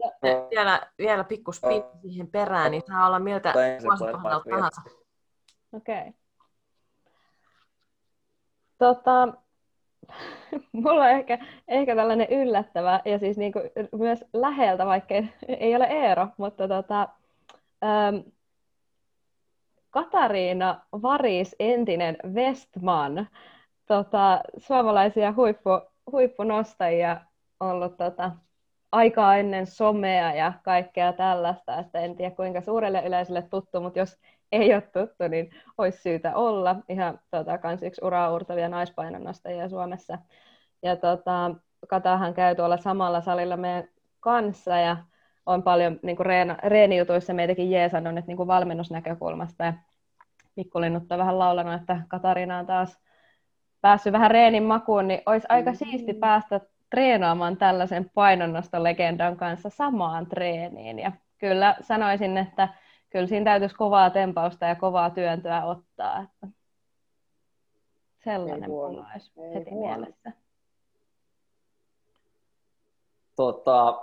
vielä, 0.50 0.80
vielä 0.98 1.24
pikku 1.24 1.52
siihen 1.52 2.28
perään, 2.32 2.70
niin 2.70 2.82
saa 2.86 3.06
olla 3.06 3.18
miltä 3.18 3.54
vuosikohdalta 3.82 4.50
tahansa. 4.50 4.80
Okei. 5.72 5.98
Okay. 5.98 6.12
Tota, 8.82 9.28
mulla 10.72 11.04
on 11.04 11.10
ehkä, 11.10 11.38
ehkä 11.68 11.96
tällainen 11.96 12.26
yllättävä 12.30 13.00
ja 13.04 13.18
siis 13.18 13.36
niin 13.36 13.52
kuin 13.52 13.64
myös 13.98 14.24
läheltä, 14.32 14.86
vaikka 14.86 15.14
ei, 15.48 15.76
ole 15.76 15.84
Eero, 15.84 16.28
mutta 16.36 16.68
tota, 16.68 17.08
ähm, 17.84 18.16
Katariina 19.90 20.80
Varis, 20.92 21.56
entinen 21.60 22.16
Westman, 22.34 23.26
tota, 23.86 24.40
suomalaisia 24.56 25.32
huippu, 25.32 25.70
huippunostajia 26.12 27.20
ollut 27.60 27.96
tota, 27.96 28.32
aikaa 28.92 29.36
ennen 29.36 29.66
somea 29.66 30.34
ja 30.34 30.52
kaikkea 30.64 31.12
tällaista, 31.12 31.78
että 31.78 32.00
en 32.00 32.16
tiedä 32.16 32.34
kuinka 32.34 32.60
suurelle 32.60 33.02
yleisölle 33.06 33.42
tuttu, 33.42 33.80
mutta 33.80 33.98
jos 33.98 34.18
ei 34.52 34.74
ole 34.74 34.82
tuttu, 34.82 35.28
niin 35.28 35.50
olisi 35.78 36.02
syytä 36.02 36.36
olla. 36.36 36.76
Ihan 36.88 37.20
tota, 37.30 37.58
kans 37.58 37.82
yksi 37.82 38.04
uraa 38.04 38.32
uurtavia 38.32 38.68
naispainonnastajia 38.68 39.68
Suomessa. 39.68 40.18
Ja 40.82 40.96
tota, 40.96 41.54
Katahan 41.88 42.34
käy 42.34 42.54
tuolla 42.54 42.76
samalla 42.76 43.20
salilla 43.20 43.56
meidän 43.56 43.88
kanssa 44.20 44.78
ja 44.78 44.96
on 45.46 45.62
paljon 45.62 45.98
niin 46.02 46.16
kuin 46.16 46.26
reena, 46.26 46.56
reenijutuissa 46.64 47.34
meitäkin 47.34 47.70
jeesannut 47.70 48.18
että 48.18 48.28
niin 48.28 48.36
kuin 48.36 48.46
valmennusnäkökulmasta. 48.46 49.64
Ja 49.64 49.72
Pikkulinnut 50.54 51.12
on 51.12 51.18
vähän 51.18 51.38
laulanut, 51.38 51.74
että 51.74 52.00
Katarina 52.08 52.58
on 52.58 52.66
taas 52.66 52.98
päässyt 53.80 54.12
vähän 54.12 54.30
reenin 54.30 54.62
makuun, 54.62 55.08
niin 55.08 55.22
olisi 55.26 55.46
aika 55.48 55.70
mm. 55.70 55.76
siisti 55.76 56.14
päästä 56.14 56.60
treenaamaan 56.90 57.56
tällaisen 57.56 58.10
painonnostolegendan 58.14 59.36
kanssa 59.36 59.70
samaan 59.70 60.26
treeniin. 60.26 60.98
Ja 60.98 61.12
kyllä 61.38 61.76
sanoisin, 61.80 62.38
että 62.38 62.68
kyllä 63.12 63.26
siinä 63.26 63.44
täytyisi 63.44 63.74
kovaa 63.74 64.10
tempausta 64.10 64.66
ja 64.66 64.74
kovaa 64.74 65.10
työntöä 65.10 65.64
ottaa. 65.64 66.22
Että 66.22 66.48
sellainen 68.24 68.70
mulla 68.70 69.06
olisi 69.12 69.32
heti 69.54 69.70
huono. 69.70 69.96
mielessä. 69.96 70.32
Tota, 73.36 74.02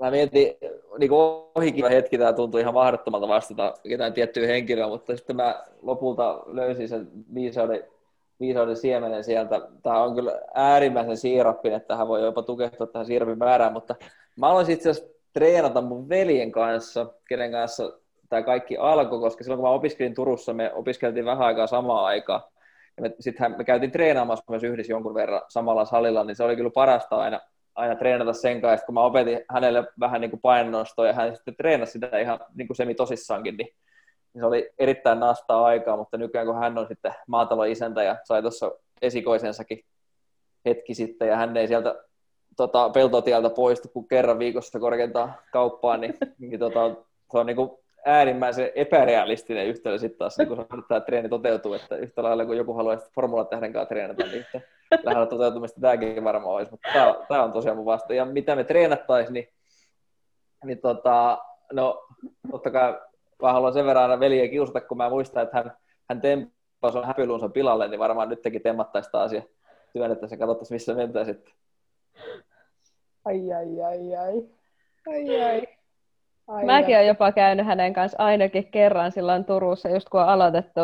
mä 0.00 0.10
mietin, 0.10 0.54
niin 0.98 1.08
kuin 1.08 1.20
ohikin 1.54 1.88
hetki, 1.88 2.18
tämä 2.18 2.32
tuntui 2.32 2.60
ihan 2.60 2.74
mahdottomalta 2.74 3.28
vastata 3.28 3.74
ketään 3.88 4.12
tiettyä 4.12 4.46
henkilöä, 4.46 4.88
mutta 4.88 5.16
sitten 5.16 5.36
mä 5.36 5.64
lopulta 5.82 6.42
löysin 6.46 6.88
sen 6.88 7.10
viisauden, 7.34 7.84
viisauden 8.40 8.76
siemenen 8.76 9.24
sieltä. 9.24 9.60
Tämä 9.82 10.02
on 10.02 10.14
kyllä 10.14 10.40
äärimmäisen 10.54 11.16
siirappinen, 11.16 11.76
että 11.76 11.88
tähän 11.88 12.08
voi 12.08 12.24
jopa 12.24 12.42
tukehtua 12.42 12.86
tähän 12.86 13.06
siirapin 13.06 13.38
määrään, 13.38 13.72
mutta 13.72 13.94
mä 14.36 14.48
aloisin 14.48 14.74
itse 14.74 14.90
asiassa 14.90 15.15
treenata 15.36 15.80
mun 15.80 16.08
veljen 16.08 16.52
kanssa, 16.52 17.06
kenen 17.28 17.52
kanssa 17.52 17.92
tämä 18.28 18.42
kaikki 18.42 18.76
alkoi, 18.76 19.20
koska 19.20 19.44
silloin 19.44 19.60
kun 19.60 19.68
mä 19.68 19.74
opiskelin 19.74 20.14
Turussa, 20.14 20.52
me 20.52 20.72
opiskeltiin 20.74 21.24
vähän 21.24 21.46
aikaa 21.46 21.66
samaan 21.66 22.04
aikaan. 22.04 22.40
Ja 22.96 23.02
me, 23.02 23.14
sitten 23.20 23.56
me 23.56 23.64
käytiin 23.64 23.90
treenaamassa 23.90 24.44
myös 24.50 24.62
yhdessä 24.62 24.92
jonkun 24.92 25.14
verran 25.14 25.42
samalla 25.48 25.84
salilla, 25.84 26.24
niin 26.24 26.36
se 26.36 26.44
oli 26.44 26.56
kyllä 26.56 26.70
parasta 26.74 27.16
aina, 27.16 27.40
aina 27.74 27.94
treenata 27.94 28.32
sen 28.32 28.60
kanssa, 28.60 28.86
kun 28.86 28.94
mä 28.94 29.04
opetin 29.04 29.44
hänelle 29.50 29.84
vähän 30.00 30.20
niin 30.20 30.30
kuin 30.30 30.40
painonnostoa 30.40 31.06
ja 31.06 31.12
hän 31.12 31.36
sitten 31.36 31.56
treenasi 31.56 31.92
sitä 31.92 32.18
ihan 32.18 32.40
niin 32.54 32.68
kuin 32.68 32.76
semi 32.76 32.94
tosissaankin, 32.94 33.56
niin, 33.56 33.68
niin 34.34 34.42
se 34.42 34.46
oli 34.46 34.70
erittäin 34.78 35.20
nastaa 35.20 35.64
aikaa, 35.64 35.96
mutta 35.96 36.16
nykyään 36.16 36.46
kun 36.46 36.58
hän 36.58 36.78
on 36.78 36.86
sitten 36.88 37.14
maatalon 37.28 37.68
isäntä 37.68 38.02
ja 38.02 38.16
sai 38.24 38.42
tuossa 38.42 38.72
esikoisensakin 39.02 39.84
hetki 40.64 40.94
sitten 40.94 41.28
ja 41.28 41.36
hän 41.36 41.56
ei 41.56 41.68
sieltä 41.68 42.05
tota, 42.56 42.90
peltotieltä 42.90 43.50
poistu 43.50 43.88
kuin 43.88 44.08
kerran 44.08 44.38
viikossa 44.38 44.80
korkeintaan 44.80 45.34
kauppaan, 45.52 46.00
niin, 46.00 46.14
niin 46.38 46.58
tota, 46.58 46.90
se 47.32 47.38
on 47.38 47.46
niin 47.46 47.56
kuin 47.56 47.70
äärimmäisen 48.06 48.70
epärealistinen 48.74 49.66
yhtälö 49.66 49.98
sitten 49.98 50.18
taas, 50.18 50.38
niin 50.38 50.48
kun 50.48 50.66
tämä 50.88 51.00
treeni 51.00 51.28
toteutuu, 51.28 51.74
että 51.74 51.96
yhtä 51.96 52.22
lailla 52.22 52.44
kun 52.44 52.56
joku 52.56 52.74
haluaa 52.74 52.96
formula 53.14 53.44
tähden 53.44 53.72
kanssa 53.72 53.88
treenata, 53.88 54.22
niin 54.22 54.34
yhtä 54.34 54.60
lähellä 55.02 55.26
toteutumista 55.26 55.80
tämäkin 55.80 56.24
varmaan 56.24 56.54
olisi, 56.54 56.70
mutta 56.70 56.88
tämä, 56.92 57.14
tämä 57.28 57.42
on 57.42 57.52
tosiaan 57.52 57.76
mun 57.76 57.86
vasta. 57.86 58.14
Ja 58.14 58.24
mitä 58.24 58.56
me 58.56 58.64
treenattaisiin, 58.64 59.34
niin, 59.34 59.48
niin 60.64 60.78
tota, 60.78 61.38
no 61.72 62.06
totta 62.50 62.70
kai 62.70 63.00
mä 63.42 63.52
haluan 63.52 63.72
sen 63.72 63.86
verran 63.86 64.02
aina 64.02 64.20
veljeä 64.20 64.48
kiusata, 64.48 64.80
kun 64.80 64.96
mä 64.96 65.10
muistan, 65.10 65.42
että 65.42 65.56
hän, 65.56 65.72
hän 66.08 66.20
tempasi 66.20 66.98
on 66.98 67.06
häpyluunsa 67.06 67.48
pilalle, 67.48 67.88
niin 67.88 68.00
varmaan 68.00 68.28
nytkin 68.28 68.62
temmattaisi 68.62 69.10
taas 69.10 69.32
ja 69.32 69.42
työnnettäisiin 69.92 70.36
ja 70.36 70.40
katsottaisiin, 70.40 70.74
missä 70.74 70.94
mentäisiin. 70.94 71.44
Ai, 73.26 73.52
ai, 73.52 73.82
ai, 73.82 74.16
ai. 74.16 74.42
Ai, 75.06 75.42
ai. 75.42 75.66
ai 76.48 76.64
Mäkin 76.64 76.96
olen 76.96 77.06
jopa 77.06 77.32
käynyt 77.32 77.66
hänen 77.66 77.92
kanssa 77.92 78.18
ainakin 78.18 78.70
kerran 78.70 79.12
silloin 79.12 79.44
Turussa, 79.44 79.88
just 79.88 80.08
kun 80.08 80.20
on 80.20 80.28
aloitettu, 80.28 80.80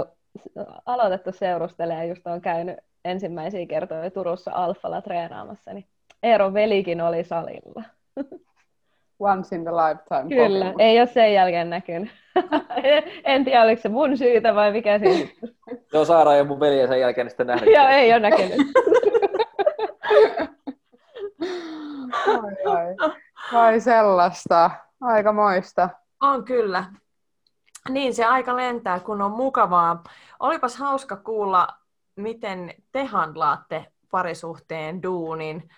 aloitettu 0.86 1.32
seurustelemaan, 1.32 2.08
just 2.08 2.26
on 2.26 2.40
käynyt 2.40 2.76
ensimmäisiä 3.04 3.66
kertoja 3.66 4.10
Turussa 4.10 4.50
Alfalla 4.54 5.02
treenaamassa, 5.02 5.72
niin 5.72 5.86
Eeron 6.22 6.54
velikin 6.54 7.00
oli 7.00 7.24
salilla. 7.24 7.82
Once 9.20 9.56
in 9.56 9.62
the 9.62 9.72
lifetime. 9.72 10.28
Kyllä, 10.28 10.64
kokemus. 10.64 10.80
ei 10.80 10.98
ole 10.98 11.06
sen 11.06 11.34
jälkeen 11.34 11.70
näkynyt. 11.70 12.10
en 13.24 13.44
tiedä, 13.44 13.62
oliko 13.62 13.82
se 13.82 13.88
mun 13.88 14.18
syytä 14.18 14.54
vai 14.54 14.72
mikä 14.72 14.98
siinä. 14.98 15.30
Joo, 15.92 16.04
Saara 16.04 16.34
ja 16.34 16.44
mun 16.44 16.60
veli 16.60 16.88
sen 16.88 17.00
jälkeen 17.00 17.30
sitten 17.30 17.46
nähnyt. 17.46 17.74
Joo, 17.74 17.88
ei 17.88 18.12
ole 18.12 18.20
näkynyt. 18.20 18.56
ai, 22.40 22.94
ai. 22.98 23.12
Vai 23.52 23.80
sellaista. 23.80 24.70
Aika 25.00 25.32
moista. 25.32 25.88
On 26.20 26.44
kyllä. 26.44 26.84
Niin, 27.88 28.14
se 28.14 28.24
aika 28.24 28.56
lentää, 28.56 29.00
kun 29.00 29.22
on 29.22 29.30
mukavaa. 29.30 30.02
Olipas 30.40 30.76
hauska 30.76 31.16
kuulla, 31.16 31.68
miten 32.16 32.74
te 32.92 33.04
handlaatte 33.04 33.86
parisuhteen 34.10 35.02
duunin. 35.02 35.68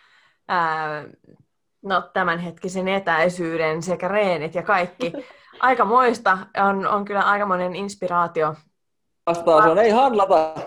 Ää, 0.49 1.05
no, 1.83 2.03
tämänhetkisen 2.13 2.89
etäisyyden 2.89 3.83
sekä 3.83 4.09
reenit 4.09 4.55
ja 4.55 4.63
kaikki. 4.63 5.13
Aika 5.61 5.85
moista 5.85 6.39
on, 6.69 6.87
on 6.87 7.05
kyllä 7.05 7.21
aikamoinen 7.21 7.77
inspiraatio. 7.77 8.55
Vastaus 9.27 9.65
on, 9.65 9.79
ei 9.79 9.91
handlata. 9.91 10.55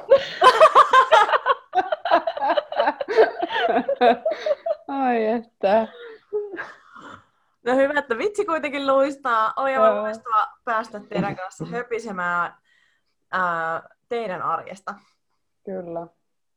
Ai 4.87 5.25
että. 5.25 5.87
No 7.65 7.75
hyvä, 7.75 7.99
että 7.99 8.17
vitsi 8.17 8.45
kuitenkin 8.45 8.87
luistaa. 8.87 9.53
Oli 9.55 9.75
aivan 9.75 10.03
loistavaa 10.03 10.57
päästä 10.65 10.99
teidän 10.99 11.35
kanssa 11.35 11.65
höpisemään 11.65 12.53
ää, 13.31 13.89
teidän 14.09 14.41
arjesta. 14.41 14.95
Kyllä. 15.65 16.07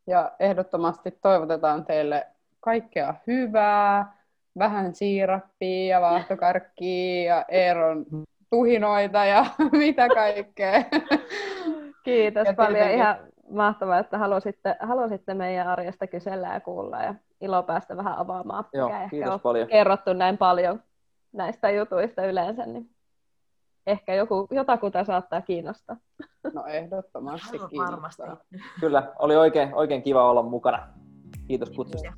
Ja 0.06 0.32
ehdottomasti 0.38 1.10
toivotetaan 1.10 1.84
teille 1.84 2.26
kaikkea 2.60 3.14
hyvää, 3.26 4.16
vähän 4.58 4.94
siirappia 4.94 5.96
ja 5.96 6.00
vaahtokarkkia 6.00 7.34
ja 7.34 7.44
Eeron 7.48 8.06
tuhinoita 8.50 9.24
ja 9.24 9.46
mitä 9.72 10.08
kaikkea. 10.08 10.84
Kiitos 12.04 12.46
ja 12.46 12.54
paljon. 12.54 12.74
Tietenkin... 12.74 12.98
Ihan 12.98 13.16
mahtavaa, 13.50 13.98
että 13.98 14.18
halusitte, 14.18 14.76
halusitte 14.80 15.34
meidän 15.34 15.68
arjesta 15.68 16.06
kysellä 16.06 16.48
ja 16.48 16.60
kuulla 16.60 17.02
ja 17.02 17.14
ilo 17.40 17.62
päästä 17.62 17.96
vähän 17.96 18.18
avaamaan. 18.18 18.64
Joo, 18.72 18.90
kiitos 19.10 19.40
paljon. 19.40 19.68
kerrottu 19.68 20.12
näin 20.12 20.38
paljon 20.38 20.82
näistä 21.32 21.70
jutuista 21.70 22.24
yleensä, 22.24 22.66
niin 22.66 22.90
ehkä 23.86 24.14
joku, 24.14 24.46
jotakuta 24.50 25.04
saattaa 25.04 25.40
kiinnostaa. 25.40 25.96
No 26.54 26.64
ehdottomasti 26.66 27.58
kiinnostaa. 27.58 27.86
Varmasti. 27.86 28.22
Kyllä, 28.80 29.12
oli 29.18 29.36
oikein, 29.36 29.74
oikein 29.74 30.02
kiva 30.02 30.30
olla 30.30 30.42
mukana. 30.42 30.88
Kiitos 31.48 31.70
kutsusta. 31.70 32.12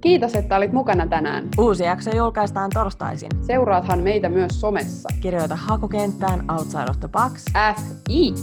Kiitos, 0.00 0.34
että 0.34 0.56
olit 0.56 0.72
mukana 0.72 1.06
tänään. 1.06 1.48
Uusi 1.58 1.84
jakso 1.84 2.16
julkaistaan 2.16 2.70
torstaisin. 2.74 3.30
Seuraathan 3.40 4.00
meitä 4.00 4.28
myös 4.28 4.60
somessa. 4.60 5.08
Kirjoita 5.20 5.56
hakukenttään 5.56 6.50
Outside 6.50 6.90
of 6.90 7.00
the 7.00 7.08
Box. 7.08 7.44
F-I 7.74 8.34